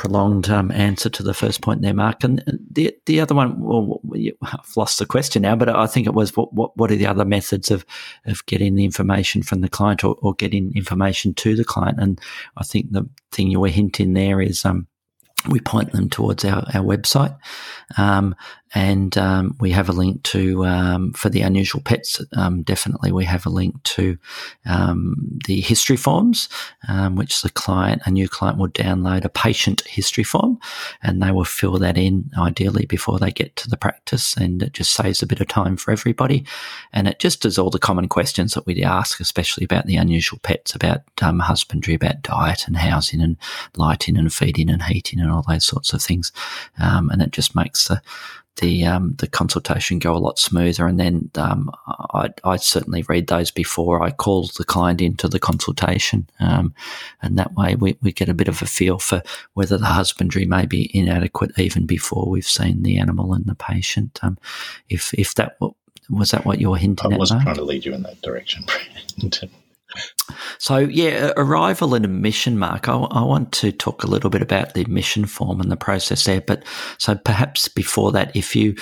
prolonged 0.00 0.48
um, 0.48 0.70
answer 0.70 1.10
to 1.10 1.22
the 1.22 1.34
first 1.34 1.60
point 1.60 1.82
there, 1.82 1.92
Mark. 1.92 2.24
And 2.24 2.42
the 2.70 2.90
the 3.04 3.20
other 3.20 3.34
one, 3.34 3.60
well, 3.60 4.00
I've 4.40 4.74
lost 4.74 4.98
the 4.98 5.04
question 5.04 5.42
now, 5.42 5.54
but 5.56 5.68
I 5.68 5.86
think 5.86 6.06
it 6.06 6.14
was 6.14 6.34
what 6.34 6.54
what, 6.54 6.74
what 6.78 6.90
are 6.90 6.96
the 6.96 7.06
other 7.06 7.26
methods 7.26 7.70
of 7.70 7.84
of 8.24 8.46
getting 8.46 8.76
the 8.76 8.86
information 8.86 9.42
from 9.42 9.60
the 9.60 9.68
client 9.68 10.02
or, 10.02 10.16
or 10.22 10.32
getting 10.32 10.72
information 10.74 11.34
to 11.34 11.54
the 11.54 11.66
client? 11.66 12.00
And 12.00 12.18
I 12.56 12.64
think 12.64 12.92
the 12.92 13.06
thing 13.30 13.50
you 13.50 13.60
were 13.60 13.68
hinting 13.68 14.14
there 14.14 14.40
is 14.40 14.64
um, 14.64 14.86
we 15.50 15.60
point 15.60 15.92
them 15.92 16.08
towards 16.08 16.46
our, 16.46 16.64
our 16.74 16.82
website. 16.82 17.36
Um, 17.98 18.34
and 18.74 19.18
um, 19.18 19.56
we 19.58 19.70
have 19.70 19.88
a 19.88 19.92
link 19.92 20.22
to 20.22 20.64
um, 20.64 21.12
for 21.12 21.28
the 21.28 21.42
unusual 21.42 21.80
pets. 21.80 22.20
Um, 22.36 22.62
definitely, 22.62 23.10
we 23.10 23.24
have 23.24 23.44
a 23.46 23.50
link 23.50 23.82
to 23.82 24.16
um, 24.66 25.38
the 25.46 25.60
history 25.60 25.96
forms, 25.96 26.48
um, 26.88 27.16
which 27.16 27.42
the 27.42 27.50
client, 27.50 28.02
a 28.04 28.10
new 28.10 28.28
client, 28.28 28.58
will 28.58 28.68
download 28.68 29.24
a 29.24 29.28
patient 29.28 29.82
history 29.86 30.22
form, 30.22 30.58
and 31.02 31.20
they 31.20 31.32
will 31.32 31.44
fill 31.44 31.78
that 31.78 31.98
in 31.98 32.30
ideally 32.38 32.86
before 32.86 33.18
they 33.18 33.32
get 33.32 33.56
to 33.56 33.68
the 33.68 33.76
practice, 33.76 34.36
and 34.36 34.62
it 34.62 34.72
just 34.72 34.92
saves 34.92 35.22
a 35.22 35.26
bit 35.26 35.40
of 35.40 35.48
time 35.48 35.76
for 35.76 35.90
everybody, 35.90 36.44
and 36.92 37.08
it 37.08 37.18
just 37.18 37.42
does 37.42 37.58
all 37.58 37.70
the 37.70 37.78
common 37.78 38.08
questions 38.08 38.54
that 38.54 38.66
we 38.66 38.82
ask, 38.84 39.20
especially 39.20 39.64
about 39.64 39.86
the 39.86 39.96
unusual 39.96 40.38
pets, 40.42 40.74
about 40.74 41.00
um, 41.22 41.40
husbandry, 41.40 41.94
about 41.94 42.22
diet 42.22 42.66
and 42.66 42.76
housing 42.76 43.20
and 43.20 43.36
lighting 43.76 44.16
and 44.16 44.32
feeding 44.32 44.70
and 44.70 44.84
heating 44.84 45.18
and 45.18 45.30
all 45.30 45.44
those 45.48 45.64
sorts 45.64 45.92
of 45.92 46.00
things, 46.00 46.30
and 46.78 47.20
it 47.20 47.32
just 47.32 47.56
makes 47.56 47.88
the 47.88 48.00
the 48.60 48.84
um, 48.84 49.14
the 49.18 49.26
consultation 49.26 49.98
go 49.98 50.14
a 50.14 50.18
lot 50.18 50.38
smoother. 50.38 50.86
And 50.86 50.98
then 50.98 51.30
um, 51.34 51.70
I, 51.86 52.30
I 52.44 52.56
certainly 52.56 53.02
read 53.02 53.26
those 53.26 53.50
before 53.50 54.02
I 54.02 54.10
call 54.10 54.48
the 54.56 54.64
client 54.64 55.00
into 55.00 55.28
the 55.28 55.38
consultation, 55.38 56.28
um, 56.38 56.74
and 57.22 57.38
that 57.38 57.54
way 57.54 57.74
we, 57.74 57.98
we 58.02 58.12
get 58.12 58.28
a 58.28 58.34
bit 58.34 58.48
of 58.48 58.62
a 58.62 58.66
feel 58.66 58.98
for 58.98 59.22
whether 59.54 59.76
the 59.76 59.86
husbandry 59.86 60.46
may 60.46 60.66
be 60.66 60.90
inadequate 60.96 61.58
even 61.58 61.86
before 61.86 62.28
we've 62.28 62.46
seen 62.46 62.82
the 62.82 62.98
animal 62.98 63.34
and 63.34 63.46
the 63.46 63.54
patient. 63.54 64.18
Um, 64.22 64.38
if 64.88 65.12
if 65.14 65.34
that 65.34 65.56
was 66.08 66.30
that 66.30 66.44
what 66.44 66.60
you 66.60 66.70
were 66.70 66.78
hinting 66.78 67.12
I 67.12 67.14
at? 67.14 67.18
I 67.18 67.18
was 67.18 67.30
trying 67.30 67.54
to 67.54 67.64
lead 67.64 67.84
you 67.84 67.94
in 67.94 68.02
that 68.02 68.20
direction. 68.22 68.64
So, 70.58 70.78
yeah, 70.78 71.32
arrival 71.36 71.94
and 71.94 72.04
admission, 72.04 72.58
Mark. 72.58 72.88
I, 72.88 72.96
I, 72.96 73.22
want 73.22 73.52
to 73.52 73.72
talk 73.72 74.02
a 74.02 74.06
little 74.06 74.30
bit 74.30 74.42
about 74.42 74.74
the 74.74 74.80
admission 74.80 75.26
form 75.26 75.60
and 75.60 75.70
the 75.70 75.76
process 75.76 76.24
there. 76.24 76.40
But 76.40 76.64
so 76.98 77.14
perhaps 77.14 77.68
before 77.68 78.12
that, 78.12 78.34
if 78.36 78.54
you 78.54 78.74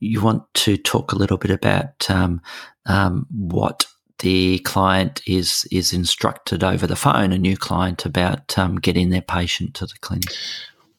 you 0.00 0.20
want 0.20 0.42
to 0.54 0.76
talk 0.76 1.12
a 1.12 1.16
little 1.16 1.38
bit 1.38 1.52
about 1.52 2.10
um, 2.10 2.40
um, 2.86 3.26
what 3.30 3.86
the 4.18 4.58
client 4.60 5.22
is 5.26 5.66
is 5.70 5.92
instructed 5.92 6.64
over 6.64 6.86
the 6.86 6.96
phone, 6.96 7.32
a 7.32 7.38
new 7.38 7.56
client, 7.56 8.04
about 8.04 8.58
um, 8.58 8.76
getting 8.76 9.10
their 9.10 9.22
patient 9.22 9.74
to 9.74 9.86
the 9.86 9.98
clinic. 10.00 10.32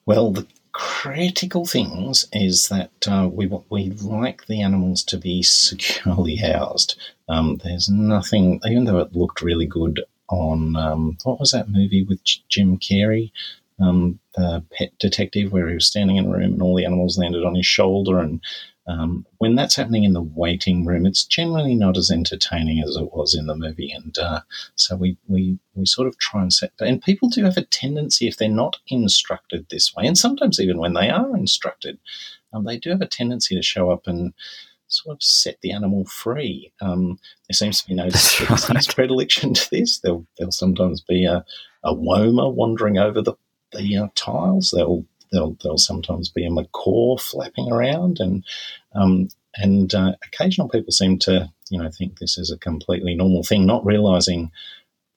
Well, 0.05 0.31
the 0.31 0.47
critical 0.73 1.65
things 1.65 2.27
is 2.33 2.67
that 2.69 2.91
uh, 3.07 3.29
we 3.31 3.49
we 3.69 3.91
like 3.91 4.47
the 4.47 4.61
animals 4.61 5.03
to 5.03 5.17
be 5.17 5.41
securely 5.43 6.35
housed. 6.35 6.99
Um, 7.29 7.61
there's 7.63 7.89
nothing, 7.89 8.59
even 8.65 8.83
though 8.85 8.99
it 8.99 9.15
looked 9.15 9.41
really 9.41 9.67
good 9.67 10.03
on 10.29 10.75
um, 10.75 11.17
what 11.23 11.39
was 11.39 11.51
that 11.51 11.69
movie 11.69 12.03
with 12.03 12.19
Jim 12.49 12.77
Carrey, 12.77 13.31
um, 13.79 14.19
the 14.35 14.63
pet 14.71 14.91
detective, 14.99 15.51
where 15.51 15.69
he 15.69 15.75
was 15.75 15.85
standing 15.85 16.17
in 16.17 16.25
a 16.25 16.29
room 16.29 16.53
and 16.53 16.61
all 16.61 16.75
the 16.75 16.85
animals 16.85 17.17
landed 17.17 17.45
on 17.45 17.55
his 17.55 17.65
shoulder 17.65 18.17
and 18.19 18.41
um, 18.85 19.25
when 19.37 19.55
that's 19.55 19.75
happening 19.75 20.03
in 20.03 20.13
the 20.13 20.21
waiting 20.21 20.85
room, 20.85 21.05
it's 21.05 21.23
generally 21.23 21.73
not 21.73 21.97
as 21.97 22.11
entertaining 22.11 22.83
as 22.83 22.97
it 22.97 23.13
was 23.13 23.33
in 23.33 23.47
the 23.47 23.55
movie, 23.55 23.91
and 23.91 24.17
uh, 24.17 24.41
so 24.75 24.95
we, 24.95 25.17
we 25.27 25.57
we 25.73 25.85
sort 25.85 26.07
of 26.07 26.17
try 26.17 26.41
and 26.41 26.51
set. 26.51 26.71
And 26.79 27.01
people 27.01 27.29
do 27.29 27.45
have 27.45 27.55
a 27.55 27.63
tendency, 27.63 28.27
if 28.27 28.37
they're 28.37 28.49
not 28.49 28.77
instructed 28.87 29.67
this 29.69 29.95
way, 29.95 30.05
and 30.05 30.17
sometimes 30.17 30.59
even 30.59 30.79
when 30.79 30.93
they 30.93 31.09
are 31.09 31.35
instructed, 31.35 31.97
um, 32.51 32.65
they 32.65 32.77
do 32.77 32.89
have 32.89 33.01
a 33.01 33.07
tendency 33.07 33.55
to 33.55 33.61
show 33.61 33.89
up 33.89 34.05
and 34.05 34.33
sort 34.87 35.15
of 35.15 35.23
set 35.23 35.61
the 35.61 35.71
animal 35.71 36.05
free. 36.05 36.71
Um, 36.81 37.17
there 37.47 37.53
seems 37.53 37.81
to 37.81 37.87
be 37.87 37.95
no 37.95 38.09
right. 38.49 38.87
predilection 38.95 39.53
to 39.53 39.69
this. 39.71 39.99
There'll, 39.99 40.25
there'll 40.37 40.51
sometimes 40.51 41.01
be 41.01 41.25
a, 41.25 41.43
a 41.83 41.95
woma 41.95 42.53
wandering 42.53 42.97
over 42.97 43.21
the 43.21 43.33
the 43.73 43.97
uh, 43.97 44.07
tiles. 44.15 44.71
They'll 44.71 45.05
There'll, 45.33 45.57
there'll 45.61 45.77
sometimes 45.77 46.29
be 46.29 46.45
a 46.45 46.51
macaw 46.51 47.17
flapping 47.17 47.69
around, 47.71 48.19
and 48.19 48.45
um, 48.93 49.27
and 49.55 49.93
uh, 49.93 50.13
occasional 50.25 50.69
people 50.69 50.91
seem 50.91 51.19
to 51.19 51.51
you 51.69 51.79
know 51.79 51.89
think 51.89 52.19
this 52.19 52.37
is 52.37 52.51
a 52.51 52.57
completely 52.57 53.15
normal 53.15 53.43
thing, 53.43 53.65
not 53.65 53.85
realizing 53.85 54.51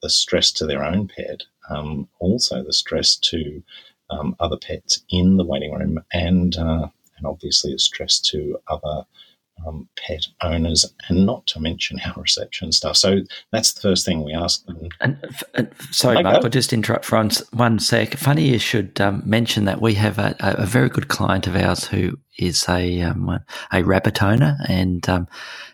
the 0.02 0.10
stress 0.10 0.50
to 0.52 0.66
their 0.66 0.82
own 0.84 1.08
pet, 1.08 1.42
um, 1.68 2.08
also 2.18 2.62
the 2.62 2.72
stress 2.72 3.16
to 3.16 3.62
um, 4.10 4.36
other 4.40 4.56
pets 4.56 5.02
in 5.10 5.36
the 5.36 5.44
waiting 5.44 5.72
room, 5.72 6.02
and 6.12 6.56
uh, 6.56 6.88
and 7.16 7.26
obviously 7.26 7.72
the 7.72 7.78
stress 7.78 8.18
to 8.20 8.58
other 8.68 9.06
um, 9.66 9.88
pet 9.96 10.26
owners, 10.42 10.92
and 11.08 11.26
not 11.26 11.46
to 11.46 11.60
mention 11.60 12.00
our 12.04 12.20
reception 12.20 12.72
staff. 12.72 12.96
So 12.96 13.20
that's 13.52 13.72
the 13.72 13.80
first 13.80 14.04
thing 14.04 14.24
we 14.24 14.32
ask 14.32 14.64
them. 14.66 14.88
And, 15.00 15.18
and 15.54 15.70
sorry, 15.90 16.22
Mark, 16.22 16.44
I'll 16.44 16.50
just 16.50 16.72
interrupt 16.72 17.04
for 17.04 17.22
one 17.52 17.78
sec. 17.78 18.14
Funny 18.14 18.48
you 18.48 18.58
should 18.58 19.00
um, 19.00 19.22
mention 19.24 19.64
that 19.64 19.80
we 19.80 19.94
have 19.94 20.18
a, 20.18 20.36
a, 20.40 20.66
very 20.66 20.88
good 20.88 21.08
client 21.08 21.46
of 21.46 21.56
ours 21.56 21.84
who 21.84 22.18
is 22.38 22.68
a 22.68 23.02
um, 23.02 23.40
a 23.72 23.82
rabbit 23.82 24.22
owner, 24.22 24.58
and 24.68 25.08
um, 25.08 25.28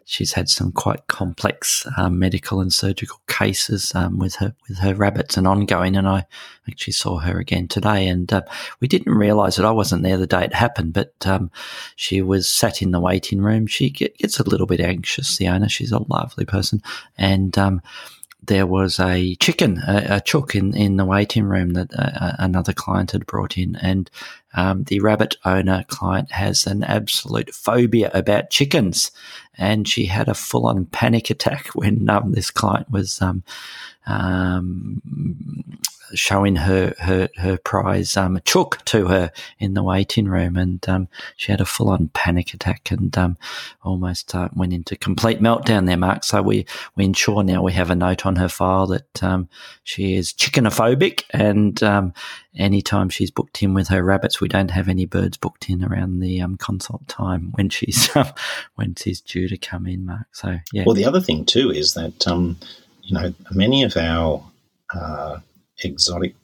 she's 0.05 0.33
had 0.33 0.49
some 0.49 0.73
quite 0.73 1.07
complex 1.07 1.87
um, 1.97 2.19
medical 2.19 2.61
and 2.61 2.73
surgical 2.73 3.21
cases 3.27 3.95
um, 3.95 4.19
with 4.19 4.37
her 4.37 4.55
with 4.69 4.79
her 4.79 4.95
rabbits 4.95 5.37
and 5.37 5.47
ongoing. 5.47 5.97
And 5.97 6.09
I 6.09 6.27
actually 6.69 6.93
saw 6.93 7.19
her 7.19 7.39
again 7.39 7.69
today, 7.69 8.07
and 8.07 8.33
uh, 8.33 8.43
we 8.81 8.89
didn't 8.89 9.15
realise 9.15 9.57
that 9.57 9.67
I 9.67 9.73
wasn't 9.73 10.03
there 10.03 10.19
the 10.19 10.27
day 10.27 10.45
it 10.45 10.55
happened, 10.55 10.93
but 10.93 11.15
um, 11.27 11.51
she 11.97 12.23
was 12.23 12.49
sat 12.49 12.83
in 12.83 12.91
the 12.91 13.01
waiting 13.01 13.41
room. 13.41 13.67
She 13.67 13.91
gets 13.91 14.39
a 14.39 14.49
little 14.49 14.67
bit 14.67 14.81
anxious. 14.81 15.37
The 15.37 15.49
owner, 15.49 15.69
she's 15.69 15.93
a 15.93 16.05
lovely 16.09 16.45
person, 16.45 16.83
and 17.19 17.57
um, 17.59 17.83
there 18.45 18.67
was 18.67 18.99
a 18.99 19.37
chicken, 19.37 19.79
a, 19.87 20.17
a, 20.17 20.21
chook 20.21 20.55
in, 20.55 20.77
in 20.77 20.97
the 20.97 21.05
waiting 21.05 21.45
room 21.45 21.71
that 21.71 21.91
uh, 21.97 22.33
another 22.39 22.73
client 22.73 23.13
had 23.13 23.25
brought 23.25 23.57
in. 23.57 23.77
And 23.77 24.11
um, 24.55 24.85
the 24.85 25.01
rabbit 25.01 25.37
owner 25.45 25.85
client 25.89 26.31
has 26.33 26.67
an 26.67 26.83
absolute 26.85 27.55
phobia 27.55 28.11
about 28.13 28.51
chickens. 28.51 29.11
And 29.59 29.87
she 29.87 30.07
had 30.07 30.29
a 30.29 30.35
full 30.35 30.67
on 30.67 30.87
panic 30.87 31.31
attack 31.31 31.67
when 31.75 32.09
um, 32.09 32.33
this 32.33 32.51
client 32.51 32.91
was 32.91 33.21
um, 33.21 33.43
um 34.07 35.01
showing 36.15 36.57
her 36.57 36.95
her 36.99 37.29
her 37.37 37.57
prize 37.59 38.17
um, 38.17 38.41
chook 38.45 38.85
to 38.87 39.07
her 39.07 39.33
in 39.59 39.75
the 39.75 39.83
waiting 39.83 40.27
room, 40.27 40.57
and 40.57 40.87
um, 40.89 41.09
she 41.37 41.53
had 41.53 41.61
a 41.61 41.65
full 41.65 41.91
on 41.91 42.09
panic 42.09 42.55
attack 42.55 42.91
and 42.91 43.17
um, 43.17 43.37
almost 43.83 44.35
uh, 44.35 44.49
went 44.55 44.73
into 44.73 44.97
complete 44.97 45.41
meltdown 45.41 45.87
there, 45.87 45.97
Mark. 45.97 46.25
So 46.25 46.43
we 46.43 46.67
we 46.97 47.05
ensure 47.05 47.43
now 47.43 47.63
we 47.63 47.73
have 47.73 47.91
a 47.91 47.95
note 47.95 48.27
on 48.27 48.37
her 48.37 48.49
file 48.49 48.87
that 48.89 49.23
um, 49.23 49.49
she 49.85 50.17
is 50.17 50.33
chickenophobic, 50.33 51.25
and 51.31 51.83
um, 51.83 52.13
anytime 52.57 53.09
she's 53.09 53.31
booked 53.31 53.63
in 53.63 53.75
with 53.75 53.89
her 53.89 54.03
rabbits, 54.03 54.41
we 54.41 54.49
don't 54.49 54.71
have 54.71 54.89
any 54.89 55.07
birds 55.07 55.37
booked 55.37 55.69
in 55.69 55.85
around 55.85 56.21
the 56.21 56.41
um, 56.41 56.57
consult 56.57 57.07
time 57.09 57.53
when 57.55 57.69
she's 57.69 58.09
when 58.75 58.95
she's 58.95 59.21
due 59.21 59.49
to 59.49 59.57
come 59.57 59.87
in, 59.87 60.07
Mark. 60.07 60.27
So 60.33 60.59
yeah. 60.73 60.85
Well, 60.87 60.95
the 60.95 61.07
other 61.07 61.21
thing 61.21 61.45
too 61.45 61.71
is 61.71 61.95
that 61.95 62.27
you 62.27 63.15
know 63.15 63.35
many 63.51 63.83
of 63.83 63.97
our 63.97 64.45
uh, 64.95 65.39
exotic 65.85 66.35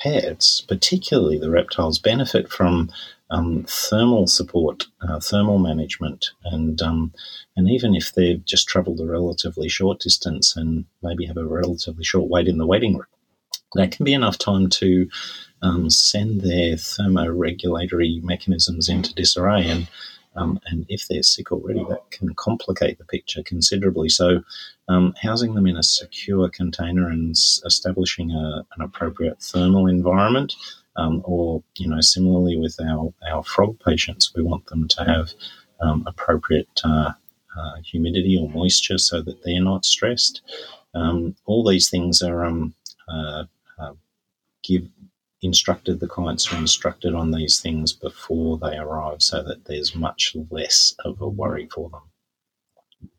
pets, 0.00 0.60
particularly 0.60 1.38
the 1.38 1.50
reptiles, 1.50 1.98
benefit 1.98 2.50
from 2.50 2.90
um, 3.30 3.64
thermal 3.68 4.26
support, 4.26 4.86
uh, 5.02 5.20
thermal 5.20 5.58
management, 5.58 6.30
and 6.44 6.80
um, 6.80 7.12
and 7.56 7.68
even 7.68 7.94
if 7.94 8.14
they've 8.14 8.44
just 8.44 8.68
travelled 8.68 9.00
a 9.00 9.06
relatively 9.06 9.68
short 9.68 10.00
distance 10.00 10.56
and 10.56 10.86
maybe 11.02 11.26
have 11.26 11.36
a 11.36 11.44
relatively 11.44 12.04
short 12.04 12.30
wait 12.30 12.48
in 12.48 12.58
the 12.58 12.66
waiting 12.66 12.94
room, 12.94 13.06
that 13.74 13.92
can 13.92 14.04
be 14.04 14.14
enough 14.14 14.38
time 14.38 14.68
to 14.70 15.08
um, 15.62 15.90
send 15.90 16.40
their 16.40 16.76
thermoregulatory 16.76 18.22
mechanisms 18.22 18.88
into 18.88 19.14
disarray 19.14 19.68
and 19.68 19.88
um, 20.38 20.60
and 20.66 20.86
if 20.88 21.08
they're 21.08 21.22
sick 21.22 21.50
already, 21.52 21.84
that 21.88 22.10
can 22.10 22.34
complicate 22.34 22.98
the 22.98 23.04
picture 23.04 23.42
considerably. 23.42 24.08
So, 24.08 24.42
um, 24.88 25.14
housing 25.20 25.54
them 25.54 25.66
in 25.66 25.76
a 25.76 25.82
secure 25.82 26.48
container 26.48 27.08
and 27.08 27.30
s- 27.30 27.60
establishing 27.64 28.30
a, 28.30 28.64
an 28.76 28.82
appropriate 28.82 29.40
thermal 29.40 29.86
environment, 29.86 30.54
um, 30.96 31.22
or 31.24 31.62
you 31.76 31.88
know, 31.88 32.00
similarly 32.00 32.56
with 32.56 32.76
our, 32.80 33.12
our 33.30 33.42
frog 33.42 33.78
patients, 33.84 34.32
we 34.34 34.42
want 34.42 34.66
them 34.66 34.88
to 34.88 35.04
have 35.04 35.32
um, 35.80 36.04
appropriate 36.06 36.80
uh, 36.84 37.12
uh, 37.58 37.74
humidity 37.84 38.38
or 38.40 38.48
moisture 38.48 38.98
so 38.98 39.20
that 39.22 39.42
they're 39.44 39.62
not 39.62 39.84
stressed. 39.84 40.42
Um, 40.94 41.34
all 41.46 41.68
these 41.68 41.90
things 41.90 42.22
are 42.22 42.44
um, 42.44 42.74
uh, 43.08 43.44
uh, 43.78 43.92
give 44.62 44.86
instructed, 45.42 46.00
the 46.00 46.08
clients 46.08 46.52
are 46.52 46.56
instructed 46.56 47.14
on 47.14 47.30
these 47.30 47.60
things 47.60 47.92
before 47.92 48.58
they 48.58 48.76
arrive 48.76 49.22
so 49.22 49.42
that 49.42 49.64
there's 49.66 49.94
much 49.94 50.36
less 50.50 50.94
of 51.04 51.20
a 51.20 51.28
worry 51.28 51.68
for 51.72 51.90
them. 51.90 53.10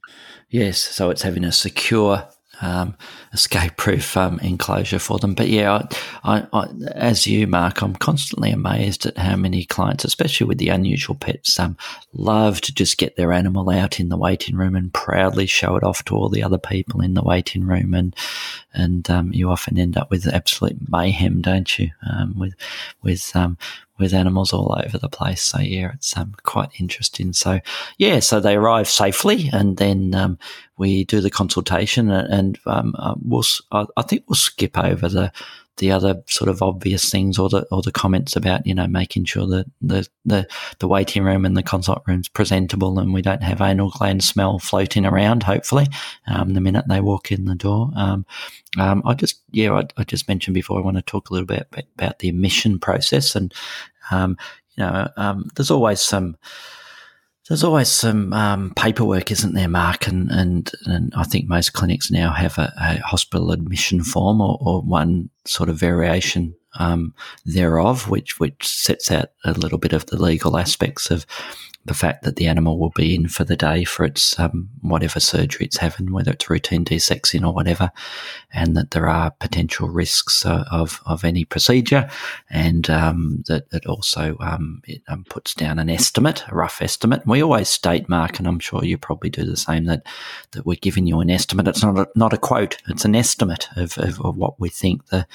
Yes, 0.50 0.80
so 0.80 1.10
it's 1.10 1.22
having 1.22 1.44
a 1.44 1.52
secure 1.52 2.28
um, 2.62 2.96
escape 3.34 3.78
proof 3.78 4.18
um, 4.18 4.40
enclosure 4.40 5.00
for 5.00 5.20
them. 5.20 5.34
But 5.34 5.48
yeah, 5.48 5.88
I, 6.24 6.38
I, 6.38 6.48
I, 6.54 6.68
as 6.92 7.28
you, 7.28 7.48
Mark, 7.48 7.82
I'm 7.82 7.96
constantly 7.96 8.52
amazed 8.52 9.06
at 9.06 9.18
how 9.18 9.36
many 9.36 9.66
clients, 9.66 10.06
especially 10.06 10.48
with 10.48 10.58
the 10.58 10.70
unusual 10.70 11.16
pets, 11.16 11.60
um, 11.60 11.78
love 12.14 12.62
to 12.62 12.74
just 12.74 12.98
get 12.98 13.16
their 13.16 13.32
animal 13.32 13.70
out 13.70 14.00
in 14.00 14.10
the 14.10 14.18
waiting 14.18 14.56
room 14.56 14.76
and 14.76 14.94
proudly 14.94 15.46
show 15.46 15.76
it 15.76 15.84
off 15.84 16.04
to 16.06 16.16
all 16.16 16.30
the 16.30 16.44
other 16.44 16.58
people 16.58 17.02
in 17.02 17.14
the 17.14 17.24
waiting 17.24 17.66
room. 17.66 17.94
And 17.94 18.16
and 18.74 19.10
um, 19.10 19.32
you 19.34 19.50
often 19.50 19.80
end 19.80 19.98
up 19.98 20.12
with 20.12 20.28
absolute 20.28 20.78
mayhem, 20.90 21.42
don't 21.42 21.80
you? 21.80 21.90
Um, 22.10 22.38
with 22.38 22.56
with 23.02 23.36
um, 23.36 23.58
with 24.00 24.14
animals 24.14 24.54
all 24.54 24.76
over 24.84 24.98
the 24.98 25.10
place. 25.10 25.42
So 25.42 25.60
yeah, 25.60 25.92
it's 25.94 26.16
um, 26.18 26.36
quite 26.44 26.70
interesting. 26.80 27.34
So 27.34 27.60
yeah, 27.98 28.20
so 28.20 28.40
they 28.40 28.56
arrive 28.56 28.90
safely, 28.90 29.50
and 29.52 29.78
then 29.78 30.16
um, 30.16 30.40
we 30.78 31.04
do 31.04 31.22
the 31.22 31.30
consultation, 31.30 32.10
and, 32.10 32.34
and 32.34 32.60
um, 32.66 32.96
uh, 32.98 33.16
we'll 33.22 33.44
I, 33.72 33.86
I 33.98 34.02
think 34.02 34.24
we'll 34.28 34.36
skip 34.36 34.78
over 34.78 35.10
the 35.10 35.32
the 35.80 35.92
other 35.92 36.22
sort 36.28 36.50
of 36.50 36.62
obvious 36.62 37.10
things 37.10 37.40
or 37.40 37.50
the 37.50 37.66
or 37.72 37.82
the 37.82 37.92
comments 37.92 38.36
about 38.36 38.66
you 38.66 38.74
know 38.74 38.88
making 38.88 39.26
sure 39.26 39.48
that 39.48 39.66
the 39.82 40.08
the, 40.26 40.48
the 40.80 40.88
waiting 40.88 41.24
room 41.24 41.46
and 41.46 41.58
the 41.58 41.64
consult 41.64 42.04
room's 42.06 42.28
presentable 42.28 43.00
and 43.00 43.14
we 43.14 43.22
don't 43.22 43.44
have 43.44 43.62
anal 43.62 43.90
gland 43.90 44.24
smell 44.24 44.60
floating 44.60 45.06
around. 45.06 45.44
Hopefully, 45.44 45.88
um, 46.28 46.54
the 46.54 46.62
minute 46.62 46.86
they 46.88 47.02
walk 47.02 47.32
in 47.32 47.46
the 47.46 47.56
door. 47.56 47.90
Um, 47.96 48.26
um, 48.78 49.02
I 49.06 49.16
just 49.16 49.42
yeah 49.52 49.74
I, 49.74 49.88
I, 49.98 50.04
just 50.04 50.28
mentioned 50.28 50.54
before 50.54 50.78
I 50.78 50.84
want 50.84 50.98
to 50.98 51.02
talk 51.02 51.30
a 51.30 51.34
little 51.34 51.48
bit 51.48 51.68
about 51.98 52.20
the 52.20 52.30
admission 52.30 52.78
process 52.78 53.36
and 53.36 53.54
um, 54.12 54.38
you 54.76 54.84
know 54.84 55.10
um, 55.18 55.50
there's 55.56 55.72
always 55.72 56.02
some 56.02 56.38
there's 57.50 57.64
always 57.64 57.90
some 57.90 58.32
um, 58.32 58.74
paperwork, 58.76 59.32
isn't 59.32 59.56
there, 59.56 59.68
Mark? 59.68 60.08
And, 60.08 60.30
and, 60.32 60.72
and 60.86 61.12
I 61.16 61.24
think 61.24 61.50
most 61.50 61.74
clinics 61.74 62.12
now 62.12 62.32
have 62.32 62.58
a, 62.60 62.72
a 62.80 63.00
hospital 63.00 63.52
admission 63.52 64.04
form 64.04 64.40
or, 64.40 64.58
or, 64.62 64.82
one 64.84 65.30
sort 65.46 65.68
of 65.68 65.76
variation 65.76 66.56
um, 66.78 67.14
thereof, 67.46 68.08
which 68.08 68.40
which 68.40 68.68
sets 68.68 69.12
out 69.12 69.32
a 69.44 69.54
little 69.54 69.80
bit 69.80 69.94
of 69.94 70.06
the 70.06 70.22
legal 70.22 70.58
aspects 70.58 71.10
of 71.10 71.26
the 71.86 71.94
fact 71.94 72.24
that 72.24 72.36
the 72.36 72.48
animal 72.48 72.78
will 72.78 72.92
be 72.92 73.16
in 73.16 73.28
for 73.28 73.44
the 73.44 73.56
day 73.56 73.84
for 73.84 74.04
its 74.04 74.38
um, 74.38 74.70
whatever 74.82 75.20
surgery 75.20 75.66
it's 75.66 75.78
having, 75.78 76.12
whether 76.12 76.32
it's 76.32 76.50
routine 76.50 76.84
desexing 76.84 77.46
or 77.46 77.54
whatever, 77.54 77.92
and 78.54 78.76
that 78.76 78.92
there 78.92 79.08
are 79.08 79.32
potential 79.32 79.90
risks 79.90 80.46
uh, 80.46 80.66
of 80.72 81.02
of 81.06 81.24
any 81.24 81.46
procedure, 81.46 82.10
and 82.50 82.90
um, 82.90 83.44
that 83.48 83.66
it 83.72 83.86
also 83.86 84.36
um, 84.40 84.82
it 84.86 85.02
um, 85.08 85.24
puts 85.30 85.54
down 85.54 85.80
an 85.80 85.90
estimate, 85.90 86.44
a 86.50 86.56
rough 86.56 86.82
estimate. 86.82 87.26
We 87.26 87.42
always 87.42 87.70
state, 87.70 88.10
Mark, 88.10 88.40
and 88.40 88.48
I'm 88.48 88.60
sure 88.60 88.84
you 88.84 88.98
probably 88.98 89.30
do 89.30 89.46
the 89.46 89.58
same, 89.58 89.86
that 89.86 90.06
that 90.52 90.66
we're 90.66 90.76
giving 90.80 91.08
you 91.08 91.22
an 91.22 91.30
estimate. 91.30 91.68
It's 91.68 91.84
not 91.84 91.98
a, 91.98 92.08
not 92.16 92.34
a 92.34 92.38
quote; 92.38 92.78
it's 92.88 93.06
an 93.06 93.16
estimate 93.16 93.68
of, 93.76 93.98
of, 93.98 94.20
of 94.22 94.38
what 94.38 94.60
we 94.60 94.70
think 94.70 95.08
the 95.08 95.26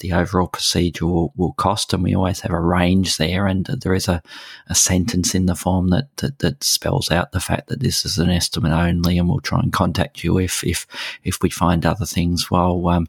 the 0.00 0.12
overall 0.12 0.46
procedure 0.46 1.06
will, 1.06 1.32
will 1.36 1.52
cost, 1.54 1.92
and 1.92 2.02
we 2.02 2.14
always 2.14 2.40
have 2.40 2.52
a 2.52 2.60
range 2.60 3.16
there, 3.16 3.46
and 3.46 3.66
there 3.66 3.94
is 3.94 4.08
a, 4.08 4.22
a 4.68 4.74
sentence 4.74 5.34
in 5.34 5.46
the 5.46 5.56
form 5.56 5.88
that, 5.90 6.08
that, 6.18 6.38
that 6.38 6.62
spells 6.62 7.10
out 7.10 7.32
the 7.32 7.40
fact 7.40 7.68
that 7.68 7.80
this 7.80 8.04
is 8.04 8.18
an 8.18 8.30
estimate 8.30 8.72
only, 8.72 9.18
and 9.18 9.28
we'll 9.28 9.40
try 9.40 9.60
and 9.60 9.72
contact 9.72 10.22
you 10.22 10.38
if 10.38 10.62
if 10.64 10.86
if 11.24 11.42
we 11.42 11.50
find 11.50 11.84
other 11.84 12.06
things 12.06 12.50
while 12.50 12.86
um, 12.88 13.08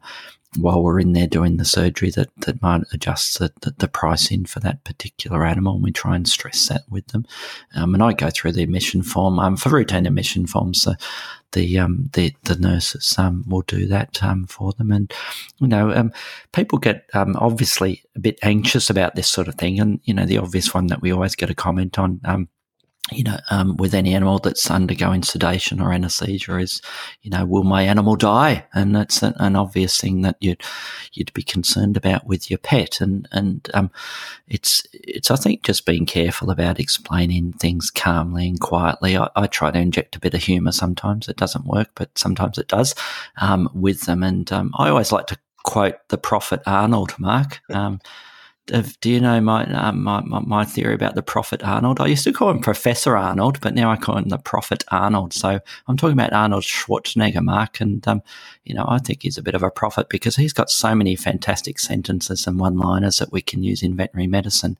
while 0.56 0.82
we're 0.82 0.98
in 0.98 1.12
there 1.12 1.28
doing 1.28 1.56
the 1.56 1.64
surgery 1.64 2.10
that, 2.10 2.28
that 2.38 2.60
might 2.60 2.82
adjust 2.92 3.38
the, 3.38 3.52
the, 3.60 3.70
the 3.78 3.88
pricing 3.88 4.44
for 4.44 4.58
that 4.60 4.82
particular 4.84 5.44
animal. 5.44 5.74
And 5.74 5.84
we 5.84 5.92
try 5.92 6.16
and 6.16 6.28
stress 6.28 6.66
that 6.68 6.82
with 6.90 7.06
them. 7.08 7.24
Um, 7.76 7.94
and 7.94 8.02
I 8.02 8.12
go 8.12 8.30
through 8.30 8.52
the 8.52 8.62
admission 8.62 9.02
form 9.02 9.38
um, 9.38 9.56
for 9.56 9.68
routine 9.68 10.06
admission 10.06 10.46
forms. 10.46 10.82
So 10.82 10.94
the 11.52 11.78
um, 11.78 12.10
the, 12.14 12.34
the 12.44 12.56
nurses 12.56 13.16
um, 13.18 13.44
will 13.46 13.62
do 13.62 13.86
that 13.86 14.22
um, 14.22 14.46
for 14.46 14.72
them. 14.72 14.90
And 14.90 15.12
you 15.58 15.68
know, 15.68 15.92
um, 15.92 16.12
people 16.52 16.78
get 16.78 17.08
um, 17.14 17.36
obviously 17.36 18.02
a 18.16 18.20
bit 18.20 18.38
anxious 18.42 18.90
about 18.90 19.14
this 19.14 19.28
sort 19.28 19.48
of 19.48 19.54
thing. 19.54 19.78
And 19.78 20.00
you 20.04 20.14
know, 20.14 20.26
the 20.26 20.38
obvious 20.38 20.74
one 20.74 20.88
that 20.88 21.00
we 21.00 21.12
always 21.12 21.36
get 21.36 21.50
a 21.50 21.54
comment 21.54 21.98
on 21.98 22.20
um, 22.24 22.48
you 23.12 23.24
know, 23.24 23.38
um, 23.50 23.76
with 23.76 23.94
any 23.94 24.14
animal 24.14 24.38
that's 24.38 24.70
undergoing 24.70 25.22
sedation 25.22 25.80
or 25.80 25.92
anesthesia 25.92 26.58
is, 26.58 26.82
you 27.22 27.30
know, 27.30 27.44
will 27.44 27.64
my 27.64 27.82
animal 27.82 28.16
die? 28.16 28.66
And 28.74 28.94
that's 28.94 29.22
an, 29.22 29.34
an 29.36 29.56
obvious 29.56 30.00
thing 30.00 30.22
that 30.22 30.36
you'd 30.40 30.62
you'd 31.12 31.32
be 31.32 31.42
concerned 31.42 31.96
about 31.96 32.26
with 32.26 32.50
your 32.50 32.58
pet. 32.58 33.00
And 33.00 33.28
and 33.32 33.68
um, 33.74 33.90
it's 34.48 34.86
it's 34.92 35.30
I 35.30 35.36
think 35.36 35.62
just 35.62 35.86
being 35.86 36.06
careful 36.06 36.50
about 36.50 36.80
explaining 36.80 37.52
things 37.54 37.90
calmly 37.90 38.48
and 38.48 38.60
quietly. 38.60 39.16
I, 39.16 39.28
I 39.36 39.46
try 39.46 39.70
to 39.70 39.78
inject 39.78 40.16
a 40.16 40.20
bit 40.20 40.34
of 40.34 40.42
humour 40.42 40.72
sometimes. 40.72 41.28
It 41.28 41.36
doesn't 41.36 41.66
work, 41.66 41.90
but 41.94 42.16
sometimes 42.18 42.58
it 42.58 42.68
does 42.68 42.94
um, 43.40 43.68
with 43.74 44.02
them. 44.02 44.22
And 44.22 44.50
um, 44.52 44.72
I 44.78 44.88
always 44.88 45.12
like 45.12 45.26
to 45.28 45.38
quote 45.62 45.96
the 46.08 46.18
prophet 46.18 46.62
Arnold, 46.66 47.14
Mark. 47.18 47.60
Um, 47.70 48.00
do 49.00 49.10
you 49.10 49.20
know 49.20 49.40
my, 49.40 49.64
um, 49.66 50.02
my, 50.02 50.20
my 50.22 50.40
my 50.40 50.64
theory 50.64 50.94
about 50.94 51.14
the 51.14 51.22
Prophet 51.22 51.62
Arnold? 51.62 52.00
I 52.00 52.06
used 52.06 52.24
to 52.24 52.32
call 52.32 52.50
him 52.50 52.60
Professor 52.60 53.16
Arnold, 53.16 53.60
but 53.60 53.74
now 53.74 53.90
I 53.90 53.96
call 53.96 54.16
him 54.16 54.28
the 54.28 54.38
Prophet 54.38 54.84
Arnold. 54.88 55.32
So 55.32 55.60
I'm 55.86 55.96
talking 55.96 56.14
about 56.14 56.32
Arnold 56.32 56.64
Schwarzenegger, 56.64 57.42
Mark, 57.42 57.80
and 57.80 58.06
um, 58.06 58.22
you 58.64 58.74
know 58.74 58.84
I 58.88 58.98
think 58.98 59.22
he's 59.22 59.38
a 59.38 59.42
bit 59.42 59.54
of 59.54 59.62
a 59.62 59.70
prophet 59.70 60.08
because 60.08 60.36
he's 60.36 60.52
got 60.52 60.70
so 60.70 60.94
many 60.94 61.16
fantastic 61.16 61.78
sentences 61.78 62.46
and 62.46 62.58
one-liners 62.58 63.18
that 63.18 63.32
we 63.32 63.42
can 63.42 63.62
use 63.62 63.82
in 63.82 63.96
veterinary 63.96 64.28
medicine. 64.28 64.78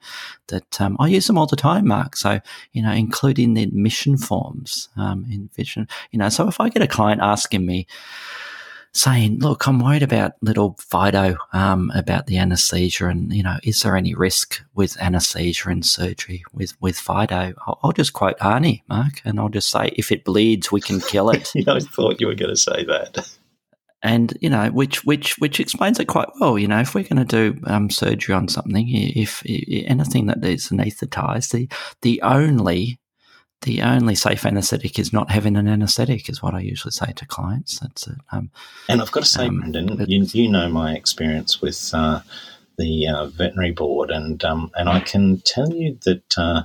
That 0.49 0.81
um, 0.81 0.97
I 1.01 1.09
use 1.09 1.27
them 1.27 1.39
all 1.39 1.47
the 1.47 1.57
time, 1.57 1.89
Mark. 1.89 2.17
So 2.17 2.41
you 2.73 2.83
know, 2.83 2.93
including 2.93 3.55
the 3.55 3.63
admission 3.63 4.17
forms 4.17 4.89
um, 4.97 5.27
in 5.31 5.51
vision. 5.55 5.89
You 6.13 6.19
know, 6.19 6.29
so 6.29 6.49
if 6.49 6.61
I 6.61 6.69
get 6.69 6.83
a 6.83 6.87
client 6.87 7.21
asking 7.21 7.67
me 7.67 7.87
saying, 8.93 9.39
"Look, 9.41 9.67
I'm 9.67 9.81
worried 9.81 10.03
about 10.03 10.33
little 10.43 10.77
Fido 10.79 11.37
um, 11.53 11.91
about 11.95 12.27
the 12.27 12.39
anaesthesia, 12.39 13.09
and 13.09 13.33
you 13.33 13.43
know, 13.43 13.59
is 13.63 13.83
there 13.83 13.97
any 13.97 14.15
risk 14.15 14.63
with 14.75 15.01
anaesthesia 15.01 15.69
and 15.71 15.85
surgery 15.85 16.45
with 16.53 16.81
with 16.81 16.99
Fido?" 16.99 17.55
I'll, 17.67 17.79
I'll, 17.83 17.93
just 17.93 18.13
quote 18.13 18.39
Arnie, 18.39 18.83
Mark, 18.89 19.21
and 19.25 19.39
I'll 19.39 19.49
just 19.49 19.71
say, 19.71 19.93
"If 19.97 20.13
it 20.13 20.25
bleeds, 20.25 20.71
we 20.71 20.81
can 20.81 21.01
kill 21.01 21.31
it." 21.31 21.53
I 21.69 21.81
thought 21.81 22.21
you 22.21 22.27
were 22.27 22.35
going 22.35 22.51
to 22.51 22.57
say 22.57 22.85
that. 22.85 23.29
And 24.03 24.37
you 24.41 24.49
know, 24.49 24.69
which 24.69 25.05
which 25.05 25.39
which 25.39 25.61
explains 25.61 26.01
it 26.01 26.07
quite 26.07 26.29
well. 26.41 26.59
You 26.59 26.69
know, 26.69 26.81
if 26.81 26.95
we're 26.95 27.05
going 27.05 27.25
to 27.27 27.53
do 27.53 27.61
um, 27.67 27.91
surgery 27.91 28.35
on 28.35 28.49
something, 28.49 28.89
if, 28.89 29.43
if 29.45 29.85
anything 29.87 30.27
that 30.27 30.45
is 30.45 30.71
anaesthetized, 30.71 31.53
the 31.53 31.69
the 32.01 32.23
only 32.23 33.00
the 33.63 33.83
only 33.83 34.15
safe 34.15 34.47
anaesthetic 34.47 34.99
is 34.99 35.13
not 35.13 35.31
having 35.31 35.57
an 35.57 35.69
anaesthetic, 35.69 36.29
is 36.29 36.43
what 36.43 36.55
I 36.55 36.61
usually 36.61 36.93
say 36.93 37.13
to 37.17 37.27
clients. 37.27 37.79
That's 37.81 38.07
it. 38.07 38.19
Um, 38.33 38.51
and 38.89 39.03
I've 39.03 39.13
got 39.13 39.25
to 39.25 39.29
say, 39.29 39.47
um, 39.47 39.59
Brendan, 39.59 40.05
you, 40.09 40.25
you 40.33 40.49
know 40.49 40.69
my 40.69 40.95
experience 40.95 41.61
with 41.61 41.91
uh, 41.93 42.21
the 42.79 43.07
uh, 43.07 43.27
veterinary 43.27 43.73
board, 43.73 44.11
and 44.11 44.43
um, 44.45 44.71
and 44.75 44.89
I 44.89 45.01
can 45.01 45.41
tell 45.41 45.71
you 45.73 45.99
that 46.05 46.39
uh, 46.39 46.63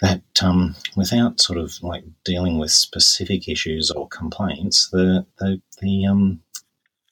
that 0.00 0.22
um, 0.42 0.76
without 0.96 1.40
sort 1.40 1.58
of 1.58 1.82
like 1.82 2.04
dealing 2.24 2.58
with 2.58 2.70
specific 2.70 3.48
issues 3.48 3.90
or 3.90 4.08
complaints, 4.08 4.88
the 4.90 5.26
the 5.38 5.60
the 5.80 6.06
um, 6.06 6.40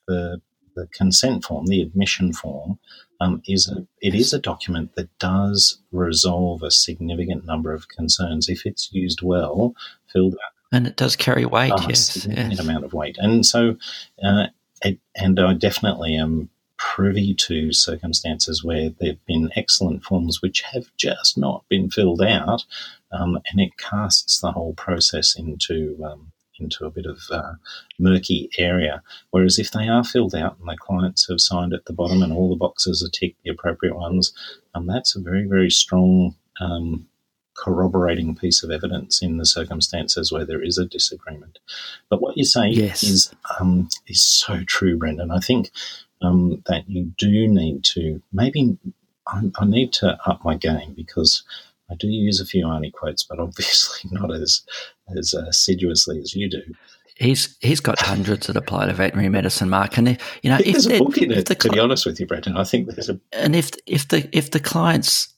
the, 0.06 0.40
the 0.76 0.86
consent 0.92 1.44
form, 1.44 1.66
the 1.66 1.82
admission 1.82 2.32
form, 2.32 2.78
um, 3.20 3.42
is 3.46 3.68
a, 3.68 3.86
it 4.00 4.14
is 4.14 4.32
a 4.32 4.38
document 4.38 4.94
that 4.94 5.16
does 5.18 5.80
resolve 5.92 6.62
a 6.62 6.70
significant 6.70 7.44
number 7.44 7.72
of 7.72 7.88
concerns 7.88 8.48
if 8.48 8.66
it's 8.66 8.92
used 8.92 9.22
well, 9.22 9.74
filled 10.12 10.34
out. 10.34 10.52
And 10.72 10.86
it 10.86 10.96
does 10.96 11.16
carry 11.16 11.46
weight, 11.46 11.72
a 11.72 11.84
yes, 11.88 12.08
significant 12.08 12.52
yes. 12.52 12.60
amount 12.60 12.84
of 12.84 12.92
weight. 12.92 13.16
And 13.18 13.46
so, 13.46 13.76
uh, 14.22 14.46
it, 14.82 14.98
and 15.14 15.38
I 15.38 15.54
definitely 15.54 16.16
am 16.16 16.50
privy 16.76 17.34
to 17.34 17.72
circumstances 17.72 18.62
where 18.62 18.90
there 18.90 19.10
have 19.10 19.26
been 19.26 19.50
excellent 19.56 20.04
forms 20.04 20.42
which 20.42 20.60
have 20.72 20.84
just 20.96 21.38
not 21.38 21.64
been 21.68 21.90
filled 21.90 22.20
out, 22.22 22.64
um, 23.12 23.38
and 23.50 23.60
it 23.60 23.76
casts 23.78 24.40
the 24.40 24.52
whole 24.52 24.74
process 24.74 25.36
into 25.38 25.98
um, 26.04 26.32
into 26.60 26.84
a 26.84 26.90
bit 26.90 27.06
of 27.06 27.20
uh, 27.30 27.52
murky 27.98 28.50
area. 28.58 29.02
Whereas 29.30 29.58
if 29.58 29.70
they 29.70 29.88
are 29.88 30.04
filled 30.04 30.34
out 30.34 30.58
and 30.58 30.68
the 30.68 30.76
clients 30.76 31.28
have 31.28 31.40
signed 31.40 31.72
at 31.72 31.84
the 31.86 31.92
bottom 31.92 32.22
and 32.22 32.32
all 32.32 32.50
the 32.50 32.56
boxes 32.56 33.02
are 33.02 33.10
ticked, 33.10 33.42
the 33.42 33.50
appropriate 33.50 33.96
ones, 33.96 34.32
um, 34.74 34.86
that's 34.86 35.16
a 35.16 35.20
very, 35.20 35.46
very 35.46 35.70
strong 35.70 36.34
um, 36.60 37.06
corroborating 37.56 38.36
piece 38.36 38.62
of 38.62 38.70
evidence 38.70 39.22
in 39.22 39.38
the 39.38 39.46
circumstances 39.46 40.30
where 40.30 40.44
there 40.44 40.62
is 40.62 40.78
a 40.78 40.84
disagreement. 40.84 41.58
But 42.10 42.20
what 42.20 42.36
you 42.36 42.44
say 42.44 42.68
yes. 42.68 43.02
is 43.02 43.34
um, 43.58 43.88
is 44.06 44.22
so 44.22 44.62
true, 44.66 44.98
Brendan. 44.98 45.30
I 45.30 45.40
think 45.40 45.70
um, 46.22 46.62
that 46.66 46.88
you 46.88 47.12
do 47.18 47.48
need 47.48 47.84
to 47.84 48.22
maybe 48.32 48.76
I, 49.26 49.50
I 49.58 49.64
need 49.64 49.92
to 49.94 50.18
up 50.26 50.44
my 50.44 50.56
game 50.56 50.94
because 50.94 51.42
I 51.90 51.94
do 51.94 52.08
use 52.08 52.40
a 52.40 52.46
few 52.46 52.66
Arnie 52.66 52.92
quotes, 52.92 53.22
but 53.22 53.38
obviously 53.38 54.10
not 54.12 54.32
as 54.32 54.62
as 55.16 55.34
assiduously 55.34 56.20
as 56.20 56.34
you 56.34 56.48
do. 56.48 56.62
He's 57.16 57.56
he's 57.60 57.80
got 57.80 58.00
hundreds 58.00 58.46
that 58.46 58.56
apply 58.56 58.86
to 58.86 58.92
veterinary 58.92 59.30
medicine, 59.30 59.70
Mark. 59.70 59.96
And 59.96 60.08
if, 60.08 60.38
you 60.42 60.50
know, 60.50 60.58
if 60.58 60.64
there's 60.64 60.86
a 60.86 60.98
book 60.98 61.16
in 61.16 61.32
it, 61.32 61.46
the, 61.46 61.54
to 61.54 61.70
be 61.70 61.78
honest 61.78 62.04
with 62.04 62.20
you, 62.20 62.26
Brendan, 62.26 62.56
I 62.58 62.64
think 62.64 62.88
there's 62.88 63.08
a. 63.08 63.18
And 63.32 63.56
if 63.56 63.70
if 63.86 64.08
the 64.08 64.28
if 64.32 64.50
the 64.50 64.60
clients 64.60 65.32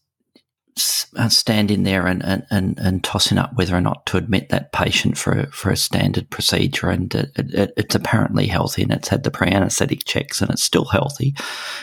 uh, 1.16 1.28
standing 1.28 1.82
there 1.82 2.06
and, 2.06 2.24
and, 2.24 2.46
and, 2.50 2.78
and, 2.78 3.02
tossing 3.02 3.36
up 3.36 3.52
whether 3.56 3.74
or 3.76 3.80
not 3.80 4.06
to 4.06 4.16
admit 4.16 4.48
that 4.48 4.72
patient 4.72 5.18
for 5.18 5.46
for 5.46 5.70
a 5.70 5.76
standard 5.76 6.30
procedure, 6.30 6.88
and 6.88 7.12
it, 7.14 7.30
it, 7.36 7.72
it's 7.76 7.94
apparently 7.94 8.46
healthy, 8.46 8.82
and 8.82 8.92
it's 8.92 9.08
had 9.08 9.24
the 9.24 9.30
pre 9.30 9.48
anaesthetic 9.48 10.04
checks, 10.04 10.40
and 10.40 10.50
it's 10.50 10.62
still 10.62 10.84
healthy, 10.84 11.34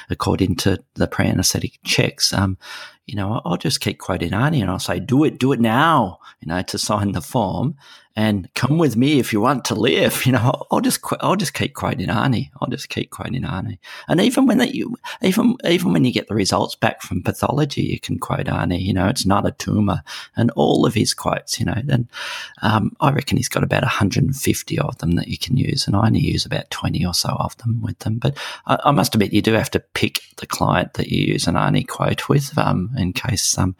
according 0.09 0.55
to 0.55 0.81
the 0.93 1.07
pre 1.07 1.25
anaesthetic 1.25 1.73
checks. 1.83 2.31
Um, 2.33 2.57
you 3.05 3.15
know, 3.15 3.41
I'll 3.45 3.57
just 3.57 3.81
keep 3.81 3.99
quoting 3.99 4.31
Arnie, 4.31 4.61
and 4.61 4.69
I'll 4.69 4.79
say, 4.79 4.99
"Do 4.99 5.23
it, 5.23 5.39
do 5.39 5.51
it 5.51 5.59
now," 5.59 6.19
you 6.41 6.47
know, 6.47 6.61
to 6.63 6.77
sign 6.77 7.11
the 7.11 7.21
form, 7.21 7.75
and 8.15 8.51
come 8.53 8.77
with 8.77 8.95
me 8.95 9.19
if 9.19 9.33
you 9.33 9.41
want 9.41 9.65
to 9.65 9.75
live. 9.75 10.25
You 10.25 10.31
know, 10.31 10.65
I'll 10.71 10.81
just 10.81 11.01
I'll 11.19 11.35
just 11.35 11.53
keep 11.53 11.75
quoting 11.75 12.07
Arnie. 12.07 12.49
I'll 12.59 12.69
just 12.69 12.89
keep 12.89 13.11
quoting 13.11 13.43
Arnie. 13.43 13.77
And 14.07 14.19
even 14.19 14.47
when 14.47 14.57
that 14.57 14.73
you 14.73 14.95
even 15.21 15.55
even 15.65 15.93
when 15.93 16.03
you 16.03 16.11
get 16.11 16.27
the 16.27 16.35
results 16.35 16.75
back 16.75 17.01
from 17.01 17.21
pathology, 17.21 17.83
you 17.83 17.99
can 17.99 18.17
quote 18.17 18.47
Arnie. 18.47 18.81
You 18.81 18.93
know, 18.93 19.07
it's 19.07 19.25
not 19.25 19.45
a 19.45 19.51
tumor, 19.51 20.01
and 20.35 20.49
all 20.51 20.85
of 20.85 20.93
his 20.93 21.13
quotes. 21.13 21.59
You 21.59 21.67
know, 21.67 21.75
and 21.75 22.07
um, 22.61 22.95
I 23.01 23.11
reckon 23.11 23.37
he's 23.37 23.49
got 23.49 23.63
about 23.63 23.83
150 23.83 24.79
of 24.79 24.97
them 24.97 25.11
that 25.11 25.27
you 25.27 25.37
can 25.37 25.57
use, 25.57 25.85
and 25.85 25.95
I 25.95 26.07
only 26.07 26.21
use 26.21 26.45
about 26.45 26.69
20 26.71 27.05
or 27.05 27.13
so 27.13 27.29
of 27.29 27.55
them 27.57 27.81
with 27.81 27.99
them. 27.99 28.17
But 28.17 28.37
I, 28.65 28.79
I 28.85 28.91
must 28.91 29.13
admit, 29.13 29.33
you 29.33 29.41
do 29.41 29.53
have 29.53 29.71
to 29.71 29.79
pick 29.79 30.21
the 30.37 30.47
client 30.47 30.93
that 30.93 31.09
you 31.09 31.33
use 31.33 31.47
an 31.47 31.55
Arnie 31.55 31.87
quote 31.87 32.27
with, 32.29 32.57
um, 32.57 32.94
in 32.97 33.13
case 33.13 33.57
um, 33.57 33.75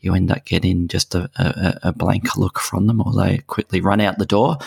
you 0.00 0.14
end 0.14 0.30
up 0.30 0.44
getting 0.44 0.88
just 0.88 1.14
a, 1.14 1.30
a, 1.36 1.88
a 1.88 1.92
blank 1.92 2.36
look 2.36 2.58
from 2.58 2.86
them, 2.86 3.00
or 3.00 3.12
they 3.12 3.38
quickly 3.38 3.80
run 3.80 4.00
out 4.00 4.18
the 4.18 4.26
door. 4.26 4.58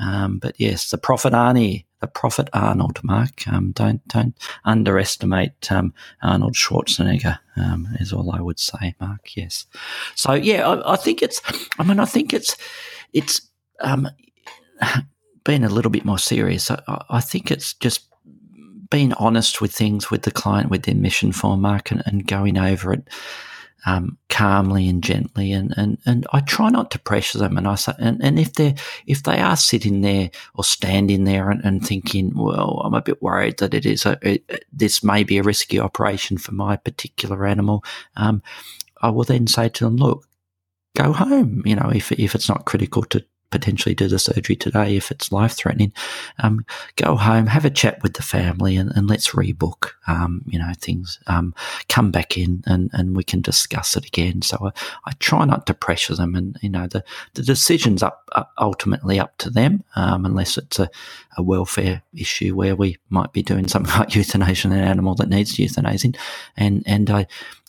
Um, 0.00 0.38
but 0.38 0.54
yes, 0.58 0.90
the 0.90 0.98
Prophet 0.98 1.32
Arnie, 1.32 1.84
the 2.00 2.06
Prophet 2.06 2.48
Arnold, 2.52 3.02
Mark. 3.02 3.46
Um, 3.46 3.72
don't 3.72 4.06
don't 4.08 4.34
underestimate 4.64 5.70
um, 5.70 5.94
Arnold 6.22 6.54
Schwarzenegger. 6.54 7.38
Um, 7.56 7.88
is 8.00 8.12
all 8.12 8.30
I 8.32 8.40
would 8.40 8.58
say, 8.58 8.94
Mark. 9.00 9.36
Yes. 9.36 9.66
So 10.14 10.32
yeah, 10.32 10.68
I, 10.68 10.94
I 10.94 10.96
think 10.96 11.22
it's. 11.22 11.40
I 11.78 11.84
mean, 11.84 12.00
I 12.00 12.04
think 12.06 12.32
it's 12.32 12.56
it's 13.12 13.40
um, 13.80 14.08
being 15.44 15.64
a 15.64 15.68
little 15.68 15.90
bit 15.90 16.04
more 16.04 16.18
serious. 16.18 16.70
I, 16.70 17.04
I, 17.10 17.20
think 17.20 17.50
it's 17.50 17.74
just 17.74 18.08
being 18.92 19.14
honest 19.14 19.62
with 19.62 19.72
things 19.72 20.10
with 20.10 20.22
the 20.22 20.30
client 20.30 20.70
with 20.70 20.82
their 20.82 20.94
mission 20.94 21.32
Mark, 21.42 21.90
and, 21.90 22.02
and 22.04 22.26
going 22.26 22.58
over 22.58 22.92
it 22.92 23.08
um, 23.86 24.18
calmly 24.28 24.86
and 24.88 25.02
gently, 25.02 25.50
and, 25.50 25.74
and, 25.76 25.98
and 26.06 26.26
I 26.32 26.40
try 26.40 26.68
not 26.68 26.90
to 26.92 27.00
pressure 27.00 27.38
them. 27.38 27.56
And 27.56 27.66
I 27.66 27.74
say, 27.74 27.94
and, 27.98 28.22
and 28.22 28.38
if 28.38 28.52
they 28.52 28.74
if 29.06 29.22
they 29.22 29.40
are 29.40 29.56
sitting 29.56 30.02
there 30.02 30.30
or 30.54 30.62
standing 30.62 31.24
there 31.24 31.50
and, 31.50 31.64
and 31.64 31.84
thinking, 31.84 32.32
well, 32.36 32.82
I'm 32.84 32.94
a 32.94 33.02
bit 33.02 33.22
worried 33.22 33.58
that 33.58 33.74
it 33.74 33.86
is 33.86 34.06
a 34.06 34.18
it, 34.22 34.66
this 34.72 35.02
may 35.02 35.24
be 35.24 35.38
a 35.38 35.42
risky 35.42 35.80
operation 35.80 36.38
for 36.38 36.52
my 36.52 36.76
particular 36.76 37.46
animal, 37.46 37.84
um, 38.16 38.42
I 39.00 39.10
will 39.10 39.24
then 39.24 39.46
say 39.46 39.68
to 39.70 39.84
them, 39.84 39.96
look, 39.96 40.28
go 40.96 41.12
home. 41.12 41.62
You 41.64 41.76
know, 41.76 41.90
if 41.92 42.12
if 42.12 42.34
it's 42.34 42.48
not 42.48 42.66
critical 42.66 43.02
to 43.04 43.24
potentially 43.52 43.94
do 43.94 44.08
the 44.08 44.18
surgery 44.18 44.56
today 44.56 44.96
if 44.96 45.12
it's 45.12 45.30
life 45.30 45.52
threatening. 45.52 45.92
Um, 46.40 46.66
go 46.96 47.14
home, 47.14 47.46
have 47.46 47.64
a 47.64 47.70
chat 47.70 48.02
with 48.02 48.14
the 48.14 48.22
family, 48.22 48.76
and, 48.76 48.90
and 48.96 49.08
let's 49.08 49.28
rebook. 49.28 49.90
Um, 50.08 50.42
you 50.46 50.58
know 50.58 50.72
things. 50.78 51.20
Um, 51.28 51.54
come 51.88 52.10
back 52.10 52.36
in, 52.36 52.64
and, 52.66 52.90
and 52.92 53.16
we 53.16 53.22
can 53.22 53.40
discuss 53.40 53.96
it 53.96 54.06
again. 54.06 54.42
So 54.42 54.58
I, 54.60 55.10
I 55.10 55.12
try 55.20 55.44
not 55.44 55.66
to 55.66 55.74
pressure 55.74 56.16
them, 56.16 56.34
and 56.34 56.58
you 56.62 56.70
know 56.70 56.88
the 56.88 57.04
the 57.34 57.42
decision's 57.42 58.02
up, 58.02 58.28
up 58.32 58.52
ultimately 58.58 59.20
up 59.20 59.36
to 59.38 59.50
them, 59.50 59.84
um, 59.94 60.24
unless 60.24 60.58
it's 60.58 60.80
a, 60.80 60.90
a 61.36 61.42
welfare 61.42 62.02
issue 62.14 62.54
where 62.54 62.76
we 62.76 62.96
might 63.08 63.32
be 63.32 63.42
doing 63.42 63.68
something 63.68 63.94
like 63.98 64.14
euthanasia 64.14 64.68
an 64.68 64.74
animal 64.74 65.14
that 65.16 65.28
needs 65.28 65.56
euthanizing, 65.56 66.16
and 66.56 66.82
and 66.86 67.10
I. 67.10 67.26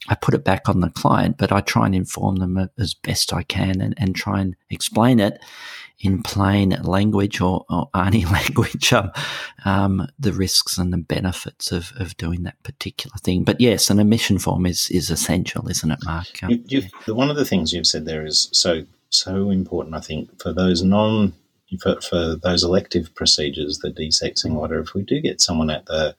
I 0.09 0.15
put 0.15 0.33
it 0.33 0.43
back 0.43 0.67
on 0.67 0.81
the 0.81 0.89
client, 0.89 1.37
but 1.37 1.53
I 1.53 1.61
try 1.61 1.85
and 1.85 1.95
inform 1.95 2.35
them 2.35 2.69
as 2.77 2.93
best 2.93 3.31
I 3.31 3.43
can 3.43 3.79
and, 3.79 3.93
and 3.97 4.13
try 4.13 4.41
and 4.41 4.53
explain 4.69 5.21
it 5.21 5.41
in 6.03 6.21
plain 6.21 6.71
language 6.83 7.41
or, 7.41 7.65
or 7.69 7.89
any 7.95 8.25
language 8.25 8.93
um, 8.93 9.11
um, 9.65 10.07
the 10.19 10.33
risks 10.33 10.77
and 10.77 10.91
the 10.91 10.97
benefits 10.97 11.71
of, 11.71 11.93
of 11.95 12.15
doing 12.17 12.43
that 12.43 12.61
particular 12.63 13.15
thing. 13.17 13.43
But 13.43 13.61
yes, 13.61 13.89
an 13.89 13.99
admission 13.99 14.39
form 14.39 14.65
is, 14.65 14.89
is 14.91 15.09
essential, 15.09 15.67
isn't 15.69 15.91
it, 15.91 15.99
Mark? 16.03 16.27
You, 16.49 16.83
one 17.07 17.29
of 17.29 17.37
the 17.37 17.45
things 17.45 17.73
you've 17.73 17.87
said 17.87 18.05
there 18.05 18.25
is 18.25 18.49
so 18.51 18.83
so 19.09 19.51
important, 19.51 19.95
I 19.95 19.99
think, 19.99 20.41
for 20.41 20.51
those 20.51 20.81
non 20.81 21.33
for, 21.81 21.99
for 22.01 22.35
those 22.35 22.63
elective 22.63 23.13
procedures, 23.15 23.79
the 23.79 23.91
desexing 23.91 24.55
order. 24.55 24.79
If 24.79 24.93
we 24.93 25.03
do 25.03 25.21
get 25.21 25.41
someone 25.41 25.69
at 25.69 25.85
the 25.85 26.15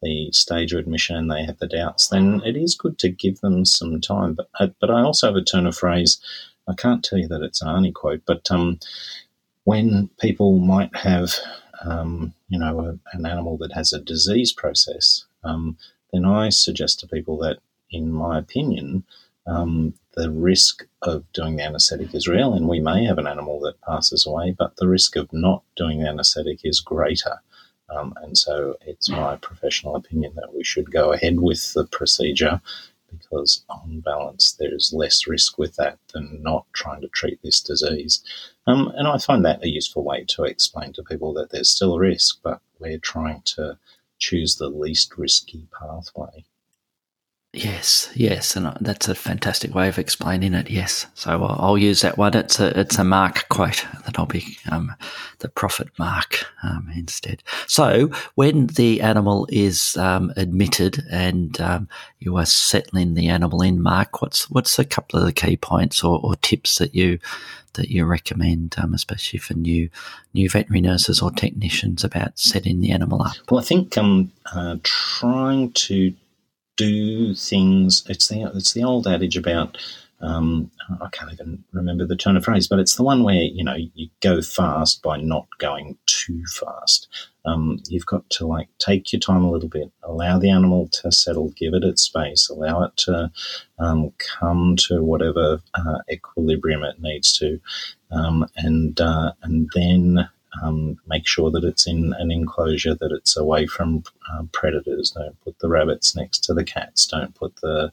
the 0.00 0.30
stage 0.30 0.72
of 0.72 0.78
admission 0.78 1.16
and 1.16 1.28
they 1.28 1.42
have 1.42 1.58
the 1.58 1.66
doubts, 1.66 2.06
then 2.06 2.40
it 2.44 2.56
is 2.56 2.76
good 2.76 3.00
to 3.00 3.08
give 3.08 3.40
them 3.40 3.64
some 3.64 4.00
time. 4.00 4.34
But 4.34 4.48
uh, 4.60 4.68
but 4.80 4.90
I 4.90 5.02
also 5.02 5.26
have 5.26 5.36
a 5.36 5.42
turn 5.42 5.66
of 5.66 5.76
phrase. 5.76 6.18
I 6.68 6.74
can't 6.74 7.04
tell 7.04 7.18
you 7.18 7.28
that 7.28 7.42
it's 7.42 7.62
an 7.62 7.68
Arnie 7.68 7.94
quote, 7.94 8.22
but 8.26 8.48
um, 8.50 8.78
when 9.64 10.08
people 10.20 10.58
might 10.58 10.94
have, 10.94 11.34
um, 11.84 12.34
you 12.48 12.58
know, 12.58 12.80
a, 12.80 13.16
an 13.16 13.26
animal 13.26 13.56
that 13.58 13.72
has 13.72 13.92
a 13.92 14.00
disease 14.00 14.52
process, 14.52 15.24
um, 15.44 15.78
then 16.12 16.24
I 16.24 16.50
suggest 16.50 17.00
to 17.00 17.08
people 17.08 17.38
that 17.38 17.58
in 17.90 18.12
my 18.12 18.38
opinion, 18.38 19.04
um, 19.48 19.94
the 20.14 20.30
risk 20.30 20.86
of 21.02 21.24
doing 21.32 21.56
the 21.56 21.62
anaesthetic 21.62 22.14
is 22.14 22.28
real, 22.28 22.52
and 22.52 22.68
we 22.68 22.80
may 22.80 23.04
have 23.04 23.18
an 23.18 23.26
animal 23.26 23.60
that 23.60 23.80
passes 23.80 24.26
away, 24.26 24.54
but 24.56 24.76
the 24.76 24.88
risk 24.88 25.16
of 25.16 25.32
not 25.32 25.62
doing 25.76 26.00
the 26.00 26.08
anaesthetic 26.08 26.60
is 26.64 26.80
greater. 26.80 27.40
Um, 27.90 28.12
and 28.22 28.36
so 28.36 28.76
it's 28.82 29.08
my 29.08 29.36
professional 29.36 29.96
opinion 29.96 30.34
that 30.36 30.54
we 30.54 30.62
should 30.62 30.90
go 30.90 31.12
ahead 31.12 31.40
with 31.40 31.72
the 31.72 31.86
procedure 31.86 32.60
because, 33.10 33.64
on 33.70 34.00
balance, 34.00 34.52
there's 34.52 34.92
less 34.92 35.26
risk 35.26 35.56
with 35.56 35.76
that 35.76 35.98
than 36.12 36.42
not 36.42 36.66
trying 36.74 37.00
to 37.00 37.08
treat 37.08 37.40
this 37.42 37.62
disease. 37.62 38.22
Um, 38.66 38.92
and 38.96 39.08
I 39.08 39.16
find 39.16 39.44
that 39.46 39.64
a 39.64 39.68
useful 39.70 40.04
way 40.04 40.24
to 40.28 40.44
explain 40.44 40.92
to 40.92 41.02
people 41.02 41.32
that 41.34 41.50
there's 41.50 41.70
still 41.70 41.94
a 41.94 41.98
risk, 41.98 42.40
but 42.42 42.60
we're 42.78 42.98
trying 42.98 43.40
to 43.56 43.78
choose 44.18 44.56
the 44.56 44.68
least 44.68 45.16
risky 45.16 45.66
pathway. 45.78 46.44
Yes, 47.54 48.10
yes, 48.14 48.56
and 48.56 48.66
uh, 48.66 48.74
that's 48.82 49.08
a 49.08 49.14
fantastic 49.14 49.74
way 49.74 49.88
of 49.88 49.98
explaining 49.98 50.52
it. 50.52 50.68
Yes, 50.68 51.06
so 51.14 51.42
I'll 51.42 51.78
use 51.78 52.02
that 52.02 52.18
one. 52.18 52.36
It's 52.36 52.60
a 52.60 52.78
it's 52.78 52.98
a 52.98 53.04
mark 53.04 53.48
quote 53.48 53.86
that 54.04 54.18
I'll 54.18 54.26
be 54.26 54.58
um, 54.70 54.94
the 55.38 55.48
prophet 55.48 55.88
mark 55.98 56.44
um, 56.62 56.90
instead. 56.94 57.42
So 57.66 58.10
when 58.34 58.66
the 58.66 59.00
animal 59.00 59.48
is 59.50 59.96
um, 59.96 60.30
admitted 60.36 61.02
and 61.10 61.58
um, 61.58 61.88
you 62.18 62.36
are 62.36 62.44
settling 62.44 63.14
the 63.14 63.28
animal 63.28 63.62
in, 63.62 63.80
Mark, 63.80 64.20
what's 64.20 64.50
what's 64.50 64.78
a 64.78 64.84
couple 64.84 65.18
of 65.18 65.24
the 65.24 65.32
key 65.32 65.56
points 65.56 66.04
or, 66.04 66.20
or 66.22 66.36
tips 66.36 66.76
that 66.76 66.94
you 66.94 67.18
that 67.74 67.88
you 67.88 68.04
recommend, 68.04 68.74
um, 68.76 68.92
especially 68.92 69.38
for 69.38 69.54
new 69.54 69.88
new 70.34 70.50
veterinary 70.50 70.82
nurses 70.82 71.22
or 71.22 71.30
technicians 71.30 72.04
about 72.04 72.38
setting 72.38 72.80
the 72.80 72.90
animal 72.90 73.22
up? 73.22 73.36
Well, 73.50 73.60
I 73.60 73.64
think 73.64 73.96
um, 73.96 74.30
uh, 74.52 74.76
trying 74.82 75.72
to 75.72 76.12
do 76.78 77.34
things. 77.34 78.02
It's 78.08 78.28
the 78.28 78.50
it's 78.54 78.72
the 78.72 78.84
old 78.84 79.06
adage 79.06 79.36
about 79.36 79.76
um, 80.20 80.70
I 81.00 81.08
can't 81.12 81.32
even 81.32 81.62
remember 81.72 82.04
the 82.04 82.16
turn 82.16 82.36
of 82.36 82.44
phrase, 82.44 82.66
but 82.66 82.80
it's 82.80 82.96
the 82.96 83.04
one 83.04 83.22
where 83.22 83.42
you 83.42 83.62
know 83.62 83.76
you 83.76 84.08
go 84.20 84.42
fast 84.42 85.02
by 85.02 85.18
not 85.18 85.46
going 85.58 85.96
too 86.06 86.42
fast. 86.46 87.08
Um, 87.44 87.80
you've 87.88 88.06
got 88.06 88.28
to 88.30 88.46
like 88.46 88.68
take 88.78 89.12
your 89.12 89.20
time 89.20 89.44
a 89.44 89.50
little 89.50 89.68
bit, 89.68 89.92
allow 90.02 90.38
the 90.38 90.50
animal 90.50 90.88
to 90.88 91.12
settle, 91.12 91.50
give 91.50 91.72
it 91.72 91.84
its 91.84 92.02
space, 92.02 92.48
allow 92.48 92.82
it 92.82 92.96
to 92.98 93.30
um, 93.78 94.12
come 94.18 94.76
to 94.88 95.02
whatever 95.02 95.60
uh, 95.74 95.98
equilibrium 96.10 96.82
it 96.82 97.00
needs 97.00 97.36
to, 97.38 97.60
um, 98.10 98.46
and 98.56 99.00
uh, 99.00 99.32
and 99.42 99.70
then 99.74 100.28
um, 100.62 100.98
make 101.06 101.26
sure 101.26 101.50
that 101.50 101.64
it's 101.64 101.86
in 101.86 102.14
an 102.18 102.30
enclosure, 102.30 102.94
that 102.94 103.12
it's 103.12 103.36
away 103.36 103.66
from 103.66 104.02
uh, 104.32 104.44
predators. 104.52 105.10
Don't 105.10 105.38
put 105.42 105.58
the 105.58 105.68
rabbits 105.68 106.16
next 106.16 106.44
to 106.44 106.54
the 106.54 106.64
cats. 106.64 107.06
Don't 107.06 107.34
put 107.34 107.56
the 107.56 107.92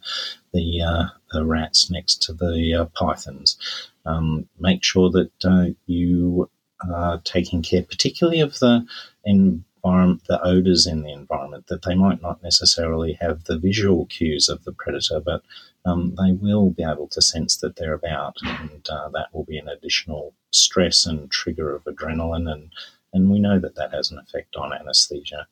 the, 0.53 0.81
uh, 0.81 1.05
the 1.33 1.45
rats 1.45 1.89
next 1.89 2.23
to 2.23 2.33
the 2.33 2.73
uh, 2.73 2.85
pythons. 2.97 3.57
Um, 4.05 4.47
make 4.59 4.83
sure 4.83 5.09
that 5.09 5.31
uh, 5.43 5.73
you 5.85 6.49
are 6.89 7.19
taking 7.25 7.61
care, 7.61 7.83
particularly 7.83 8.39
of 8.39 8.59
the 8.59 8.85
environment, 9.25 10.21
the 10.27 10.41
odors 10.41 10.87
in 10.87 11.01
the 11.01 11.11
environment. 11.11 11.67
That 11.67 11.83
they 11.83 11.95
might 11.95 12.21
not 12.21 12.41
necessarily 12.41 13.13
have 13.19 13.43
the 13.43 13.57
visual 13.57 14.05
cues 14.05 14.47
of 14.47 14.63
the 14.63 14.71
predator, 14.71 15.19
but 15.19 15.43
um, 15.85 16.15
they 16.17 16.31
will 16.31 16.71
be 16.71 16.83
able 16.83 17.07
to 17.09 17.21
sense 17.21 17.57
that 17.57 17.75
they're 17.75 17.93
about, 17.93 18.37
and 18.43 18.87
uh, 18.89 19.09
that 19.09 19.27
will 19.33 19.45
be 19.45 19.57
an 19.57 19.67
additional 19.67 20.33
stress 20.51 21.05
and 21.05 21.29
trigger 21.31 21.75
of 21.75 21.83
adrenaline, 21.83 22.51
and 22.51 22.71
and 23.13 23.29
we 23.29 23.39
know 23.39 23.59
that 23.59 23.75
that 23.75 23.93
has 23.93 24.11
an 24.11 24.19
effect 24.19 24.55
on 24.55 24.73
anesthesia. 24.73 25.47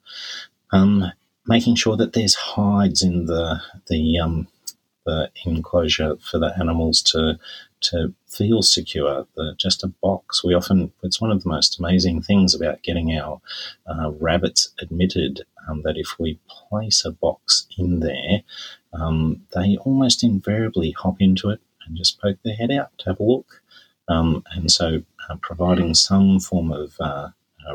Um, 0.72 1.12
making 1.48 1.76
sure 1.76 1.98
that 1.98 2.14
there's 2.14 2.36
hides 2.36 3.04
in 3.04 3.26
the 3.26 3.62
the 3.88 4.20
um, 4.20 4.48
the 5.06 5.30
enclosure 5.46 6.16
for 6.18 6.40
the 6.40 6.54
animals 6.60 7.02
to 7.02 7.38
to 7.82 8.14
feel 8.28 8.62
secure. 8.62 9.28
The, 9.36 9.56
just 9.58 9.84
a 9.84 9.88
box. 9.88 10.44
We 10.44 10.54
often 10.54 10.92
it's 11.04 11.22
one 11.22 11.32
of 11.32 11.44
the 11.44 11.50
most 11.50 11.80
amazing 11.80 12.22
things 12.22 12.56
about 12.56 12.84
getting 12.84 13.18
our 13.18 13.42
uh, 13.88 14.12
rabbits 14.12 14.74
admitted 14.82 15.44
um, 15.68 15.82
that 15.84 15.98
if 15.98 16.20
we 16.20 16.40
place 16.48 17.06
a 17.06 17.12
box 17.12 17.68
in 17.78 18.00
there, 18.00 18.44
um, 18.94 19.42
they 19.54 19.78
almost 19.78 20.24
invariably 20.24 20.92
hop 20.92 21.16
into 21.20 21.50
it 21.50 21.60
and 21.86 21.98
just 21.98 22.20
poke 22.22 22.38
their 22.44 22.56
head 22.56 22.72
out 22.72 22.98
to 23.00 23.06
have 23.10 23.20
a 23.20 23.24
look. 23.24 23.62
Um, 24.08 24.44
and 24.52 24.72
so, 24.72 25.04
uh, 25.30 25.36
providing 25.42 25.94
some 25.94 26.40
form 26.40 26.72
of 26.72 26.96
uh, 27.00 27.30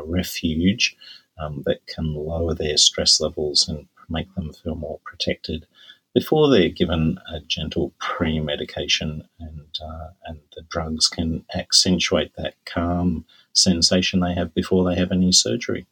refuge 0.05 0.95
um, 1.39 1.63
that 1.65 1.85
can 1.87 2.13
lower 2.13 2.53
their 2.53 2.77
stress 2.77 3.19
levels 3.19 3.67
and 3.67 3.87
make 4.09 4.33
them 4.35 4.53
feel 4.53 4.75
more 4.75 4.99
protected 5.03 5.65
before 6.13 6.49
they're 6.49 6.69
given 6.69 7.19
a 7.31 7.39
gentle 7.41 7.93
pre-medication 7.99 9.23
and 9.39 9.79
uh, 9.81 10.09
and 10.25 10.39
the 10.55 10.63
drugs 10.63 11.07
can 11.07 11.45
accentuate 11.55 12.31
that 12.35 12.55
calm 12.65 13.25
sensation 13.53 14.19
they 14.19 14.33
have 14.33 14.53
before 14.53 14.83
they 14.83 14.99
have 14.99 15.11
any 15.11 15.31
surgery. 15.31 15.85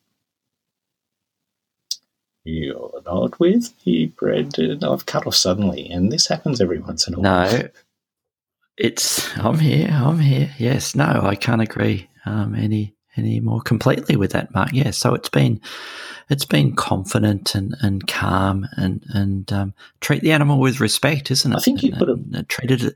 You're 2.47 3.01
not 3.05 3.37
with 3.41 3.73
me, 3.85 4.05
Brendan. 4.05 4.81
I've 4.81 5.05
cut 5.05 5.27
off 5.27 5.35
suddenly, 5.35 5.89
and 5.89 6.13
this 6.13 6.27
happens 6.27 6.61
every 6.61 6.79
once 6.79 7.05
in 7.05 7.15
a 7.15 7.19
while. 7.19 7.51
No, 7.51 7.69
it's 8.77 9.37
I'm 9.37 9.59
here. 9.59 9.89
I'm 9.91 10.19
here. 10.19 10.49
Yes. 10.57 10.95
No, 10.95 11.21
I 11.23 11.35
can't 11.35 11.61
agree 11.61 12.09
um, 12.25 12.55
any 12.55 12.95
any 13.17 13.41
more 13.41 13.59
completely 13.59 14.15
with 14.15 14.31
that, 14.31 14.53
Mark. 14.53 14.69
Yeah. 14.71 14.91
So 14.91 15.13
it's 15.13 15.27
been 15.27 15.59
it's 16.29 16.45
been 16.45 16.73
confident 16.73 17.53
and, 17.53 17.75
and 17.81 18.07
calm 18.07 18.65
and 18.77 19.03
and 19.09 19.51
um, 19.51 19.73
treat 19.99 20.21
the 20.21 20.31
animal 20.31 20.61
with 20.61 20.79
respect, 20.79 21.29
isn't 21.31 21.51
it? 21.51 21.57
I 21.57 21.59
think 21.59 21.83
you 21.83 21.91
put 21.91 22.07
it 22.07 22.19
uh, 22.33 22.43
treat 22.47 22.71
it 22.71 22.95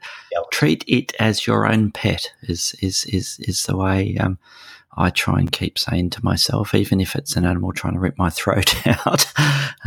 treat 0.53 0.85
it 0.87 1.13
as 1.19 1.45
your 1.45 1.67
own 1.67 1.91
pet 1.91 2.31
is 2.43 2.73
is 2.81 3.03
is 3.05 3.37
is 3.41 3.63
the 3.63 3.75
way 3.75 4.15
um, 4.17 4.39
I 4.97 5.09
try 5.09 5.39
and 5.39 5.51
keep 5.51 5.79
saying 5.79 6.09
to 6.11 6.25
myself, 6.25 6.75
even 6.75 6.99
if 6.99 7.15
it's 7.15 7.35
an 7.35 7.45
animal 7.45 7.71
trying 7.71 7.93
to 7.93 7.99
rip 7.99 8.17
my 8.17 8.29
throat 8.29 8.75
out, 9.07 9.31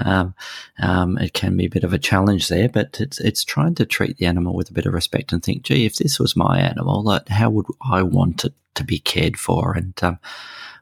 um, 0.03 0.35
um, 0.81 1.19
it 1.19 1.35
can 1.35 1.57
be 1.57 1.67
a 1.67 1.71
bit 1.71 1.85
of 1.85 1.93
a 1.93 1.99
challenge 1.99 2.49
there. 2.49 2.69
But 2.69 3.01
it's 3.01 3.21
it's 3.21 3.45
trying 3.45 3.75
to 3.77 3.87
treat 3.87 4.17
the 4.17 4.27
animal 4.27 4.55
with 4.55 4.71
a 4.71 4.75
bit 4.75 4.87
of 4.87 4.95
respect 4.95 5.33
and 5.33 5.43
think, 5.43 5.63
gee, 5.63 5.85
if 5.85 5.97
this 5.97 6.19
was 6.19 6.37
my 6.37 6.59
animal, 6.59 7.19
how 7.29 7.51
would 7.51 7.67
I 7.83 8.03
want 8.03 8.45
it 8.45 8.55
to 8.77 8.85
be 8.85 8.99
cared 8.99 9.39
for? 9.39 9.75
And 9.77 9.95
um, 10.03 10.19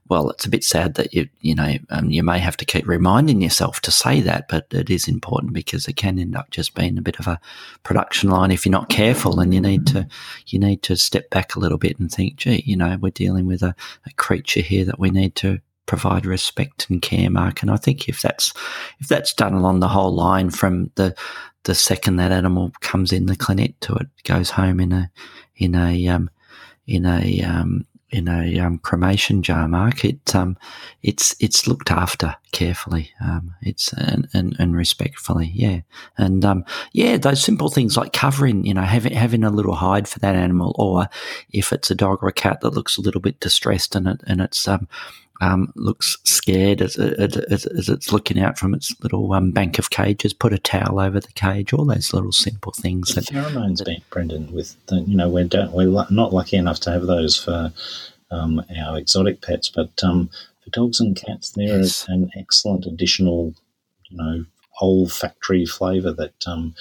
well, 0.09 0.31
it's 0.31 0.45
a 0.45 0.51
bit 0.51 0.65
sad 0.65 0.95
that 0.95 1.15
you 1.15 1.29
you 1.41 1.55
know 1.55 1.75
um, 1.91 2.11
you 2.11 2.23
may 2.23 2.39
have 2.39 2.57
to 2.59 2.65
keep 2.65 2.87
reminding 2.87 3.41
yourself 3.41 3.81
to 3.81 3.91
say 3.91 4.21
that, 4.21 4.49
but 4.49 4.67
it 4.71 4.91
is 4.91 5.09
important 5.09 5.53
because 5.53 5.89
it 5.89 5.97
can 5.97 6.19
end 6.19 6.37
up 6.37 6.51
just 6.51 6.75
being 6.75 6.99
a 6.99 7.03
bit 7.03 7.19
of 7.19 7.27
a 7.27 7.41
production 7.83 8.31
line 8.31 8.51
if 8.51 8.67
you're 8.67 8.73
not 8.73 8.89
careful, 8.89 9.41
and 9.41 9.55
you 9.55 9.61
need 9.61 9.87
to 9.87 10.07
you 10.47 10.59
need 10.59 10.83
to 10.83 10.97
step 10.97 11.31
back 11.31 11.55
a 11.55 11.61
little 11.61 11.79
bit 11.79 11.99
and 11.99 12.11
think, 12.11 12.37
gee, 12.37 12.63
you 12.67 12.77
know, 12.77 12.99
we're 13.01 13.11
dealing 13.11 13.47
with 13.47 13.63
a, 13.63 13.75
a 14.07 14.13
creature 14.15 14.61
here 14.61 14.85
that 14.85 14.99
we 14.99 15.11
need 15.11 15.35
to 15.37 15.61
provide 15.87 16.27
respect 16.27 16.89
and 16.91 17.03
care, 17.03 17.31
Mark. 17.31 17.63
And 17.63 17.71
I 17.71 17.77
think 17.77 18.09
if 18.09 18.21
that's 18.21 18.53
if 18.99 19.09
that's 19.09 19.33
done 19.33 19.55
along 19.55 19.81
the 19.81 19.89
whole 19.89 20.15
line 20.15 20.51
from 20.51 20.91
the 20.97 21.15
the 21.65 21.75
second 21.75 22.17
that 22.17 22.33
animal 22.33 22.73
comes 22.81 23.13
in 23.13 23.27
the 23.27 23.37
clinic 23.37 23.79
to 23.81 23.95
it 23.95 24.09
goes 24.25 24.51
home 24.51 24.81
in 24.81 24.93
a 24.93 25.11
in 25.57 25.75
a 25.75 26.09
um, 26.09 26.29
in 26.87 27.07
a 27.07 27.43
um, 27.43 27.87
in 28.13 28.29
a 28.29 28.59
um, 28.59 28.79
cremation 28.79 29.43
jar, 29.43 29.67
Mark. 29.67 30.05
It 30.05 30.35
um, 30.35 30.57
it's 31.03 31.35
it's 31.41 31.67
looked 31.67 31.91
after 31.91 32.37
carefully. 32.53 33.11
Um, 33.21 33.55
it's 33.63 33.93
and, 33.95 34.29
and, 34.35 34.55
and 34.59 34.77
respectfully, 34.77 35.51
yeah. 35.55 35.81
And 36.19 36.45
um, 36.45 36.65
yeah, 36.93 37.17
those 37.17 37.43
simple 37.43 37.71
things 37.71 37.97
like 37.97 38.13
covering, 38.13 38.65
you 38.65 38.75
know, 38.75 38.83
having 38.83 39.15
having 39.15 39.43
a 39.43 39.51
little 39.51 39.75
hide 39.75 40.07
for 40.07 40.19
that 40.21 40.37
animal, 40.37 40.75
or 40.79 41.09
if 41.51 41.73
it's 41.73 41.91
a 41.91 41.95
dog 41.95 42.23
or 42.23 42.29
a 42.29 42.33
cat 42.33 42.61
that 42.61 42.75
looks 42.75 42.99
a 42.99 43.01
little 43.01 43.21
bit 43.21 43.41
distressed 43.41 43.97
and 43.97 44.07
it 44.07 44.21
and 44.27 44.41
it's 44.41 44.69
um, 44.69 44.87
um, 45.43 45.73
looks 45.75 46.17
scared 46.23 46.81
as, 46.81 46.97
as, 46.97 47.37
as, 47.37 47.89
it's 47.89 48.13
looking 48.13 48.39
out 48.39 48.57
from 48.59 48.75
its 48.75 48.95
little 49.03 49.33
um, 49.33 49.51
bank 49.51 49.77
of 49.77 49.91
cages. 49.91 50.33
Put 50.33 50.53
a 50.53 50.59
towel 50.59 51.01
over 51.01 51.19
the 51.19 51.33
cage. 51.33 51.73
All 51.73 51.85
those 51.85 52.15
little 52.15 52.31
simple 52.31 52.73
things. 52.73 53.09
The 53.09 53.23
that, 53.23 53.31
pheromones, 53.31 53.85
that, 53.85 54.09
Brendan. 54.09 54.53
With 54.53 54.77
the, 54.87 55.01
you 55.01 55.17
know, 55.17 55.29
we're 55.29 55.49
we're 55.73 56.07
not 56.11 56.33
lucky 56.33 56.57
enough 56.57 56.79
to 56.81 56.93
have 56.93 57.07
those 57.07 57.37
for 57.37 57.73
um, 58.31 58.65
our 58.79 58.97
exotic 58.97 59.43
pets, 59.43 59.69
but 59.69 59.91
um, 60.05 60.31
for 60.63 60.71
dogs 60.71 61.01
and 61.01 61.17
cats, 61.17 61.51
they're 61.51 61.81
yes. 61.81 62.07
an 62.07 62.31
excellent 62.37 62.87
additional, 62.87 63.53
you 64.09 64.17
know, 64.17 64.45
olfactory 64.81 65.67
flavour 65.67 66.13
that 66.13 66.47
um, 66.47 66.73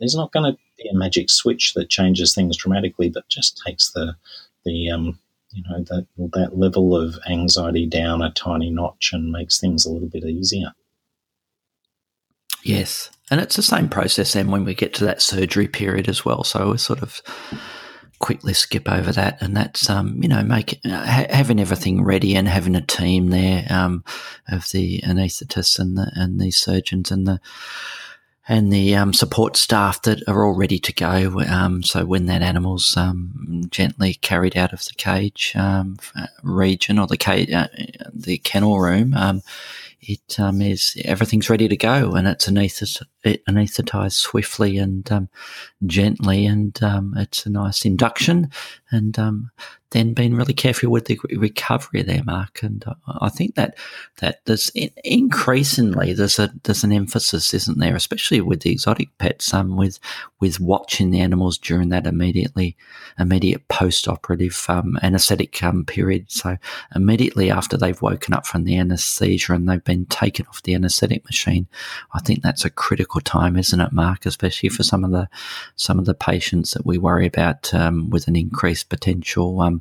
there's 0.00 0.16
not 0.16 0.32
going 0.32 0.52
to 0.52 0.58
be 0.78 0.88
a 0.88 0.94
magic 0.94 1.30
switch 1.30 1.74
that 1.74 1.88
changes 1.88 2.34
things 2.34 2.56
dramatically, 2.56 3.08
but 3.08 3.28
just 3.28 3.62
takes 3.64 3.92
the 3.92 4.16
the 4.64 4.90
um, 4.90 5.16
you 5.52 5.62
know 5.68 5.82
that 5.84 6.06
that 6.32 6.58
level 6.58 6.96
of 6.96 7.18
anxiety 7.28 7.86
down 7.86 8.22
a 8.22 8.30
tiny 8.32 8.70
notch 8.70 9.10
and 9.12 9.32
makes 9.32 9.58
things 9.58 9.84
a 9.84 9.90
little 9.90 10.08
bit 10.08 10.24
easier. 10.24 10.72
Yes, 12.62 13.10
and 13.30 13.40
it's 13.40 13.56
the 13.56 13.62
same 13.62 13.88
process 13.88 14.32
then 14.32 14.50
when 14.50 14.64
we 14.64 14.74
get 14.74 14.94
to 14.94 15.04
that 15.04 15.22
surgery 15.22 15.68
period 15.68 16.08
as 16.08 16.24
well. 16.24 16.44
So 16.44 16.68
we're 16.68 16.76
sort 16.76 17.02
of 17.02 17.22
quickly 18.18 18.52
skip 18.52 18.88
over 18.88 19.12
that, 19.12 19.40
and 19.42 19.56
that's 19.56 19.90
um, 19.90 20.22
you 20.22 20.28
know 20.28 20.42
make 20.42 20.78
ha- 20.84 21.26
having 21.30 21.58
everything 21.58 22.04
ready 22.04 22.36
and 22.36 22.46
having 22.46 22.76
a 22.76 22.82
team 22.82 23.30
there 23.30 23.66
um, 23.70 24.04
of 24.48 24.70
the 24.70 25.00
anaesthetists 25.00 25.78
and 25.78 25.96
the 25.96 26.12
and 26.14 26.40
the 26.40 26.50
surgeons 26.50 27.10
and 27.10 27.26
the 27.26 27.40
and 28.50 28.72
the 28.72 28.96
um, 28.96 29.12
support 29.12 29.56
staff 29.56 30.02
that 30.02 30.26
are 30.26 30.44
all 30.44 30.56
ready 30.56 30.80
to 30.80 30.92
go. 30.92 31.40
Um, 31.48 31.84
so 31.84 32.04
when 32.04 32.26
that 32.26 32.42
animal's 32.42 32.96
um, 32.96 33.62
gently 33.70 34.14
carried 34.14 34.56
out 34.56 34.72
of 34.72 34.84
the 34.84 34.94
cage 34.96 35.52
um, 35.54 35.98
region 36.42 36.98
or 36.98 37.06
the 37.06 37.16
cage, 37.16 37.52
uh, 37.52 37.68
the 38.12 38.38
kennel 38.38 38.80
room, 38.80 39.14
um, 39.14 39.42
it 40.00 40.40
um, 40.40 40.60
is 40.60 41.00
everything's 41.04 41.48
ready 41.48 41.68
to 41.68 41.76
go, 41.76 42.14
and 42.14 42.26
it's 42.26 42.48
anaesthetized 42.48 44.16
swiftly 44.16 44.78
and 44.78 45.28
gently, 45.86 46.44
and 46.44 46.76
it's 47.16 47.46
a 47.46 47.50
nice 47.50 47.84
induction. 47.84 48.50
And 48.90 49.16
then 49.90 50.14
being 50.14 50.34
really 50.34 50.54
careful 50.54 50.90
with 50.90 51.06
the 51.06 51.18
recovery 51.36 52.02
there, 52.02 52.22
Mark. 52.22 52.62
And 52.62 52.84
I 53.20 53.28
think 53.28 53.56
that 53.56 53.76
that 54.18 54.44
there's 54.44 54.70
increasingly 55.04 56.12
there's 56.12 56.38
a 56.38 56.52
there's 56.62 56.84
an 56.84 56.92
emphasis, 56.92 57.52
isn't 57.52 57.78
there, 57.78 57.96
especially 57.96 58.40
with 58.40 58.60
the 58.60 58.70
exotic 58.70 59.16
pets, 59.18 59.52
um, 59.52 59.76
with 59.76 59.98
with 60.38 60.60
watching 60.60 61.10
the 61.10 61.20
animals 61.20 61.58
during 61.58 61.88
that 61.88 62.06
immediately 62.06 62.76
immediate 63.18 63.66
post 63.68 64.06
operative 64.06 64.64
um, 64.68 64.96
anaesthetic 65.02 65.62
um, 65.62 65.84
period. 65.84 66.30
So 66.30 66.56
immediately 66.94 67.50
after 67.50 67.76
they've 67.76 68.00
woken 68.00 68.32
up 68.32 68.46
from 68.46 68.64
the 68.64 68.76
anaesthesia 68.76 69.52
and 69.52 69.68
they've 69.68 69.82
been 69.82 70.06
taken 70.06 70.46
off 70.46 70.62
the 70.62 70.74
anaesthetic 70.74 71.24
machine, 71.24 71.66
I 72.14 72.20
think 72.20 72.42
that's 72.42 72.64
a 72.64 72.70
critical 72.70 73.20
time, 73.20 73.56
isn't 73.56 73.80
it, 73.80 73.92
Mark? 73.92 74.24
Especially 74.24 74.68
for 74.68 74.84
some 74.84 75.04
of 75.04 75.10
the 75.10 75.28
some 75.74 75.98
of 75.98 76.04
the 76.04 76.14
patients 76.14 76.70
that 76.72 76.86
we 76.86 76.96
worry 76.96 77.26
about 77.26 77.74
um, 77.74 78.08
with 78.10 78.28
an 78.28 78.36
increased 78.36 78.88
potential 78.88 79.60
um, 79.60 79.79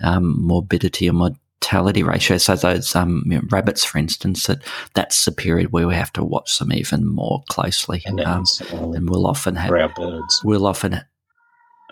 um, 0.00 0.40
morbidity 0.42 1.08
or 1.08 1.12
mortality 1.12 2.02
ratio. 2.02 2.38
So 2.38 2.56
those 2.56 2.94
um, 2.96 3.22
you 3.26 3.36
know, 3.36 3.42
rabbits, 3.50 3.84
for 3.84 3.98
instance, 3.98 4.46
that 4.46 4.62
that's 4.94 5.24
the 5.24 5.32
period 5.32 5.72
where 5.72 5.86
we 5.86 5.94
have 5.94 6.12
to 6.14 6.24
watch 6.24 6.58
them 6.58 6.72
even 6.72 7.06
more 7.06 7.42
closely, 7.48 8.02
and, 8.06 8.20
um, 8.20 8.44
and 8.70 9.08
we'll 9.08 9.26
often 9.26 9.56
have 9.56 9.70
our 9.70 9.88
birds. 9.88 10.40
We'll 10.44 10.66
often. 10.66 11.00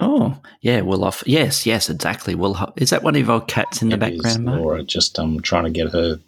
Oh 0.01 0.41
yeah, 0.61 0.83
we'll 0.83 1.05
off. 1.05 1.25
Yes, 1.27 1.67
yes, 1.67 1.91
exactly. 1.91 2.35
We'll. 2.35 2.73
Is 2.77 2.91
that 2.91 3.03
one 3.03 3.17
of 3.17 3.31
our 3.31 3.41
cats 3.41 3.83
in 3.83 3.89
the 3.89 3.97
it 3.97 4.01
background, 4.01 4.47
Laura? 4.47 4.85
Just 4.85 5.19
um, 5.19 5.41
trying 5.41 5.65
to 5.65 5.71
get 5.71 5.91
her 5.93 6.21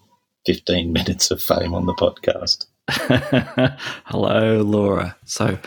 fifteen 0.44 0.92
minutes 0.92 1.30
of 1.30 1.40
fame 1.40 1.74
on 1.74 1.86
the 1.86 1.94
podcast. 1.94 2.66
Hello, 4.06 4.62
Laura. 4.62 5.16
So, 5.24 5.58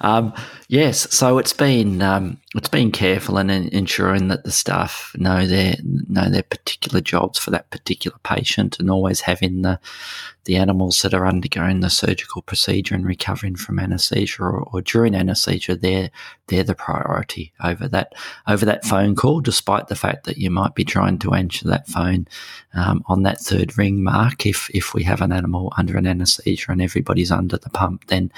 um, 0.00 0.32
yes, 0.70 1.12
so 1.14 1.38
it's 1.38 1.52
been 1.52 2.00
um, 2.00 2.38
it's 2.54 2.68
been 2.68 2.90
careful 2.92 3.38
and 3.38 3.50
in 3.50 3.68
ensuring 3.68 4.28
that 4.28 4.44
the 4.44 4.50
staff 4.50 5.14
know 5.16 5.46
their 5.46 5.74
know 5.82 6.30
their 6.30 6.42
particular 6.42 7.00
jobs 7.00 7.38
for 7.38 7.50
that 7.50 7.70
particular 7.70 8.16
patient, 8.22 8.78
and 8.78 8.90
always 8.90 9.20
having 9.20 9.62
the 9.62 9.78
the 10.44 10.56
animals 10.56 11.02
that 11.02 11.12
are 11.12 11.26
undergoing 11.26 11.80
the 11.80 11.90
surgical 11.90 12.42
procedure 12.42 12.94
and 12.94 13.06
recovering 13.06 13.54
from 13.54 13.78
anaesthesia 13.78 14.42
or, 14.42 14.62
or 14.72 14.80
during 14.80 15.14
anaesthesia. 15.14 15.76
They're 15.76 16.10
they're 16.46 16.64
the 16.64 16.74
priority 16.74 17.52
over 17.62 17.86
that 17.88 18.14
over 18.48 18.64
that 18.64 18.84
phone 18.84 19.14
call, 19.14 19.40
despite 19.40 19.88
the 19.88 19.96
fact 19.96 20.24
that 20.24 20.38
you 20.38 20.50
might 20.50 20.74
be 20.74 20.84
trying 20.84 21.18
to 21.20 21.34
answer 21.34 21.68
that 21.68 21.86
phone 21.88 22.26
um, 22.74 23.04
on 23.06 23.22
that 23.22 23.40
third 23.40 23.76
ring 23.76 24.02
mark. 24.02 24.46
If 24.46 24.70
if 24.74 24.94
we 24.94 25.04
have 25.04 25.20
an 25.20 25.32
animal 25.32 25.72
under 25.76 25.96
an 25.96 26.06
anaesthesia 26.06 26.72
and 26.72 26.82
everybody's 26.82 27.30
under 27.30 27.58
the 27.58 27.70
pump, 27.70 28.06
then 28.06 28.32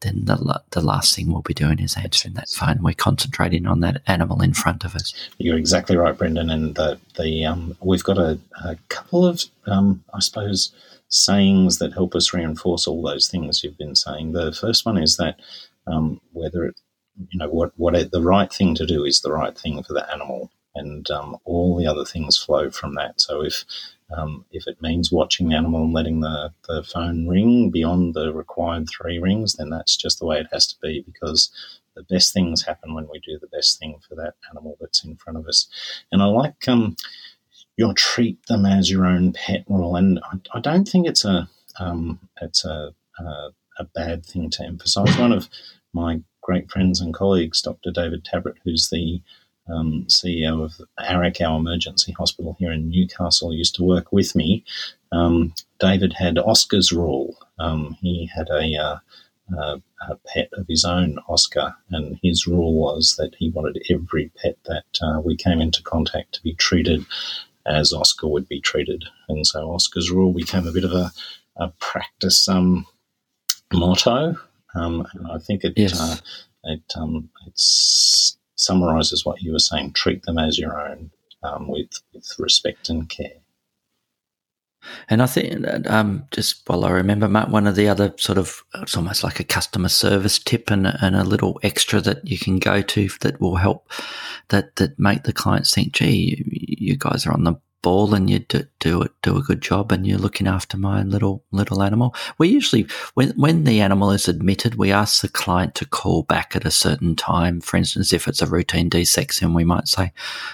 then 0.00 0.24
the 0.24 0.62
the 0.70 0.82
last 0.82 1.14
thing 1.14 1.32
we'll 1.32 1.42
be 1.42 1.54
doing 1.54 1.73
is 1.80 1.96
answering 1.96 2.34
that 2.34 2.48
phone. 2.48 2.82
We're 2.82 2.94
concentrating 2.94 3.66
on 3.66 3.80
that 3.80 4.02
animal 4.06 4.42
in 4.42 4.54
front 4.54 4.84
of 4.84 4.94
us. 4.94 5.14
You're 5.38 5.58
exactly 5.58 5.96
right, 5.96 6.16
Brendan. 6.16 6.50
And 6.50 6.74
the, 6.74 6.98
the 7.18 7.44
um, 7.44 7.76
we've 7.80 8.04
got 8.04 8.18
a, 8.18 8.38
a 8.64 8.76
couple 8.88 9.26
of, 9.26 9.42
um, 9.66 10.04
I 10.14 10.20
suppose, 10.20 10.72
sayings 11.08 11.78
that 11.78 11.92
help 11.92 12.14
us 12.14 12.32
reinforce 12.32 12.86
all 12.86 13.02
those 13.02 13.28
things 13.28 13.62
you've 13.62 13.78
been 13.78 13.94
saying. 13.94 14.32
The 14.32 14.52
first 14.52 14.84
one 14.84 14.98
is 14.98 15.16
that 15.16 15.38
um, 15.86 16.20
whether 16.32 16.64
it, 16.64 16.80
you 17.28 17.38
know 17.38 17.48
what 17.48 17.72
what 17.76 17.94
it, 17.94 18.10
the 18.10 18.22
right 18.22 18.52
thing 18.52 18.74
to 18.74 18.86
do 18.86 19.04
is 19.04 19.20
the 19.20 19.32
right 19.32 19.56
thing 19.56 19.82
for 19.84 19.92
the 19.92 20.10
animal, 20.12 20.50
and 20.74 21.08
um, 21.10 21.36
all 21.44 21.76
the 21.76 21.86
other 21.86 22.04
things 22.04 22.36
flow 22.36 22.70
from 22.70 22.96
that. 22.96 23.20
So 23.20 23.42
if 23.42 23.64
um, 24.16 24.44
if 24.50 24.66
it 24.66 24.80
means 24.82 25.12
watching 25.12 25.48
the 25.48 25.56
animal 25.56 25.84
and 25.84 25.92
letting 25.92 26.20
the, 26.20 26.52
the 26.68 26.82
phone 26.82 27.28
ring 27.28 27.70
beyond 27.70 28.14
the 28.14 28.32
required 28.32 28.88
three 28.88 29.18
rings, 29.18 29.54
then 29.54 29.70
that's 29.70 29.96
just 29.96 30.18
the 30.18 30.26
way 30.26 30.38
it 30.38 30.48
has 30.52 30.66
to 30.68 30.76
be 30.82 31.02
because 31.06 31.50
the 31.94 32.02
best 32.02 32.32
things 32.32 32.62
happen 32.62 32.94
when 32.94 33.08
we 33.10 33.20
do 33.20 33.38
the 33.38 33.46
best 33.48 33.78
thing 33.78 33.98
for 34.06 34.14
that 34.16 34.34
animal 34.50 34.76
that's 34.80 35.04
in 35.04 35.16
front 35.16 35.38
of 35.38 35.46
us. 35.46 35.68
And 36.12 36.22
I 36.22 36.26
like 36.26 36.68
um, 36.68 36.96
your 37.76 37.94
treat 37.94 38.44
them 38.46 38.66
as 38.66 38.90
your 38.90 39.06
own 39.06 39.32
pet 39.32 39.64
rule, 39.68 39.96
and 39.96 40.20
I, 40.24 40.58
I 40.58 40.60
don't 40.60 40.88
think 40.88 41.06
it's 41.06 41.24
a 41.24 41.48
um, 41.78 42.20
it's 42.40 42.64
a, 42.64 42.94
a, 43.18 43.24
a 43.78 43.84
bad 43.94 44.24
thing 44.24 44.50
to 44.50 44.64
emphasise. 44.64 45.18
One 45.18 45.32
of 45.32 45.48
my 45.92 46.20
great 46.42 46.70
friends 46.70 47.00
and 47.00 47.12
colleagues, 47.14 47.62
Dr. 47.62 47.90
David 47.90 48.24
Tabrett, 48.24 48.56
who's 48.64 48.90
the 48.90 49.20
um, 49.68 50.06
CEO 50.08 50.64
of 50.64 50.80
our 50.98 51.24
emergency 51.24 52.12
hospital 52.12 52.56
here 52.58 52.72
in 52.72 52.88
Newcastle, 52.88 53.52
used 53.52 53.74
to 53.76 53.84
work 53.84 54.12
with 54.12 54.34
me. 54.34 54.64
Um, 55.12 55.54
David 55.78 56.12
had 56.12 56.38
Oscar's 56.38 56.92
rule. 56.92 57.36
Um, 57.58 57.96
he 58.00 58.30
had 58.34 58.48
a, 58.50 58.76
uh, 58.76 58.98
uh, 59.56 59.78
a, 60.08 60.16
pet 60.26 60.48
of 60.54 60.66
his 60.68 60.84
own, 60.84 61.18
Oscar, 61.28 61.74
and 61.90 62.18
his 62.22 62.46
rule 62.46 62.74
was 62.74 63.16
that 63.16 63.34
he 63.38 63.50
wanted 63.50 63.82
every 63.90 64.30
pet 64.42 64.56
that 64.64 64.84
uh, 65.02 65.20
we 65.20 65.36
came 65.36 65.60
into 65.60 65.82
contact 65.82 66.34
to 66.34 66.42
be 66.42 66.54
treated 66.54 67.04
as 67.66 67.92
Oscar 67.92 68.28
would 68.28 68.48
be 68.48 68.60
treated. 68.60 69.04
And 69.28 69.46
so 69.46 69.70
Oscar's 69.70 70.10
rule 70.10 70.32
became 70.32 70.66
a 70.66 70.72
bit 70.72 70.84
of 70.84 70.92
a, 70.92 71.10
a 71.56 71.68
practice 71.80 72.48
um, 72.48 72.86
motto. 73.72 74.36
Um, 74.74 75.06
I 75.30 75.38
think 75.38 75.64
it 75.64 75.74
yes. 75.76 76.00
uh, 76.00 76.16
it 76.64 76.82
um, 76.96 77.28
it's 77.46 78.36
summarizes 78.56 79.24
what 79.24 79.42
you 79.42 79.52
were 79.52 79.58
saying. 79.58 79.92
Treat 79.92 80.22
them 80.24 80.38
as 80.38 80.58
your 80.58 80.80
own 80.80 81.10
um, 81.42 81.68
with, 81.68 81.90
with 82.12 82.34
respect 82.38 82.88
and 82.88 83.08
care. 83.08 83.40
And 85.08 85.22
I 85.22 85.26
think 85.26 85.66
um, 85.88 86.24
just 86.30 86.68
while 86.68 86.84
I 86.84 86.90
remember, 86.90 87.28
Matt, 87.28 87.50
one 87.50 87.66
of 87.66 87.74
the 87.74 87.88
other 87.88 88.12
sort 88.18 88.38
of 88.38 88.62
it's 88.74 88.96
almost 88.96 89.24
like 89.24 89.40
a 89.40 89.44
customer 89.44 89.88
service 89.88 90.38
tip 90.38 90.70
and, 90.70 90.86
and 90.86 91.16
a 91.16 91.24
little 91.24 91.58
extra 91.62 92.00
that 92.02 92.26
you 92.26 92.38
can 92.38 92.58
go 92.58 92.82
to 92.82 93.08
that 93.20 93.40
will 93.40 93.56
help 93.56 93.90
that 94.48 94.76
that 94.76 94.98
make 94.98 95.22
the 95.22 95.32
clients 95.32 95.74
think, 95.74 95.92
gee, 95.92 96.36
you, 96.36 96.44
you 96.90 96.96
guys 96.96 97.26
are 97.26 97.32
on 97.32 97.44
the 97.44 97.54
ball 97.84 98.14
and 98.14 98.30
you 98.30 98.38
do, 98.40 98.64
do 98.80 99.02
it 99.02 99.12
do 99.22 99.36
a 99.36 99.42
good 99.42 99.60
job 99.60 99.92
and 99.92 100.06
you're 100.06 100.18
looking 100.18 100.48
after 100.48 100.76
my 100.78 101.02
little 101.02 101.44
little 101.52 101.82
animal. 101.82 102.14
We 102.38 102.48
usually 102.48 102.86
when 103.14 103.30
when 103.36 103.64
the 103.64 103.80
animal 103.80 104.10
is 104.10 104.26
admitted, 104.26 104.74
we 104.74 104.90
ask 104.90 105.20
the 105.20 105.28
client 105.28 105.74
to 105.76 105.86
call 105.86 106.22
back 106.24 106.56
at 106.56 106.64
a 106.64 106.70
certain 106.70 107.14
time. 107.14 107.60
For 107.60 107.76
instance, 107.76 108.12
if 108.12 108.26
it's 108.26 108.42
a 108.42 108.46
routine 108.46 108.88
desexing, 108.90 109.54
we 109.54 109.64
might 109.64 109.86
say 109.86 110.12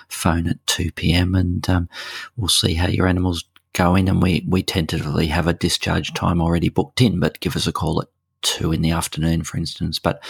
phone 0.08 0.48
at 0.48 0.66
two 0.66 0.90
p.m. 0.92 1.34
and 1.34 1.70
um, 1.70 1.88
we'll 2.36 2.48
see 2.48 2.74
how 2.74 2.88
your 2.88 3.06
animal's 3.06 3.44
going. 3.72 4.08
And 4.08 4.20
we 4.22 4.44
we 4.48 4.62
tentatively 4.62 5.28
have 5.28 5.46
a 5.46 5.54
discharge 5.54 6.12
time 6.12 6.42
already 6.42 6.68
booked 6.68 7.00
in, 7.00 7.20
but 7.20 7.40
give 7.40 7.56
us 7.56 7.68
a 7.68 7.72
call 7.72 8.02
at 8.02 8.08
two 8.42 8.72
in 8.72 8.82
the 8.82 8.90
afternoon, 8.90 9.42
for 9.42 9.56
instance. 9.56 9.98
But 9.98 10.22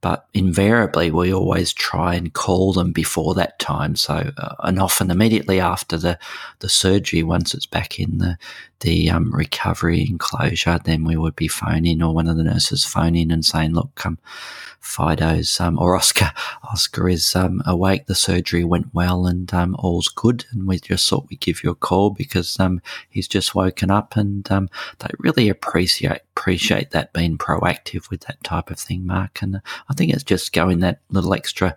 but 0.00 0.26
invariably, 0.34 1.10
we 1.10 1.32
always 1.32 1.72
try 1.72 2.14
and 2.14 2.32
call 2.32 2.72
them 2.72 2.92
before 2.92 3.34
that 3.34 3.58
time. 3.58 3.96
So 3.96 4.30
uh, 4.36 4.54
and 4.60 4.80
often 4.80 5.10
immediately 5.10 5.60
after 5.60 5.96
the 5.96 6.18
the 6.60 6.68
surgery, 6.68 7.22
once 7.22 7.54
it's 7.54 7.66
back 7.66 7.98
in 7.98 8.18
the 8.18 8.38
the 8.80 9.10
um, 9.10 9.34
recovery 9.34 10.06
enclosure, 10.08 10.78
then 10.84 11.04
we 11.04 11.16
would 11.16 11.34
be 11.34 11.48
phoning 11.48 12.02
or 12.02 12.14
one 12.14 12.28
of 12.28 12.36
the 12.36 12.44
nurses 12.44 12.84
phoning 12.84 13.32
and 13.32 13.44
saying, 13.44 13.74
"Look, 13.74 13.94
come." 13.94 14.12
Um, 14.12 14.18
Fido's 14.80 15.60
um, 15.60 15.78
or 15.78 15.96
Oscar. 15.96 16.32
Oscar 16.70 17.08
is 17.08 17.36
um, 17.36 17.62
awake. 17.66 18.06
The 18.06 18.14
surgery 18.14 18.64
went 18.64 18.94
well 18.94 19.26
and 19.26 19.52
um, 19.52 19.76
all's 19.78 20.08
good. 20.08 20.44
And 20.50 20.66
we 20.66 20.78
just 20.78 21.08
thought 21.08 21.26
we'd 21.28 21.40
give 21.40 21.62
you 21.62 21.70
a 21.70 21.74
call 21.74 22.10
because 22.10 22.58
um, 22.58 22.80
he's 23.10 23.28
just 23.28 23.54
woken 23.54 23.90
up, 23.90 24.16
and 24.16 24.50
um, 24.50 24.68
they 25.00 25.08
really 25.18 25.48
appreciate 25.48 26.22
appreciate 26.36 26.90
that 26.92 27.12
being 27.12 27.36
proactive 27.36 27.57
with 28.10 28.20
that 28.22 28.42
type 28.44 28.70
of 28.70 28.78
thing, 28.78 29.06
Mark. 29.06 29.42
And 29.42 29.60
I 29.90 29.94
think 29.94 30.12
it's 30.12 30.24
just 30.24 30.52
going 30.52 30.80
that 30.80 31.00
little 31.10 31.34
extra 31.34 31.76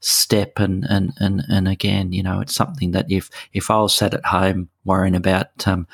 step 0.00 0.58
and 0.58 0.84
and 0.84 1.14
and 1.18 1.42
and 1.48 1.66
again 1.66 2.12
you 2.12 2.22
know 2.22 2.40
it's 2.40 2.54
something 2.54 2.90
that 2.90 3.10
if 3.10 3.30
if 3.54 3.70
I 3.70 3.80
was 3.80 3.94
sat 3.94 4.12
at 4.12 4.26
home 4.26 4.68
worrying 4.84 5.14
about 5.14 5.66
um, 5.66 5.86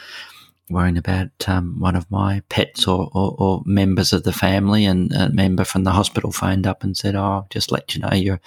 worrying 0.68 0.96
about 0.96 1.30
um, 1.46 1.78
one 1.78 1.96
of 1.96 2.10
my 2.10 2.42
pets 2.48 2.86
or, 2.86 3.10
or, 3.12 3.34
or, 3.38 3.62
members 3.66 4.12
of 4.12 4.22
the 4.22 4.32
family, 4.32 4.84
and 4.84 5.12
a 5.12 5.28
member 5.30 5.64
from 5.64 5.84
the 5.84 5.90
hospital 5.90 6.32
phoned 6.32 6.66
up 6.66 6.84
and 6.84 6.96
said, 6.96 7.16
"Oh, 7.16 7.46
just 7.50 7.72
let 7.72 7.94
you 7.94 8.00
know 8.00 8.12
your 8.12 8.40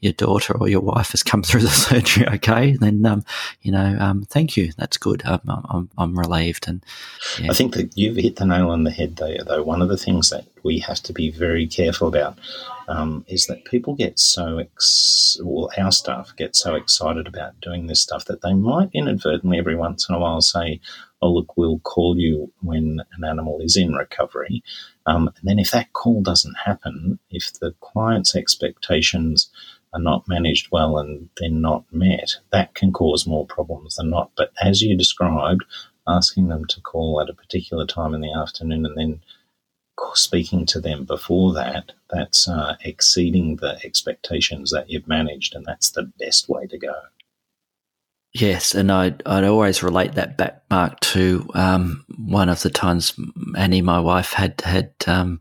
your 0.00 0.12
daughter 0.12 0.56
or 0.56 0.68
your 0.68 0.80
wife 0.80 1.10
has 1.10 1.22
come 1.22 1.42
through 1.42 1.62
the 1.62 1.68
surgery 1.68 2.26
okay." 2.28 2.76
Then, 2.76 3.04
um, 3.06 3.24
you 3.62 3.72
know, 3.72 3.96
um, 3.98 4.22
thank 4.22 4.56
you. 4.56 4.72
That's 4.76 4.96
good. 4.96 5.22
I'm, 5.24 5.40
I'm, 5.46 5.90
I'm 5.96 6.18
relieved. 6.18 6.68
And 6.68 6.84
yeah. 7.40 7.50
I 7.50 7.54
think 7.54 7.74
that 7.74 7.96
you've 7.96 8.16
hit 8.16 8.36
the 8.36 8.46
nail 8.46 8.70
on 8.70 8.84
the 8.84 8.90
head 8.90 9.16
there. 9.16 9.44
Though 9.44 9.62
one 9.62 9.82
of 9.82 9.88
the 9.88 9.96
things 9.96 10.30
that 10.30 10.46
we 10.62 10.78
have 10.80 11.00
to 11.04 11.12
be 11.12 11.30
very 11.30 11.66
careful 11.66 12.08
about 12.08 12.38
um, 12.88 13.24
is 13.28 13.46
that 13.46 13.64
people 13.64 13.94
get 13.94 14.18
so 14.18 14.58
ex- 14.58 15.38
well, 15.42 15.70
our 15.76 15.92
staff 15.92 16.34
get 16.36 16.54
so 16.54 16.74
excited 16.74 17.26
about 17.26 17.60
doing 17.60 17.86
this 17.86 18.00
stuff 18.00 18.24
that 18.26 18.42
they 18.42 18.54
might 18.54 18.90
inadvertently 18.92 19.58
every 19.58 19.76
once 19.76 20.08
in 20.08 20.14
a 20.14 20.18
while 20.18 20.40
say, 20.40 20.80
oh, 21.22 21.32
look, 21.32 21.56
we'll 21.56 21.78
call 21.80 22.16
you 22.18 22.52
when 22.62 23.02
an 23.16 23.24
animal 23.24 23.60
is 23.60 23.76
in 23.76 23.94
recovery. 23.94 24.62
Um, 25.06 25.28
and 25.28 25.44
then 25.44 25.58
if 25.58 25.70
that 25.70 25.92
call 25.92 26.22
doesn't 26.22 26.56
happen, 26.64 27.18
if 27.30 27.52
the 27.60 27.74
client's 27.80 28.36
expectations 28.36 29.50
are 29.92 30.00
not 30.00 30.28
managed 30.28 30.68
well 30.70 30.98
and 30.98 31.28
they're 31.38 31.50
not 31.50 31.84
met, 31.92 32.36
that 32.52 32.74
can 32.74 32.92
cause 32.92 33.26
more 33.26 33.46
problems 33.46 33.96
than 33.96 34.10
not. 34.10 34.30
But 34.36 34.52
as 34.62 34.82
you 34.82 34.96
described, 34.96 35.64
asking 36.06 36.48
them 36.48 36.64
to 36.66 36.80
call 36.80 37.20
at 37.20 37.30
a 37.30 37.34
particular 37.34 37.86
time 37.86 38.14
in 38.14 38.20
the 38.20 38.32
afternoon 38.32 38.86
and 38.86 38.96
then 38.96 39.20
speaking 40.14 40.66
to 40.66 40.80
them 40.80 41.04
before 41.04 41.52
that, 41.54 41.92
that's 42.10 42.48
uh, 42.48 42.76
exceeding 42.84 43.56
the 43.56 43.78
expectations 43.84 44.70
that 44.70 44.90
you've 44.90 45.08
managed, 45.08 45.54
and 45.54 45.64
that's 45.64 45.90
the 45.90 46.10
best 46.18 46.48
way 46.48 46.66
to 46.66 46.78
go. 46.78 46.94
Yes, 48.32 48.74
and 48.74 48.92
I'd, 48.92 49.22
I'd 49.24 49.44
always 49.44 49.82
relate 49.82 50.12
that 50.12 50.36
back, 50.36 50.62
Mark, 50.70 51.00
to 51.00 51.48
um, 51.54 52.04
one 52.18 52.50
of 52.50 52.62
the 52.62 52.70
times 52.70 53.18
Annie, 53.56 53.80
my 53.80 53.98
wife, 53.98 54.32
had 54.32 54.60
had 54.60 54.92
um, 55.06 55.40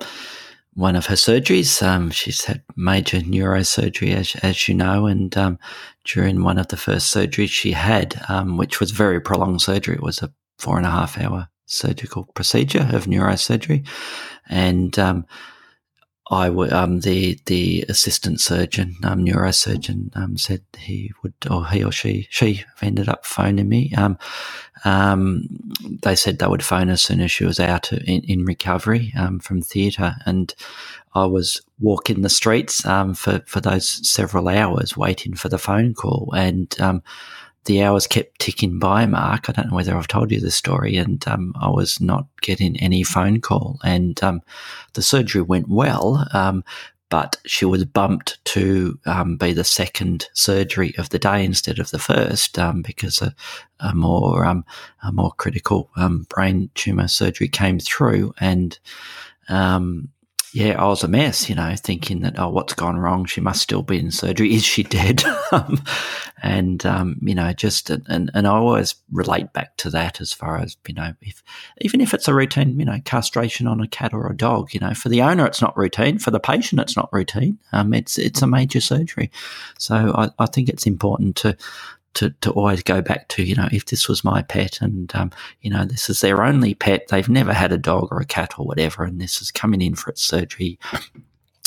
one 0.75 0.95
of 0.95 1.07
her 1.07 1.15
surgeries. 1.15 1.81
Um, 1.81 2.11
she's 2.11 2.45
had 2.45 2.61
major 2.75 3.19
neurosurgery, 3.19 4.13
as, 4.13 4.35
as 4.43 4.67
you 4.67 4.75
know, 4.75 5.07
and 5.07 5.35
um, 5.37 5.57
during 6.03 6.43
one 6.43 6.57
of 6.57 6.67
the 6.67 6.77
first 6.77 7.13
surgeries 7.13 7.49
she 7.49 7.71
had, 7.71 8.21
um, 8.29 8.57
which 8.57 8.79
was 8.79 8.91
very 8.91 9.19
prolonged 9.19 9.61
surgery, 9.61 9.95
it 9.95 10.03
was 10.03 10.21
a 10.21 10.31
four 10.59 10.77
and 10.77 10.85
a 10.85 10.91
half 10.91 11.17
hour 11.19 11.47
surgical 11.65 12.25
procedure 12.35 12.87
of 12.91 13.05
neurosurgery, 13.05 13.87
and 14.49 14.99
um, 14.99 15.25
I 16.31 16.49
would, 16.49 16.73
um, 16.73 17.01
the 17.01 17.39
the 17.45 17.85
assistant 17.87 18.41
surgeon, 18.41 18.95
um, 19.03 19.23
neurosurgeon, 19.23 20.15
um, 20.17 20.37
said 20.37 20.61
he 20.75 21.11
would, 21.21 21.33
or 21.49 21.67
he 21.67 21.83
or 21.83 21.91
she, 21.91 22.27
she 22.31 22.63
ended 22.81 23.07
up 23.09 23.25
phoning 23.25 23.69
me. 23.69 23.93
Um, 23.95 24.17
um, 24.85 25.47
they 26.01 26.15
said 26.15 26.39
they 26.39 26.47
would 26.47 26.63
phone 26.63 26.89
as 26.89 27.03
soon 27.03 27.21
as 27.21 27.31
she 27.31 27.45
was 27.45 27.59
out 27.59 27.93
in, 27.93 28.23
in 28.23 28.43
recovery 28.43 29.13
um, 29.15 29.39
from 29.39 29.61
theatre, 29.61 30.15
and 30.25 30.53
I 31.13 31.25
was 31.25 31.61
walking 31.79 32.21
the 32.21 32.29
streets 32.29 32.83
um, 32.85 33.13
for 33.13 33.41
for 33.45 33.61
those 33.61 34.07
several 34.07 34.47
hours 34.47 34.97
waiting 34.97 35.35
for 35.35 35.49
the 35.49 35.59
phone 35.59 35.93
call, 35.93 36.33
and 36.35 36.75
um, 36.81 37.03
the 37.65 37.83
hours 37.83 38.07
kept 38.07 38.39
ticking 38.39 38.79
by, 38.79 39.05
Mark. 39.05 39.49
I 39.49 39.53
don't 39.53 39.69
know 39.69 39.75
whether 39.75 39.95
I've 39.95 40.07
told 40.07 40.31
you 40.31 40.39
the 40.39 40.51
story, 40.51 40.97
and 40.97 41.25
um, 41.27 41.53
I 41.59 41.69
was 41.69 41.99
not 41.99 42.27
getting 42.41 42.77
any 42.79 43.03
phone 43.03 43.41
call. 43.41 43.79
And 43.83 44.21
um, 44.23 44.41
the 44.93 45.01
surgery 45.01 45.41
went 45.41 45.67
well, 45.67 46.27
um, 46.33 46.63
but 47.09 47.37
she 47.45 47.65
was 47.65 47.85
bumped 47.85 48.43
to 48.45 48.99
um, 49.05 49.37
be 49.37 49.53
the 49.53 49.63
second 49.63 50.27
surgery 50.33 50.93
of 50.97 51.09
the 51.09 51.19
day 51.19 51.43
instead 51.43 51.79
of 51.79 51.91
the 51.91 51.99
first 51.99 52.57
um, 52.57 52.81
because 52.81 53.21
a, 53.21 53.33
a 53.79 53.93
more 53.93 54.45
um, 54.45 54.63
a 55.03 55.11
more 55.11 55.31
critical 55.37 55.89
brain 56.29 56.69
tumor 56.75 57.07
surgery 57.07 57.47
came 57.47 57.79
through, 57.79 58.33
and 58.39 58.79
yeah, 60.55 60.81
I 60.81 60.87
was 60.87 61.03
a 61.03 61.09
mess, 61.09 61.49
you 61.49 61.55
know, 61.55 61.75
thinking 61.75 62.21
that, 62.21 62.39
oh, 62.39 62.47
what's 62.47 62.73
gone 62.73 62.97
wrong? 62.97 63.25
She 63.25 63.41
must 63.41 63.61
still 63.61 63.81
be 63.81 63.99
in 63.99 64.09
surgery. 64.09 64.53
Is 64.55 64.63
she 64.63 64.83
dead? 64.83 65.23
Um, 65.51 65.81
and, 66.41 66.85
um, 66.85 67.17
you 67.21 67.33
know, 67.33 67.53
just, 67.53 67.89
and, 67.89 68.31
and 68.33 68.47
I 68.47 68.49
always 68.49 68.95
relate 69.11 69.53
back 69.53 69.77
to 69.77 69.89
that 69.91 70.19
as 70.19 70.33
far 70.33 70.57
as, 70.57 70.75
you 70.87 70.93
know, 70.93 71.13
if, 71.21 71.43
even 71.81 72.01
if 72.01 72.13
it's 72.13 72.27
a 72.27 72.33
routine, 72.33 72.77
you 72.79 72.85
know, 72.85 72.99
castration 73.05 73.67
on 73.67 73.79
a 73.79 73.87
cat 73.87 74.13
or 74.13 74.29
a 74.29 74.35
dog, 74.35 74.73
you 74.73 74.79
know, 74.79 74.93
for 74.93 75.07
the 75.07 75.21
owner, 75.21 75.45
it's 75.45 75.61
not 75.61 75.77
routine. 75.77 76.17
For 76.17 76.31
the 76.31 76.39
patient, 76.39 76.81
it's 76.81 76.97
not 76.97 77.13
routine. 77.13 77.59
Um, 77.71 77.93
it's, 77.93 78.17
it's 78.17 78.41
a 78.41 78.47
major 78.47 78.81
surgery. 78.81 79.31
So 79.77 80.13
I, 80.15 80.29
I 80.39 80.47
think 80.47 80.67
it's 80.67 80.87
important 80.87 81.35
to, 81.37 81.55
to, 82.15 82.31
to 82.41 82.51
always 82.51 82.83
go 82.83 83.01
back 83.01 83.27
to, 83.29 83.43
you 83.43 83.55
know, 83.55 83.69
if 83.71 83.85
this 83.85 84.09
was 84.09 84.23
my 84.23 84.41
pet 84.41 84.81
and, 84.81 85.13
um, 85.15 85.31
you 85.61 85.69
know, 85.69 85.85
this 85.85 86.09
is 86.09 86.21
their 86.21 86.43
only 86.43 86.73
pet, 86.73 87.07
they've 87.09 87.29
never 87.29 87.53
had 87.53 87.71
a 87.71 87.77
dog 87.77 88.07
or 88.11 88.19
a 88.19 88.25
cat 88.25 88.57
or 88.57 88.65
whatever, 88.65 89.03
and 89.03 89.21
this 89.21 89.41
is 89.41 89.51
coming 89.51 89.81
in 89.81 89.95
for 89.95 90.09
its 90.09 90.21
surgery, 90.21 90.79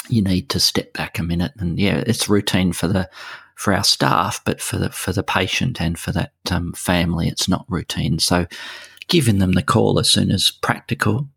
you 0.08 0.22
need 0.22 0.48
to 0.48 0.60
step 0.60 0.92
back 0.94 1.18
a 1.18 1.22
minute. 1.22 1.52
And 1.58 1.78
yeah, 1.78 2.02
it's 2.06 2.28
routine 2.28 2.72
for 2.72 2.88
the, 2.88 3.08
for 3.54 3.72
our 3.72 3.84
staff, 3.84 4.42
but 4.44 4.60
for 4.60 4.78
the, 4.78 4.90
for 4.90 5.12
the 5.12 5.22
patient 5.22 5.80
and 5.80 5.98
for 5.98 6.12
that 6.12 6.32
um, 6.50 6.72
family, 6.72 7.28
it's 7.28 7.48
not 7.48 7.66
routine. 7.68 8.18
So 8.18 8.46
giving 9.08 9.38
them 9.38 9.52
the 9.52 9.62
call 9.62 9.98
as 9.98 10.10
soon 10.10 10.30
as 10.30 10.50
practical, 10.50 11.28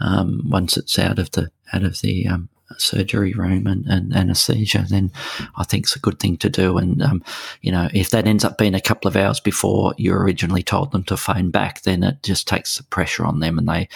um, 0.00 0.42
once 0.48 0.76
it's 0.76 0.98
out 0.98 1.18
of 1.18 1.30
the, 1.32 1.50
out 1.72 1.84
of 1.84 2.00
the, 2.00 2.26
um, 2.26 2.48
surgery 2.76 3.32
room 3.32 3.66
and, 3.66 3.86
and 3.86 4.14
anesthesia, 4.14 4.84
then 4.88 5.10
I 5.56 5.64
think 5.64 5.84
it's 5.84 5.96
a 5.96 6.00
good 6.00 6.18
thing 6.18 6.36
to 6.38 6.50
do. 6.50 6.78
And, 6.78 7.02
um, 7.02 7.22
you 7.62 7.72
know, 7.72 7.88
if 7.94 8.10
that 8.10 8.26
ends 8.26 8.44
up 8.44 8.58
being 8.58 8.74
a 8.74 8.80
couple 8.80 9.08
of 9.08 9.16
hours 9.16 9.40
before 9.40 9.94
you 9.96 10.12
originally 10.12 10.62
told 10.62 10.92
them 10.92 11.04
to 11.04 11.16
phone 11.16 11.50
back, 11.50 11.82
then 11.82 12.02
it 12.02 12.22
just 12.22 12.46
takes 12.46 12.76
the 12.76 12.84
pressure 12.84 13.24
on 13.24 13.40
them 13.40 13.58
and 13.58 13.68
they, 13.68 13.88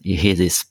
you 0.00 0.16
hear 0.16 0.34
this, 0.34 0.64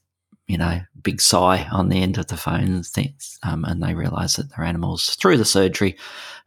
you 0.48 0.58
know, 0.58 0.80
big 1.04 1.22
sigh 1.22 1.68
on 1.72 1.90
the 1.90 2.02
end 2.02 2.18
of 2.18 2.28
the 2.28 2.38
phone 2.38 2.64
and, 2.64 2.86
things, 2.86 3.38
um, 3.44 3.66
and 3.66 3.84
they 3.84 3.94
realize 3.94 4.36
that 4.36 4.56
their 4.56 4.66
animal's 4.66 5.16
through 5.16 5.38
the 5.38 5.46
surgery 5.46 5.96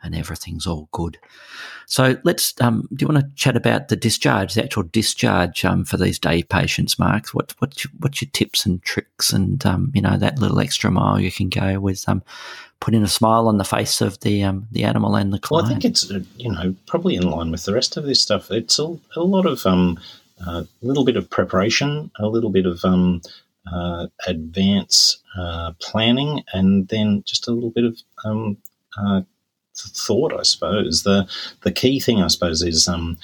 and 0.02 0.14
everything's 0.14 0.66
all 0.66 0.88
good. 0.92 1.18
So 1.86 2.16
let's. 2.22 2.54
Um, 2.60 2.88
do 2.94 3.02
you 3.02 3.08
want 3.08 3.20
to 3.20 3.34
chat 3.34 3.56
about 3.56 3.88
the 3.88 3.96
discharge, 3.96 4.54
the 4.54 4.62
actual 4.62 4.84
discharge 4.84 5.64
um, 5.64 5.84
for 5.84 5.96
these 5.96 6.20
day 6.20 6.42
patients, 6.44 7.00
Mark? 7.00 7.28
What 7.30 7.52
what's 7.58 7.84
your, 7.84 7.90
what's 7.98 8.22
your 8.22 8.30
tips 8.32 8.64
and 8.64 8.80
tricks, 8.82 9.32
and 9.32 9.66
um, 9.66 9.90
you 9.92 10.00
know 10.00 10.16
that 10.16 10.38
little 10.38 10.60
extra 10.60 10.90
mile 10.90 11.18
you 11.20 11.32
can 11.32 11.48
go 11.48 11.80
with 11.80 12.08
um, 12.08 12.22
putting 12.78 13.02
a 13.02 13.08
smile 13.08 13.48
on 13.48 13.58
the 13.58 13.64
face 13.64 14.00
of 14.00 14.20
the 14.20 14.44
um, 14.44 14.68
the 14.70 14.84
animal 14.84 15.16
and 15.16 15.32
the 15.32 15.40
client? 15.40 15.64
Well, 15.64 15.66
I 15.66 15.74
think 15.74 15.84
it's 15.84 16.08
uh, 16.10 16.20
you 16.36 16.52
know 16.52 16.76
probably 16.86 17.16
in 17.16 17.28
line 17.28 17.50
with 17.50 17.64
the 17.64 17.74
rest 17.74 17.96
of 17.96 18.04
this 18.04 18.20
stuff. 18.20 18.52
It's 18.52 18.78
a, 18.78 18.96
a 19.16 19.24
lot 19.24 19.46
of 19.46 19.66
um, 19.66 19.98
a 20.46 20.64
little 20.82 21.04
bit 21.04 21.16
of 21.16 21.28
preparation, 21.28 22.10
a 22.20 22.28
little 22.28 22.50
bit 22.50 22.66
of 22.66 22.84
um, 22.84 23.20
uh, 23.72 24.06
advance 24.26 25.22
uh, 25.38 25.72
planning, 25.80 26.42
and 26.52 26.88
then 26.88 27.22
just 27.26 27.48
a 27.48 27.52
little 27.52 27.70
bit 27.70 27.84
of 27.84 27.98
um, 28.24 28.56
uh, 28.98 29.22
thought, 29.76 30.32
I 30.32 30.42
suppose. 30.42 31.02
The 31.02 31.28
the 31.62 31.72
key 31.72 32.00
thing, 32.00 32.22
I 32.22 32.28
suppose, 32.28 32.62
is 32.62 32.88
um, 32.88 33.18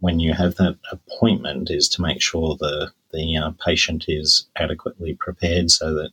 when 0.00 0.20
you 0.20 0.32
have 0.34 0.56
that 0.56 0.78
appointment, 0.90 1.70
is 1.70 1.88
to 1.90 2.02
make 2.02 2.20
sure 2.20 2.56
the 2.58 2.90
the 3.12 3.36
uh, 3.36 3.52
patient 3.64 4.06
is 4.08 4.46
adequately 4.56 5.14
prepared, 5.14 5.70
so 5.70 5.94
that 5.94 6.10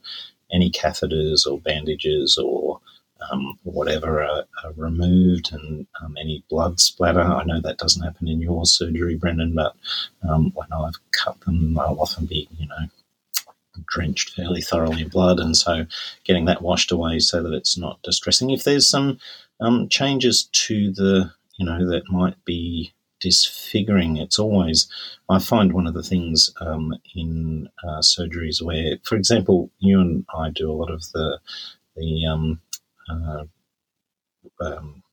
any 0.51 0.69
catheters 0.69 1.47
or 1.47 1.59
bandages 1.59 2.37
or 2.37 2.79
um, 3.31 3.57
whatever 3.63 4.23
are, 4.23 4.45
are, 4.63 4.71
removed 4.75 5.51
and 5.53 5.85
um, 6.01 6.15
any 6.19 6.43
blood 6.49 6.79
splatter. 6.79 7.21
I 7.21 7.43
know 7.43 7.61
that 7.61 7.77
doesn't 7.77 8.01
happen 8.01 8.27
in 8.27 8.41
your 8.41 8.65
surgery, 8.65 9.15
Brendan, 9.15 9.53
but 9.53 9.75
um, 10.27 10.51
when 10.55 10.67
I've 10.71 10.95
cut 11.11 11.39
them, 11.41 11.77
I'll 11.77 11.99
often 11.99 12.25
be, 12.25 12.47
you 12.57 12.67
know, 12.67 12.87
drenched 13.85 14.31
fairly 14.31 14.61
thoroughly 14.61 15.01
in 15.01 15.09
blood, 15.09 15.39
and 15.39 15.55
so 15.55 15.85
getting 16.23 16.45
that 16.45 16.61
washed 16.61 16.91
away 16.91 17.19
so 17.19 17.41
that 17.43 17.53
it's 17.53 17.77
not 17.77 18.01
distressing. 18.03 18.49
If 18.49 18.63
there's 18.63 18.87
some 18.87 19.19
um, 19.59 19.87
changes 19.89 20.45
to 20.51 20.91
the, 20.91 21.31
you 21.57 21.65
know, 21.65 21.87
that 21.89 22.09
might 22.09 22.43
be 22.45 22.93
disfiguring. 23.21 24.17
It's 24.17 24.39
always, 24.39 24.87
I 25.29 25.39
find 25.39 25.71
one 25.71 25.87
of 25.87 25.93
the 25.93 26.03
things 26.03 26.51
um, 26.59 26.93
in 27.15 27.69
uh, 27.87 27.99
surgeries 27.99 28.61
where, 28.61 28.97
for 29.03 29.15
example, 29.15 29.69
you 29.79 30.01
and 30.01 30.25
I 30.35 30.49
do 30.49 30.69
a 30.69 30.73
lot 30.73 30.91
of 30.91 31.03
the, 31.13 31.39
the 31.95 32.25
um, 32.25 32.59
uh, 33.09 33.43
um, 34.59 35.03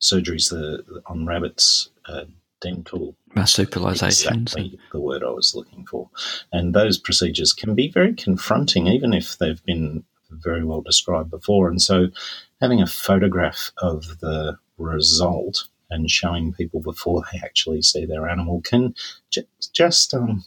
surgeries 0.00 0.50
the, 0.50 1.02
on 1.06 1.26
rabbits, 1.26 1.90
uh, 2.06 2.24
dental 2.60 3.16
marsupialization. 3.34 4.42
Exactly 4.42 4.78
the 4.92 5.00
word 5.00 5.22
I 5.22 5.30
was 5.30 5.54
looking 5.54 5.86
for. 5.86 6.10
And 6.52 6.74
those 6.74 6.98
procedures 6.98 7.52
can 7.52 7.74
be 7.74 7.88
very 7.88 8.14
confronting, 8.14 8.86
even 8.86 9.12
if 9.12 9.38
they've 9.38 9.64
been 9.64 10.04
very 10.30 10.64
well 10.64 10.80
described 10.80 11.30
before. 11.30 11.68
And 11.68 11.80
so 11.80 12.08
having 12.60 12.82
a 12.82 12.86
photograph 12.86 13.70
of 13.78 14.18
the 14.20 14.58
result 14.76 15.68
and 15.90 16.10
showing 16.10 16.52
people 16.52 16.80
before 16.80 17.22
they 17.32 17.38
actually 17.42 17.82
see 17.82 18.04
their 18.04 18.28
animal 18.28 18.60
can 18.60 18.94
j- 19.30 19.46
just, 19.72 20.12
um, 20.14 20.44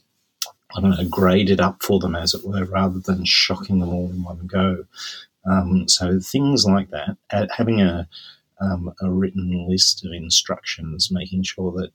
I 0.76 0.82
don't 0.82 0.91
know, 0.91 1.09
grade 1.09 1.49
it 1.49 1.59
up 1.59 1.82
for 1.82 1.99
them, 1.99 2.16
as 2.16 2.34
it 2.34 2.45
were, 2.45 2.66
rather 2.66 2.99
than 2.99 3.26
shocking 3.26 3.80
them 3.80 3.89
all 3.89 4.09
in 4.09 4.24
one 4.24 4.45
go. 4.47 4.86
Um, 5.49 5.88
so 5.88 6.20
things 6.20 6.66
like 6.66 6.91
that, 6.91 7.18
having 7.51 7.82
a, 7.82 8.07
um, 8.59 8.93
a 9.01 9.09
written 9.09 9.68
list 9.68 10.05
of 10.05 10.14
instructions, 10.14 11.09
making 11.12 11.43
sure 11.43 11.72
that 11.72 11.91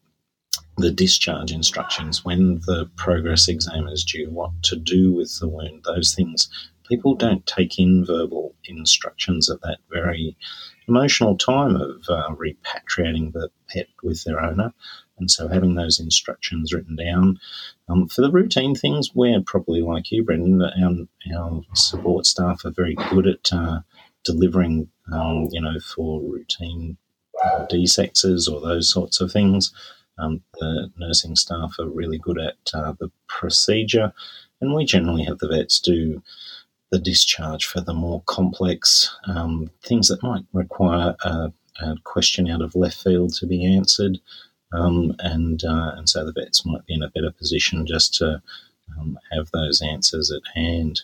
the 0.78 0.90
discharge 0.90 1.52
instructions, 1.52 2.24
when 2.24 2.60
the 2.66 2.90
progress 2.96 3.48
exam 3.48 3.88
is 3.88 4.04
due, 4.04 4.30
what 4.30 4.50
to 4.64 4.76
do 4.76 5.12
with 5.12 5.38
the 5.40 5.48
wound, 5.48 5.84
those 5.84 6.14
things 6.14 6.48
people 6.88 7.14
don't 7.14 7.46
take 7.46 7.78
in 7.78 8.04
verbal 8.04 8.54
instructions 8.64 9.50
at 9.50 9.60
that 9.62 9.78
very 9.90 10.36
emotional 10.88 11.36
time 11.36 11.76
of 11.76 12.02
uh, 12.08 12.30
repatriating 12.30 13.32
the 13.32 13.50
pet 13.68 13.88
with 14.02 14.22
their 14.24 14.40
owner. 14.40 14.72
And 15.18 15.30
so 15.30 15.48
having 15.48 15.74
those 15.74 15.98
instructions 15.98 16.72
written 16.72 16.96
down. 16.96 17.38
Um, 17.88 18.06
for 18.06 18.20
the 18.20 18.30
routine 18.30 18.74
things, 18.74 19.14
we're 19.14 19.40
probably 19.40 19.80
like 19.80 20.12
you, 20.12 20.22
Brendan, 20.22 20.62
our, 20.62 21.36
our 21.36 21.62
support 21.74 22.26
staff 22.26 22.64
are 22.64 22.70
very 22.70 22.94
good 23.10 23.26
at 23.26 23.52
uh, 23.52 23.80
delivering, 24.24 24.88
um, 25.12 25.48
you 25.50 25.60
know, 25.60 25.80
for 25.80 26.20
routine 26.20 26.98
uh, 27.42 27.66
desexes 27.66 28.50
or 28.50 28.60
those 28.60 28.90
sorts 28.90 29.20
of 29.20 29.32
things. 29.32 29.72
Um, 30.18 30.42
the 30.54 30.90
nursing 30.96 31.36
staff 31.36 31.74
are 31.78 31.88
really 31.88 32.18
good 32.18 32.40
at 32.40 32.56
uh, 32.72 32.92
the 32.98 33.10
procedure, 33.28 34.12
and 34.60 34.74
we 34.74 34.84
generally 34.84 35.24
have 35.24 35.38
the 35.38 35.48
vets 35.48 35.78
do 35.80 36.22
the 36.90 36.98
discharge 36.98 37.66
for 37.66 37.80
the 37.80 37.94
more 37.94 38.22
complex 38.26 39.14
um, 39.26 39.70
things 39.82 40.08
that 40.08 40.22
might 40.22 40.44
require 40.52 41.16
a, 41.24 41.52
a, 41.80 41.96
question 42.04 42.48
out 42.48 42.62
of 42.62 42.76
left 42.76 43.02
field 43.02 43.34
to 43.34 43.46
be 43.46 43.66
answered. 43.66 44.18
Um, 44.72 45.14
and 45.18 45.62
uh, 45.64 45.92
and 45.96 46.08
so 46.08 46.24
the 46.24 46.32
vets 46.32 46.64
might 46.64 46.84
be 46.86 46.94
in 46.94 47.02
a 47.02 47.10
better 47.10 47.30
position 47.30 47.86
just 47.86 48.14
to 48.14 48.42
um, 48.98 49.18
have 49.32 49.50
those 49.52 49.82
answers 49.82 50.30
at 50.30 50.42
hand. 50.54 51.02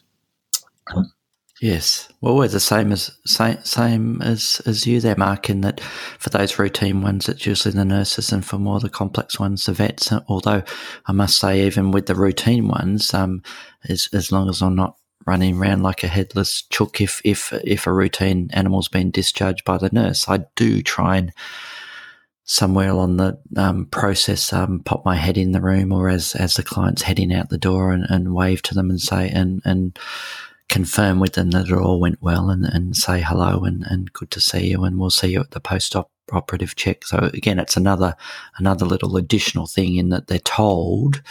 Yes, 1.62 2.08
well, 2.20 2.34
we're 2.34 2.48
the 2.48 2.58
same 2.58 2.90
as 2.90 3.16
same, 3.24 3.62
same 3.62 4.20
as 4.20 4.60
as 4.66 4.84
you 4.84 5.00
there, 5.00 5.14
Mark. 5.14 5.48
In 5.48 5.60
that, 5.60 5.78
for 5.78 6.28
those 6.28 6.58
routine 6.58 7.02
ones, 7.02 7.28
it's 7.28 7.46
usually 7.46 7.72
the 7.72 7.84
nurses, 7.84 8.32
and 8.32 8.44
for 8.44 8.58
more 8.58 8.80
the 8.80 8.90
complex 8.90 9.38
ones, 9.38 9.66
the 9.66 9.72
vets. 9.72 10.12
Although 10.26 10.64
I 11.06 11.12
must 11.12 11.38
say, 11.38 11.64
even 11.64 11.92
with 11.92 12.06
the 12.06 12.16
routine 12.16 12.66
ones, 12.66 13.14
um, 13.14 13.44
as 13.88 14.08
as 14.12 14.32
long 14.32 14.48
as 14.48 14.60
I'm 14.60 14.74
not 14.74 14.96
running 15.24 15.56
around 15.56 15.84
like 15.84 16.02
a 16.02 16.08
headless 16.08 16.62
chook, 16.62 17.00
if 17.00 17.22
if 17.24 17.52
if 17.62 17.86
a 17.86 17.92
routine 17.92 18.50
animal's 18.52 18.88
been 18.88 19.12
discharged 19.12 19.62
by 19.64 19.78
the 19.78 19.90
nurse, 19.92 20.28
I 20.28 20.40
do 20.56 20.82
try 20.82 21.18
and 21.18 21.32
somewhere 22.42 22.88
along 22.88 23.18
the 23.18 23.38
um, 23.56 23.86
process 23.86 24.52
um, 24.52 24.80
pop 24.80 25.04
my 25.04 25.14
head 25.14 25.38
in 25.38 25.52
the 25.52 25.60
room 25.60 25.92
or 25.92 26.08
as 26.08 26.34
as 26.34 26.54
the 26.54 26.64
client's 26.64 27.02
heading 27.02 27.32
out 27.32 27.50
the 27.50 27.56
door 27.56 27.92
and, 27.92 28.04
and 28.10 28.34
wave 28.34 28.62
to 28.62 28.74
them 28.74 28.90
and 28.90 29.00
say 29.00 29.30
and 29.30 29.62
and 29.64 29.96
confirm 30.68 31.20
with 31.20 31.34
them 31.34 31.50
that 31.50 31.68
it 31.68 31.72
all 31.72 32.00
went 32.00 32.22
well 32.22 32.50
and, 32.50 32.64
and 32.64 32.96
say 32.96 33.20
hello 33.20 33.64
and, 33.64 33.84
and 33.88 34.12
good 34.12 34.30
to 34.30 34.40
see 34.40 34.68
you 34.70 34.84
and 34.84 34.98
we'll 34.98 35.10
see 35.10 35.28
you 35.28 35.40
at 35.40 35.50
the 35.50 35.60
post 35.60 35.94
op 35.94 36.10
operative 36.32 36.76
check. 36.76 37.04
So 37.04 37.30
again, 37.34 37.58
it's 37.58 37.76
another 37.76 38.16
another 38.56 38.86
little 38.86 39.16
additional 39.16 39.66
thing 39.66 39.96
in 39.96 40.08
that 40.10 40.28
they're 40.28 40.38
told 40.38 41.22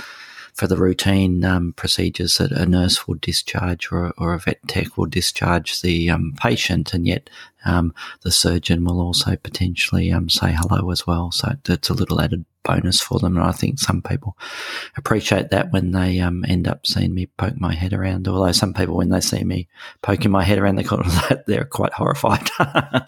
for 0.54 0.68
the 0.68 0.78
routine 0.78 1.44
um, 1.46 1.74
procedures 1.74 2.38
that 2.38 2.52
a 2.52 2.66
nurse 2.66 3.08
will 3.08 3.16
discharge 3.16 3.92
or, 3.92 4.12
or 4.18 4.34
a 4.34 4.40
vet 4.40 4.60
tech 4.68 4.98
will 4.98 5.06
discharge 5.06 5.82
the 5.82 6.10
um, 6.10 6.34
patient, 6.38 6.94
and 6.94 7.08
yet 7.08 7.30
um, 7.66 7.94
the 8.22 8.32
surgeon 8.32 8.84
will 8.84 9.00
also 9.00 9.36
potentially 9.38 10.12
um, 10.12 10.30
say 10.30 10.54
hello 10.56 10.92
as 10.92 11.08
well. 11.08 11.32
So 11.32 11.54
it's 11.68 11.90
a 11.90 11.94
little 11.94 12.22
added 12.22 12.46
bonus 12.64 13.02
for 13.02 13.20
them. 13.20 13.36
And 13.36 13.46
I 13.46 13.52
think 13.52 13.80
some 13.80 14.02
people 14.02 14.38
appreciate 14.98 15.50
that 15.50 15.72
when 15.72 15.92
they 15.92 16.20
um, 16.20 16.46
end 16.48 16.68
up 16.68 16.86
seeing 16.86 17.14
me 17.14 17.28
poke 17.38 17.60
my 17.60 17.74
head 17.74 17.94
around. 17.94 18.28
Although 18.28 18.52
some 18.52 18.74
people, 18.74 18.96
when 18.96 19.10
they 19.10 19.22
see 19.22 19.44
me 19.44 19.68
poking 20.02 20.32
my 20.32 20.44
head 20.44 20.60
around 20.60 20.76
the 20.76 20.84
corner 20.84 21.10
they're 21.48 21.66
quite 21.66 21.94
horrified. 21.94 22.50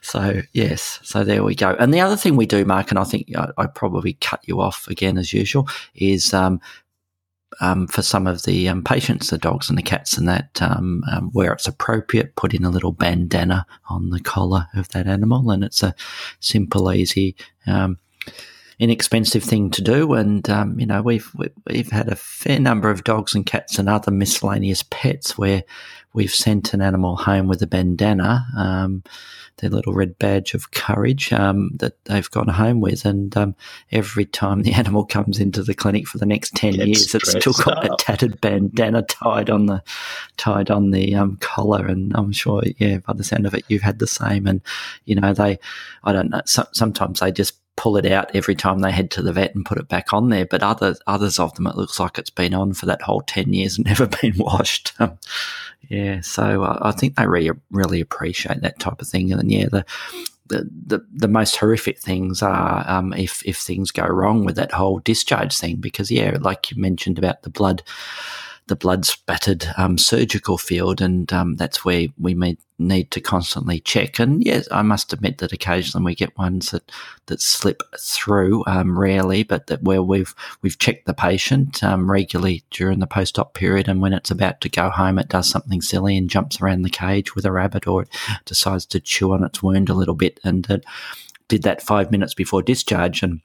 so, 0.00 0.42
yes, 0.52 1.00
so 1.02 1.24
there 1.24 1.44
we 1.44 1.54
go. 1.54 1.76
And 1.78 1.92
the 1.92 2.00
other 2.00 2.16
thing 2.16 2.36
we 2.36 2.46
do, 2.46 2.64
Mark, 2.64 2.90
and 2.90 2.98
I 2.98 3.04
think 3.04 3.36
I, 3.36 3.50
I 3.56 3.66
probably 3.66 4.14
cut 4.14 4.40
you 4.46 4.60
off 4.60 4.86
again 4.88 5.18
as 5.18 5.32
usual, 5.32 5.68
is 5.94 6.32
um, 6.32 6.60
um, 7.60 7.86
for 7.86 8.02
some 8.02 8.26
of 8.26 8.42
the 8.42 8.68
um, 8.68 8.82
patients, 8.82 9.30
the 9.30 9.38
dogs 9.38 9.68
and 9.68 9.78
the 9.78 9.82
cats, 9.82 10.16
and 10.18 10.28
that 10.28 10.60
um, 10.60 11.02
um, 11.10 11.30
where 11.32 11.52
it's 11.52 11.68
appropriate, 11.68 12.36
put 12.36 12.54
in 12.54 12.64
a 12.64 12.70
little 12.70 12.92
bandana 12.92 13.66
on 13.88 14.10
the 14.10 14.20
collar 14.20 14.66
of 14.74 14.88
that 14.88 15.06
animal, 15.06 15.50
and 15.50 15.64
it's 15.64 15.82
a 15.82 15.94
simple, 16.40 16.92
easy 16.92 17.36
um, 17.66 17.98
inexpensive 18.78 19.42
thing 19.42 19.70
to 19.70 19.82
do. 19.82 20.14
And 20.14 20.48
um, 20.50 20.78
you 20.78 20.86
know, 20.86 21.02
we've 21.02 21.30
we've 21.66 21.90
had 21.90 22.08
a 22.08 22.16
fair 22.16 22.60
number 22.60 22.90
of 22.90 23.04
dogs 23.04 23.34
and 23.34 23.46
cats 23.46 23.78
and 23.78 23.88
other 23.88 24.10
miscellaneous 24.10 24.84
pets 24.90 25.38
where 25.38 25.64
we've 26.12 26.34
sent 26.34 26.72
an 26.72 26.80
animal 26.80 27.16
home 27.16 27.48
with 27.48 27.60
a 27.60 27.66
bandana, 27.66 28.46
um, 28.56 29.02
their 29.58 29.70
little 29.70 29.92
red 29.92 30.16
badge 30.18 30.54
of 30.54 30.70
courage 30.70 31.32
um, 31.32 31.70
that 31.74 31.92
they've 32.04 32.30
gone 32.30 32.48
home 32.48 32.80
with. 32.80 33.04
And 33.04 33.36
um, 33.36 33.54
every 33.92 34.24
time 34.24 34.62
the 34.62 34.72
animal 34.74 35.04
comes 35.04 35.38
into 35.38 35.62
the 35.62 35.74
clinic 35.74 36.06
for 36.06 36.18
the 36.18 36.26
next 36.26 36.54
ten 36.54 36.74
years, 36.74 37.14
it's 37.14 37.30
still 37.30 37.52
got 37.52 37.84
up. 37.84 37.92
a 37.92 37.96
tattered 37.96 38.40
bandana 38.40 39.02
tied 39.02 39.50
on 39.50 39.66
the 39.66 39.82
tied 40.36 40.70
on 40.70 40.90
the 40.90 41.14
um, 41.14 41.36
collar. 41.38 41.86
And 41.86 42.12
I'm 42.16 42.32
sure, 42.32 42.62
yeah, 42.78 42.98
by 42.98 43.12
the 43.12 43.24
sound 43.24 43.46
of 43.46 43.54
it, 43.54 43.64
you've 43.68 43.82
had 43.82 43.98
the 43.98 44.06
same. 44.06 44.46
And 44.46 44.60
you 45.04 45.14
know, 45.14 45.34
they, 45.34 45.58
I 46.04 46.12
don't 46.12 46.30
know, 46.30 46.42
so, 46.46 46.66
sometimes 46.72 47.20
they 47.20 47.32
just 47.32 47.54
pull 47.76 47.96
it 47.96 48.06
out 48.06 48.34
every 48.34 48.54
time 48.54 48.80
they 48.80 48.92
head 48.92 49.10
to 49.12 49.22
the 49.22 49.32
vet 49.32 49.54
and 49.54 49.66
put 49.66 49.78
it 49.78 49.88
back 49.88 50.12
on 50.12 50.28
there. 50.28 50.46
But 50.46 50.62
other 50.62 50.96
others 51.06 51.38
of 51.38 51.54
them, 51.54 51.66
it 51.66 51.76
looks 51.76 51.98
like 51.98 52.18
it's 52.18 52.30
been 52.30 52.54
on 52.54 52.74
for 52.74 52.86
that 52.86 53.02
whole 53.02 53.22
ten 53.22 53.52
years 53.52 53.76
and 53.76 53.86
never 53.86 54.06
been 54.06 54.36
washed. 54.36 54.92
Yeah, 55.90 56.22
so 56.22 56.62
uh, 56.62 56.78
I 56.80 56.92
think 56.92 57.16
they 57.16 57.26
really 57.26 57.50
really 57.70 58.00
appreciate 58.00 58.62
that 58.62 58.78
type 58.78 59.02
of 59.02 59.06
thing. 59.06 59.30
And 59.32 59.52
yeah, 59.52 59.66
the 59.66 59.84
the, 60.46 60.68
the, 60.86 61.06
the 61.12 61.28
most 61.28 61.56
horrific 61.56 61.98
things 61.98 62.42
are 62.42 62.84
um, 62.88 63.12
if 63.12 63.44
if 63.46 63.58
things 63.58 63.90
go 63.90 64.06
wrong 64.06 64.44
with 64.44 64.56
that 64.56 64.72
whole 64.72 65.00
discharge 65.00 65.56
thing 65.56 65.76
because 65.76 66.10
yeah, 66.10 66.38
like 66.40 66.70
you 66.70 66.80
mentioned 66.80 67.18
about 67.18 67.42
the 67.42 67.50
blood 67.50 67.82
the 68.66 68.76
blood 68.76 69.04
spattered 69.04 69.66
um, 69.76 69.98
surgical 69.98 70.58
field, 70.58 71.00
and 71.00 71.32
um, 71.32 71.56
that's 71.56 71.84
where 71.84 72.06
we 72.18 72.34
may, 72.34 72.56
need 72.78 73.10
to 73.12 73.20
constantly 73.20 73.80
check. 73.80 74.18
And 74.18 74.44
yes, 74.44 74.66
I 74.70 74.82
must 74.82 75.12
admit 75.12 75.38
that 75.38 75.52
occasionally 75.52 76.04
we 76.04 76.14
get 76.14 76.36
ones 76.36 76.70
that 76.70 76.90
that 77.26 77.40
slip 77.40 77.82
through, 77.98 78.64
um, 78.66 78.98
rarely, 78.98 79.42
but 79.42 79.68
that 79.68 79.82
where 79.82 80.02
we've 80.02 80.34
we've 80.62 80.78
checked 80.78 81.06
the 81.06 81.14
patient 81.14 81.82
um, 81.84 82.10
regularly 82.10 82.64
during 82.70 82.98
the 82.98 83.06
post 83.06 83.38
op 83.38 83.54
period, 83.54 83.88
and 83.88 84.00
when 84.00 84.12
it's 84.12 84.30
about 84.30 84.60
to 84.60 84.68
go 84.68 84.90
home, 84.90 85.18
it 85.18 85.28
does 85.28 85.48
something 85.48 85.80
silly 85.80 86.16
and 86.16 86.30
jumps 86.30 86.60
around 86.60 86.82
the 86.82 86.90
cage 86.90 87.34
with 87.34 87.44
a 87.44 87.52
rabbit, 87.52 87.86
or 87.86 88.02
it 88.02 88.08
decides 88.44 88.86
to 88.86 89.00
chew 89.00 89.32
on 89.32 89.44
its 89.44 89.62
wound 89.62 89.88
a 89.88 89.94
little 89.94 90.14
bit, 90.14 90.40
and 90.44 90.68
it 90.68 90.84
did 91.48 91.62
that 91.62 91.82
five 91.82 92.10
minutes 92.10 92.34
before 92.34 92.62
discharge, 92.62 93.22
and 93.22 93.40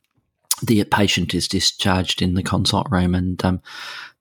the 0.64 0.84
patient 0.86 1.34
is 1.34 1.48
discharged 1.48 2.22
in 2.22 2.34
the 2.34 2.44
consult 2.44 2.88
room, 2.90 3.14
and 3.14 3.44
um, 3.46 3.62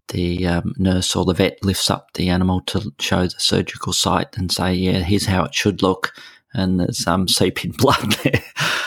the 0.09 0.47
um, 0.47 0.75
nurse 0.79 1.15
or 1.15 1.25
the 1.25 1.35
vet 1.35 1.63
lifts 1.65 1.91
up 1.91 2.13
the 2.15 2.29
animal 2.29 2.61
to 2.63 2.93
show 2.99 3.23
the 3.25 3.35
surgical 3.39 3.93
site 3.93 4.37
and 4.37 4.51
say, 4.51 4.75
"Yeah, 4.75 5.01
here's 5.01 5.27
how 5.27 5.45
it 5.45 5.55
should 5.55 5.83
look." 5.83 6.13
And 6.55 6.81
there's 6.81 7.07
um, 7.07 7.29
seeping 7.29 7.73
blood 7.79 8.13
there, 8.25 8.43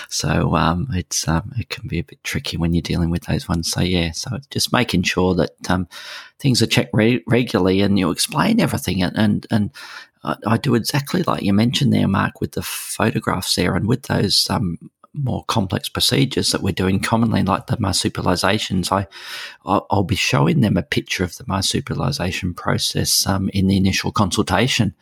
so 0.09 0.55
um, 0.55 0.87
it's 0.93 1.27
um, 1.27 1.53
it 1.57 1.69
can 1.69 1.87
be 1.87 1.99
a 1.99 2.03
bit 2.03 2.23
tricky 2.23 2.57
when 2.57 2.73
you're 2.73 2.81
dealing 2.81 3.09
with 3.09 3.23
those 3.23 3.47
ones. 3.47 3.71
So 3.71 3.81
yeah, 3.81 4.11
so 4.11 4.39
just 4.49 4.73
making 4.73 5.03
sure 5.03 5.35
that 5.35 5.69
um, 5.69 5.87
things 6.39 6.61
are 6.61 6.67
checked 6.67 6.93
re- 6.93 7.23
regularly 7.27 7.81
and 7.81 7.97
you 7.99 8.11
explain 8.11 8.59
everything 8.59 9.03
and 9.03 9.15
and, 9.17 9.47
and 9.51 9.71
I, 10.23 10.35
I 10.45 10.57
do 10.57 10.75
exactly 10.75 11.23
like 11.23 11.43
you 11.43 11.53
mentioned 11.53 11.93
there, 11.93 12.07
Mark, 12.07 12.41
with 12.41 12.53
the 12.53 12.63
photographs 12.63 13.55
there 13.55 13.75
and 13.75 13.87
with 13.87 14.03
those 14.03 14.49
um, 14.49 14.77
more 15.13 15.43
complex 15.45 15.89
procedures 15.89 16.51
that 16.51 16.61
we're 16.61 16.71
doing 16.71 16.99
commonly, 16.99 17.43
like 17.43 17.67
the 17.67 17.77
marsupializations, 17.77 18.91
I, 18.91 19.07
I'll 19.65 20.03
be 20.03 20.15
showing 20.15 20.61
them 20.61 20.77
a 20.77 20.83
picture 20.83 21.23
of 21.23 21.37
the 21.37 21.43
marsupialization 21.43 22.55
process 22.55 23.27
um, 23.27 23.49
in 23.49 23.67
the 23.67 23.77
initial 23.77 24.11
consultation, 24.11 24.95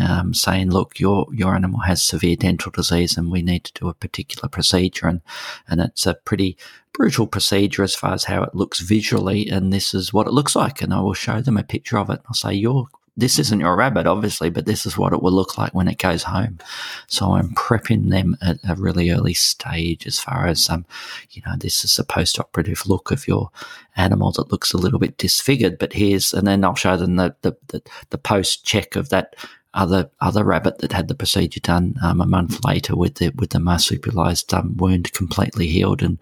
um, 0.00 0.32
saying, 0.32 0.70
"Look, 0.70 0.98
your 0.98 1.26
your 1.32 1.54
animal 1.54 1.80
has 1.80 2.02
severe 2.02 2.36
dental 2.36 2.72
disease, 2.72 3.16
and 3.16 3.30
we 3.30 3.42
need 3.42 3.64
to 3.64 3.80
do 3.80 3.88
a 3.88 3.94
particular 3.94 4.48
procedure, 4.48 5.06
and 5.08 5.20
and 5.68 5.80
it's 5.80 6.06
a 6.06 6.14
pretty 6.14 6.56
brutal 6.92 7.26
procedure 7.26 7.82
as 7.82 7.94
far 7.94 8.14
as 8.14 8.24
how 8.24 8.42
it 8.42 8.54
looks 8.54 8.80
visually, 8.80 9.48
and 9.48 9.72
this 9.72 9.92
is 9.92 10.12
what 10.12 10.26
it 10.26 10.32
looks 10.32 10.56
like." 10.56 10.80
And 10.80 10.94
I 10.94 11.00
will 11.00 11.14
show 11.14 11.40
them 11.42 11.58
a 11.58 11.62
picture 11.62 11.98
of 11.98 12.08
it. 12.08 12.20
I'll 12.26 12.34
say, 12.34 12.54
"Your 12.54 12.86
this 13.16 13.38
isn't 13.38 13.60
your 13.60 13.76
rabbit, 13.76 14.06
obviously, 14.06 14.50
but 14.50 14.66
this 14.66 14.86
is 14.86 14.98
what 14.98 15.12
it 15.12 15.22
will 15.22 15.32
look 15.32 15.56
like 15.56 15.72
when 15.72 15.86
it 15.86 15.98
goes 15.98 16.24
home. 16.24 16.58
So 17.06 17.32
I'm 17.32 17.50
prepping 17.50 18.10
them 18.10 18.36
at 18.42 18.58
a 18.68 18.74
really 18.74 19.10
early 19.10 19.34
stage 19.34 20.06
as 20.06 20.18
far 20.18 20.46
as, 20.46 20.68
um, 20.68 20.84
you 21.30 21.42
know, 21.46 21.54
this 21.56 21.84
is 21.84 21.98
a 21.98 22.04
post 22.04 22.40
operative 22.40 22.86
look 22.86 23.12
of 23.12 23.28
your 23.28 23.50
animal 23.96 24.32
that 24.32 24.50
looks 24.50 24.72
a 24.72 24.78
little 24.78 24.98
bit 24.98 25.16
disfigured, 25.16 25.78
but 25.78 25.92
here's, 25.92 26.34
and 26.34 26.46
then 26.46 26.64
I'll 26.64 26.74
show 26.74 26.96
them 26.96 27.16
the, 27.16 27.36
the, 27.42 27.56
the, 27.68 27.82
the 28.10 28.18
post 28.18 28.64
check 28.64 28.96
of 28.96 29.10
that 29.10 29.36
other 29.74 30.08
other 30.20 30.44
rabbit 30.44 30.78
that 30.78 30.92
had 30.92 31.08
the 31.08 31.16
procedure 31.16 31.58
done 31.58 31.96
um, 32.00 32.20
a 32.20 32.26
month 32.26 32.64
later 32.64 32.94
with 32.94 33.16
the 33.16 33.30
with 33.30 33.50
the 33.50 33.58
marsupialized 33.58 34.54
um, 34.54 34.76
wound 34.76 35.12
completely 35.14 35.66
healed 35.66 36.00
and 36.00 36.16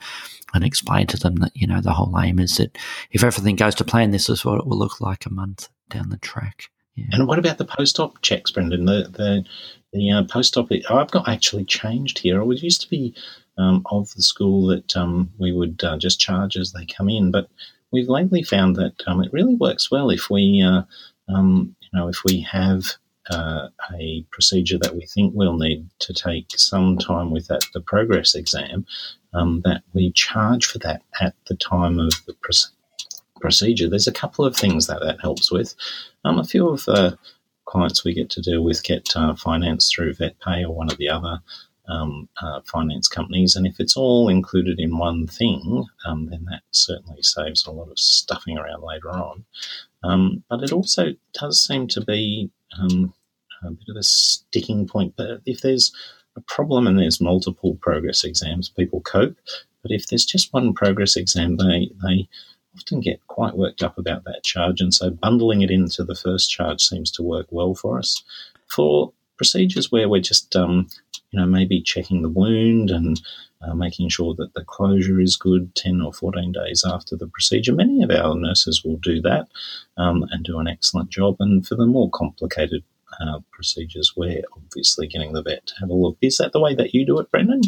and 0.54 0.64
explain 0.64 1.06
to 1.06 1.18
them 1.18 1.36
that 1.36 1.54
you 1.54 1.66
know 1.66 1.82
the 1.82 1.92
whole 1.92 2.18
aim 2.18 2.38
is 2.38 2.56
that 2.56 2.76
if 3.10 3.22
everything 3.22 3.56
goes 3.56 3.74
to 3.74 3.84
plan, 3.84 4.10
this 4.10 4.28
is 4.28 4.44
what 4.44 4.58
it 4.58 4.66
will 4.66 4.78
look 4.78 5.02
like 5.02 5.26
a 5.26 5.32
month 5.32 5.68
down 5.90 6.08
the 6.08 6.16
track. 6.18 6.70
Yeah. 6.96 7.06
And 7.12 7.26
what 7.26 7.38
about 7.38 7.58
the 7.58 7.64
post-op 7.64 8.20
checks, 8.22 8.50
Brendan? 8.50 8.84
The 8.84 9.08
the 9.10 9.44
the 9.92 10.10
uh, 10.10 10.24
post-op. 10.24 10.70
I've 10.90 11.10
got 11.10 11.28
actually 11.28 11.64
changed 11.64 12.18
here. 12.18 12.42
It 12.42 12.62
used 12.62 12.82
to 12.82 12.90
be 12.90 13.14
um, 13.58 13.82
of 13.86 14.12
the 14.14 14.22
school 14.22 14.66
that 14.68 14.96
um, 14.96 15.30
we 15.38 15.52
would 15.52 15.82
uh, 15.84 15.98
just 15.98 16.20
charge 16.20 16.56
as 16.56 16.72
they 16.72 16.86
come 16.86 17.08
in, 17.08 17.30
but 17.30 17.48
we've 17.92 18.08
lately 18.08 18.42
found 18.42 18.76
that 18.76 18.94
um, 19.06 19.22
it 19.22 19.32
really 19.32 19.54
works 19.54 19.90
well 19.90 20.10
if 20.10 20.30
we, 20.30 20.62
uh, 20.62 20.82
um, 21.32 21.76
you 21.80 21.98
know, 21.98 22.08
if 22.08 22.24
we 22.24 22.40
have 22.40 22.84
uh, 23.30 23.68
a 23.94 24.24
procedure 24.30 24.78
that 24.78 24.96
we 24.96 25.06
think 25.06 25.32
we'll 25.34 25.58
need 25.58 25.88
to 26.00 26.12
take 26.12 26.46
some 26.50 26.98
time 26.98 27.30
with 27.30 27.50
at 27.50 27.64
the 27.74 27.80
progress 27.80 28.34
exam, 28.34 28.86
um, 29.34 29.60
that 29.64 29.82
we 29.92 30.10
charge 30.12 30.66
for 30.66 30.78
that 30.78 31.02
at 31.20 31.34
the 31.46 31.56
time 31.56 31.98
of 31.98 32.12
the 32.26 32.34
procedure. 33.42 33.88
There's 33.88 34.08
a 34.08 34.12
couple 34.12 34.46
of 34.46 34.56
things 34.56 34.86
that 34.86 35.00
that 35.00 35.20
helps 35.20 35.52
with. 35.52 35.74
Um, 36.24 36.38
a 36.38 36.44
few 36.44 36.68
of 36.68 36.84
the 36.86 37.18
clients 37.66 38.04
we 38.04 38.14
get 38.14 38.30
to 38.30 38.40
deal 38.40 38.62
with 38.62 38.82
get 38.82 39.08
uh, 39.14 39.34
financed 39.34 39.94
through 39.94 40.14
VetPay 40.14 40.62
or 40.64 40.74
one 40.74 40.90
of 40.90 40.98
the 40.98 41.10
other 41.10 41.40
um, 41.88 42.28
uh, 42.40 42.60
finance 42.62 43.08
companies. 43.08 43.56
And 43.56 43.66
if 43.66 43.80
it's 43.80 43.96
all 43.96 44.28
included 44.28 44.78
in 44.78 44.98
one 44.98 45.26
thing, 45.26 45.84
um, 46.06 46.28
then 46.30 46.46
that 46.50 46.62
certainly 46.70 47.22
saves 47.22 47.66
a 47.66 47.70
lot 47.70 47.90
of 47.90 47.98
stuffing 47.98 48.56
around 48.56 48.82
later 48.82 49.10
on. 49.10 49.44
Um, 50.02 50.44
but 50.48 50.62
it 50.62 50.72
also 50.72 51.12
does 51.34 51.60
seem 51.60 51.88
to 51.88 52.00
be 52.00 52.50
um, 52.78 53.12
a 53.64 53.70
bit 53.70 53.88
of 53.88 53.96
a 53.96 54.02
sticking 54.02 54.86
point. 54.86 55.14
But 55.16 55.40
if 55.46 55.60
there's 55.60 55.92
a 56.36 56.40
problem 56.42 56.86
and 56.86 56.98
there's 56.98 57.20
multiple 57.20 57.78
progress 57.82 58.24
exams, 58.24 58.68
people 58.68 59.00
cope. 59.00 59.36
But 59.82 59.90
if 59.90 60.06
there's 60.06 60.24
just 60.24 60.52
one 60.52 60.74
progress 60.74 61.16
exam, 61.16 61.56
they, 61.56 61.90
they 62.04 62.28
often 62.74 63.00
get 63.00 63.26
quite 63.26 63.56
worked 63.56 63.82
up 63.82 63.98
about 63.98 64.24
that 64.24 64.42
charge. 64.44 64.80
And 64.80 64.92
so 64.92 65.10
bundling 65.10 65.62
it 65.62 65.70
into 65.70 66.04
the 66.04 66.14
first 66.14 66.50
charge 66.50 66.82
seems 66.82 67.10
to 67.12 67.22
work 67.22 67.46
well 67.50 67.74
for 67.74 67.98
us. 67.98 68.22
For 68.68 69.12
procedures 69.36 69.90
where 69.90 70.08
we're 70.08 70.20
just, 70.20 70.54
um, 70.56 70.88
you 71.30 71.40
know, 71.40 71.46
maybe 71.46 71.80
checking 71.80 72.22
the 72.22 72.28
wound 72.28 72.90
and 72.90 73.20
uh, 73.62 73.74
making 73.74 74.08
sure 74.08 74.34
that 74.34 74.54
the 74.54 74.64
closure 74.64 75.20
is 75.20 75.36
good 75.36 75.74
10 75.74 76.00
or 76.00 76.12
14 76.12 76.52
days 76.52 76.84
after 76.86 77.16
the 77.16 77.26
procedure. 77.26 77.72
Many 77.72 78.02
of 78.02 78.10
our 78.10 78.34
nurses 78.34 78.84
will 78.84 78.96
do 78.96 79.20
that 79.22 79.48
um, 79.96 80.26
and 80.30 80.44
do 80.44 80.58
an 80.58 80.68
excellent 80.68 81.10
job. 81.10 81.36
And 81.40 81.66
for 81.66 81.74
the 81.74 81.86
more 81.86 82.10
complicated 82.10 82.82
uh, 83.20 83.40
procedures, 83.52 84.14
we're 84.16 84.42
obviously 84.56 85.06
getting 85.06 85.32
the 85.32 85.42
vet 85.42 85.66
to 85.66 85.74
have 85.80 85.90
a 85.90 85.94
look. 85.94 86.16
Is 86.20 86.38
that 86.38 86.52
the 86.52 86.60
way 86.60 86.74
that 86.74 86.94
you 86.94 87.06
do 87.06 87.18
it, 87.18 87.30
Brendan? 87.30 87.62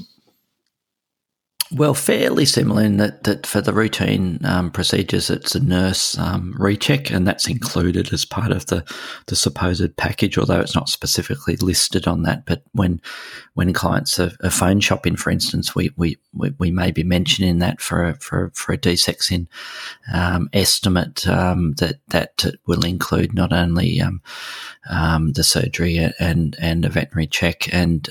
Well, 1.72 1.94
fairly 1.94 2.44
similar 2.44 2.82
in 2.82 2.98
that, 2.98 3.24
that 3.24 3.46
for 3.46 3.60
the 3.60 3.72
routine 3.72 4.38
um, 4.44 4.70
procedures, 4.70 5.30
it's 5.30 5.54
a 5.54 5.60
nurse 5.60 6.16
um, 6.18 6.54
recheck, 6.58 7.10
and 7.10 7.26
that's 7.26 7.48
included 7.48 8.12
as 8.12 8.24
part 8.24 8.52
of 8.52 8.66
the, 8.66 8.84
the 9.26 9.36
supposed 9.36 9.96
package, 9.96 10.36
although 10.36 10.60
it's 10.60 10.74
not 10.74 10.90
specifically 10.90 11.56
listed 11.56 12.06
on 12.06 12.22
that. 12.22 12.44
But 12.44 12.62
when 12.72 13.00
when 13.54 13.72
clients 13.72 14.18
are, 14.18 14.32
are 14.42 14.50
phone 14.50 14.80
shopping, 14.80 15.16
for 15.16 15.30
instance, 15.30 15.74
we, 15.74 15.90
we, 15.96 16.18
we, 16.58 16.72
may 16.72 16.90
be 16.90 17.04
mentioning 17.04 17.60
that 17.60 17.80
for 17.80 18.04
a, 18.04 18.14
for, 18.16 18.50
for 18.52 18.72
a 18.72 18.78
desexing 18.78 19.46
um, 20.12 20.48
estimate 20.52 21.26
um, 21.28 21.72
that 21.74 22.00
that 22.08 22.44
will 22.66 22.84
include 22.84 23.32
not 23.32 23.52
only 23.52 24.00
um, 24.00 24.20
um, 24.90 25.32
the 25.32 25.44
surgery 25.44 25.96
and 26.18 26.56
and 26.60 26.84
a 26.84 26.88
veterinary 26.88 27.26
check, 27.26 27.72
and 27.72 28.08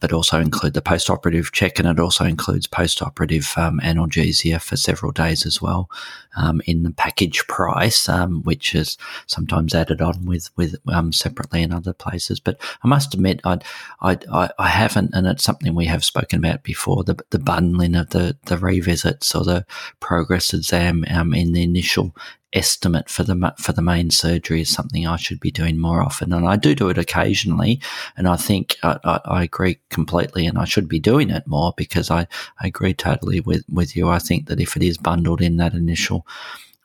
but 0.00 0.12
also 0.12 0.40
include 0.40 0.74
the 0.74 0.82
post-operative 0.82 1.52
check, 1.52 1.78
and 1.78 1.88
it 1.88 2.00
also 2.00 2.24
includes 2.24 2.66
post-operative 2.82 3.54
um, 3.56 3.78
analgesia 3.80 4.60
for 4.60 4.76
several 4.76 5.12
days 5.12 5.46
as 5.46 5.62
well 5.62 5.88
um, 6.36 6.60
in 6.66 6.82
the 6.82 6.90
package 6.90 7.46
price, 7.46 8.08
um, 8.08 8.42
which 8.42 8.74
is 8.74 8.98
sometimes 9.26 9.72
added 9.72 10.02
on 10.02 10.26
with 10.26 10.50
with 10.56 10.74
um, 10.88 11.12
separately 11.12 11.62
in 11.62 11.72
other 11.72 11.92
places. 11.92 12.40
But 12.40 12.60
I 12.82 12.88
must 12.88 13.14
admit, 13.14 13.40
I 13.44 13.58
I 14.00 14.18
I 14.58 14.68
haven't, 14.68 15.14
and 15.14 15.28
it's 15.28 15.44
something 15.44 15.76
we 15.76 15.86
have 15.86 16.04
spoken 16.04 16.40
about 16.40 16.64
before. 16.64 17.04
The 17.04 17.16
the 17.30 17.38
bundling 17.38 17.94
of 17.94 18.10
the 18.10 18.36
the 18.46 18.58
revisits 18.58 19.32
or 19.32 19.44
the 19.44 19.64
progress 20.00 20.52
exam 20.52 21.04
in 21.04 21.52
the 21.52 21.62
initial 21.62 22.16
estimate 22.52 23.08
for 23.08 23.22
the 23.22 23.54
for 23.58 23.72
the 23.72 23.82
main 23.82 24.10
surgery 24.10 24.60
is 24.60 24.68
something 24.68 25.06
I 25.06 25.16
should 25.16 25.40
be 25.40 25.50
doing 25.50 25.78
more 25.78 26.02
often, 26.02 26.32
and 26.32 26.46
I 26.46 26.56
do 26.56 26.74
do 26.74 26.88
it 26.88 26.98
occasionally. 26.98 27.80
And 28.16 28.28
I 28.28 28.36
think 28.36 28.76
I, 28.82 28.98
I, 29.04 29.20
I, 29.24 29.42
agree 29.44 29.78
completely, 29.90 30.46
and 30.46 30.58
I 30.58 30.64
should 30.64 30.88
be 30.88 31.00
doing 31.00 31.30
it 31.30 31.46
more 31.46 31.72
because 31.76 32.10
I, 32.10 32.26
I 32.60 32.66
agree 32.66 32.94
totally 32.94 33.40
with 33.40 33.64
with 33.68 33.96
you. 33.96 34.08
I 34.08 34.18
think 34.18 34.48
that 34.48 34.60
if 34.60 34.76
it 34.76 34.82
is 34.82 34.98
bundled 34.98 35.40
in 35.40 35.56
that 35.56 35.74
initial 35.74 36.26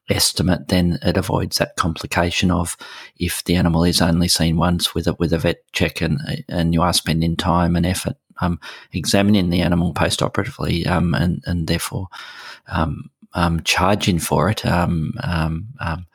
estimate, 0.09 0.69
then 0.69 0.99
it 1.01 1.17
avoids 1.17 1.57
that 1.57 1.75
complication 1.75 2.49
of 2.49 2.77
if 3.17 3.43
the 3.43 3.55
animal 3.55 3.83
is 3.83 4.01
only 4.01 4.29
seen 4.29 4.57
once 4.57 4.95
with 4.95 5.07
a 5.07 5.13
with 5.15 5.33
a 5.33 5.37
vet 5.37 5.61
check, 5.73 6.01
and 6.01 6.19
and 6.47 6.73
you 6.73 6.81
are 6.81 6.93
spending 6.93 7.35
time 7.35 7.75
and 7.75 7.85
effort 7.85 8.15
um, 8.41 8.59
examining 8.93 9.49
the 9.49 9.61
animal 9.61 9.93
post 9.93 10.21
operatively, 10.21 10.85
um, 10.85 11.13
and 11.13 11.43
and 11.45 11.67
therefore 11.67 12.07
um, 12.67 13.09
um, 13.37 13.61
charging 13.63 14.19
for 14.19 14.49
it, 14.49 14.65
um, 14.65 15.13
um, 15.23 15.67
um 15.79 16.07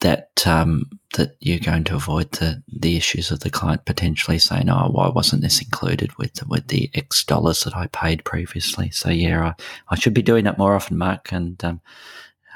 that 0.00 0.46
um, 0.46 0.88
that 1.16 1.36
you're 1.40 1.58
going 1.58 1.82
to 1.84 1.96
avoid 1.96 2.30
the, 2.32 2.62
the 2.68 2.96
issues 2.96 3.30
of 3.30 3.40
the 3.40 3.50
client 3.50 3.84
potentially 3.84 4.38
saying, 4.38 4.68
"Oh, 4.68 4.88
why 4.90 5.08
wasn't 5.08 5.42
this 5.42 5.60
included 5.60 6.16
with 6.18 6.46
with 6.46 6.68
the 6.68 6.90
X 6.94 7.24
dollars 7.24 7.60
that 7.64 7.76
I 7.76 7.88
paid 7.88 8.24
previously?" 8.24 8.90
So 8.90 9.10
yeah, 9.10 9.42
I, 9.42 9.54
I 9.88 9.96
should 9.96 10.14
be 10.14 10.22
doing 10.22 10.44
that 10.44 10.58
more 10.58 10.74
often, 10.74 10.98
Mark, 10.98 11.32
and 11.32 11.62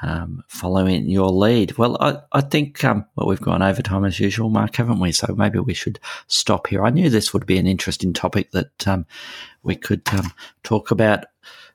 um, 0.01 0.43
following 0.47 1.09
your 1.09 1.29
lead. 1.29 1.77
Well, 1.77 1.97
I, 1.99 2.19
I 2.31 2.41
think 2.41 2.83
um, 2.83 3.05
well 3.15 3.27
we've 3.27 3.41
gone 3.41 3.61
over 3.61 3.81
time 3.81 4.05
as 4.05 4.19
usual, 4.19 4.49
Mark, 4.49 4.75
haven't 4.75 4.99
we? 4.99 5.11
So 5.11 5.33
maybe 5.35 5.59
we 5.59 5.73
should 5.73 5.99
stop 6.27 6.67
here. 6.67 6.85
I 6.85 6.89
knew 6.91 7.09
this 7.09 7.33
would 7.33 7.45
be 7.45 7.57
an 7.57 7.67
interesting 7.67 8.13
topic 8.13 8.51
that 8.51 8.87
um, 8.87 9.05
we 9.63 9.75
could 9.75 10.07
talk 10.63 10.91
about 10.91 11.25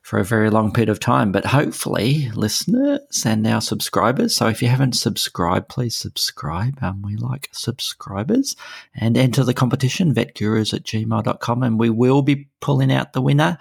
for 0.07 0.19
a 0.19 0.23
very 0.23 0.49
long 0.49 0.71
period 0.71 0.87
of 0.87 1.01
time. 1.01 1.33
But 1.33 1.43
hopefully, 1.43 2.31
listeners 2.33 3.25
and 3.25 3.43
now 3.43 3.59
subscribers. 3.59 4.33
So 4.33 4.47
if 4.47 4.61
you 4.61 4.69
haven't 4.69 4.93
subscribed, 4.93 5.67
please 5.67 5.97
subscribe. 5.97 6.81
Um, 6.81 7.01
we 7.01 7.17
like 7.17 7.49
subscribers 7.51 8.55
and 8.95 9.17
enter 9.17 9.43
the 9.43 9.53
competition, 9.53 10.13
vetgurus 10.13 10.73
at 10.73 10.83
gmail.com. 10.83 11.61
And 11.61 11.77
we 11.77 11.89
will 11.89 12.21
be 12.21 12.47
pulling 12.61 12.89
out 12.89 13.11
the 13.11 13.21
winner 13.21 13.57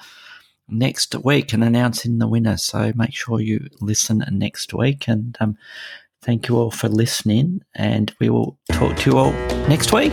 next 0.69 1.17
week 1.17 1.53
and 1.53 1.65
announcing 1.65 2.19
the 2.19 2.29
winner. 2.29 2.59
So 2.59 2.93
make 2.95 3.13
sure 3.13 3.41
you 3.41 3.69
listen 3.81 4.25
next 4.31 4.73
week. 4.73 5.09
And 5.09 5.37
um, 5.41 5.59
thank 6.23 6.47
you 6.47 6.59
all 6.59 6.71
for 6.71 6.89
listening. 6.89 7.63
And 7.75 8.15
we 8.21 8.31
will 8.31 8.57
talk 8.71 8.97
to 8.99 9.11
you 9.11 9.19
all 9.19 9.33
next 9.67 9.93
week. 9.93 10.13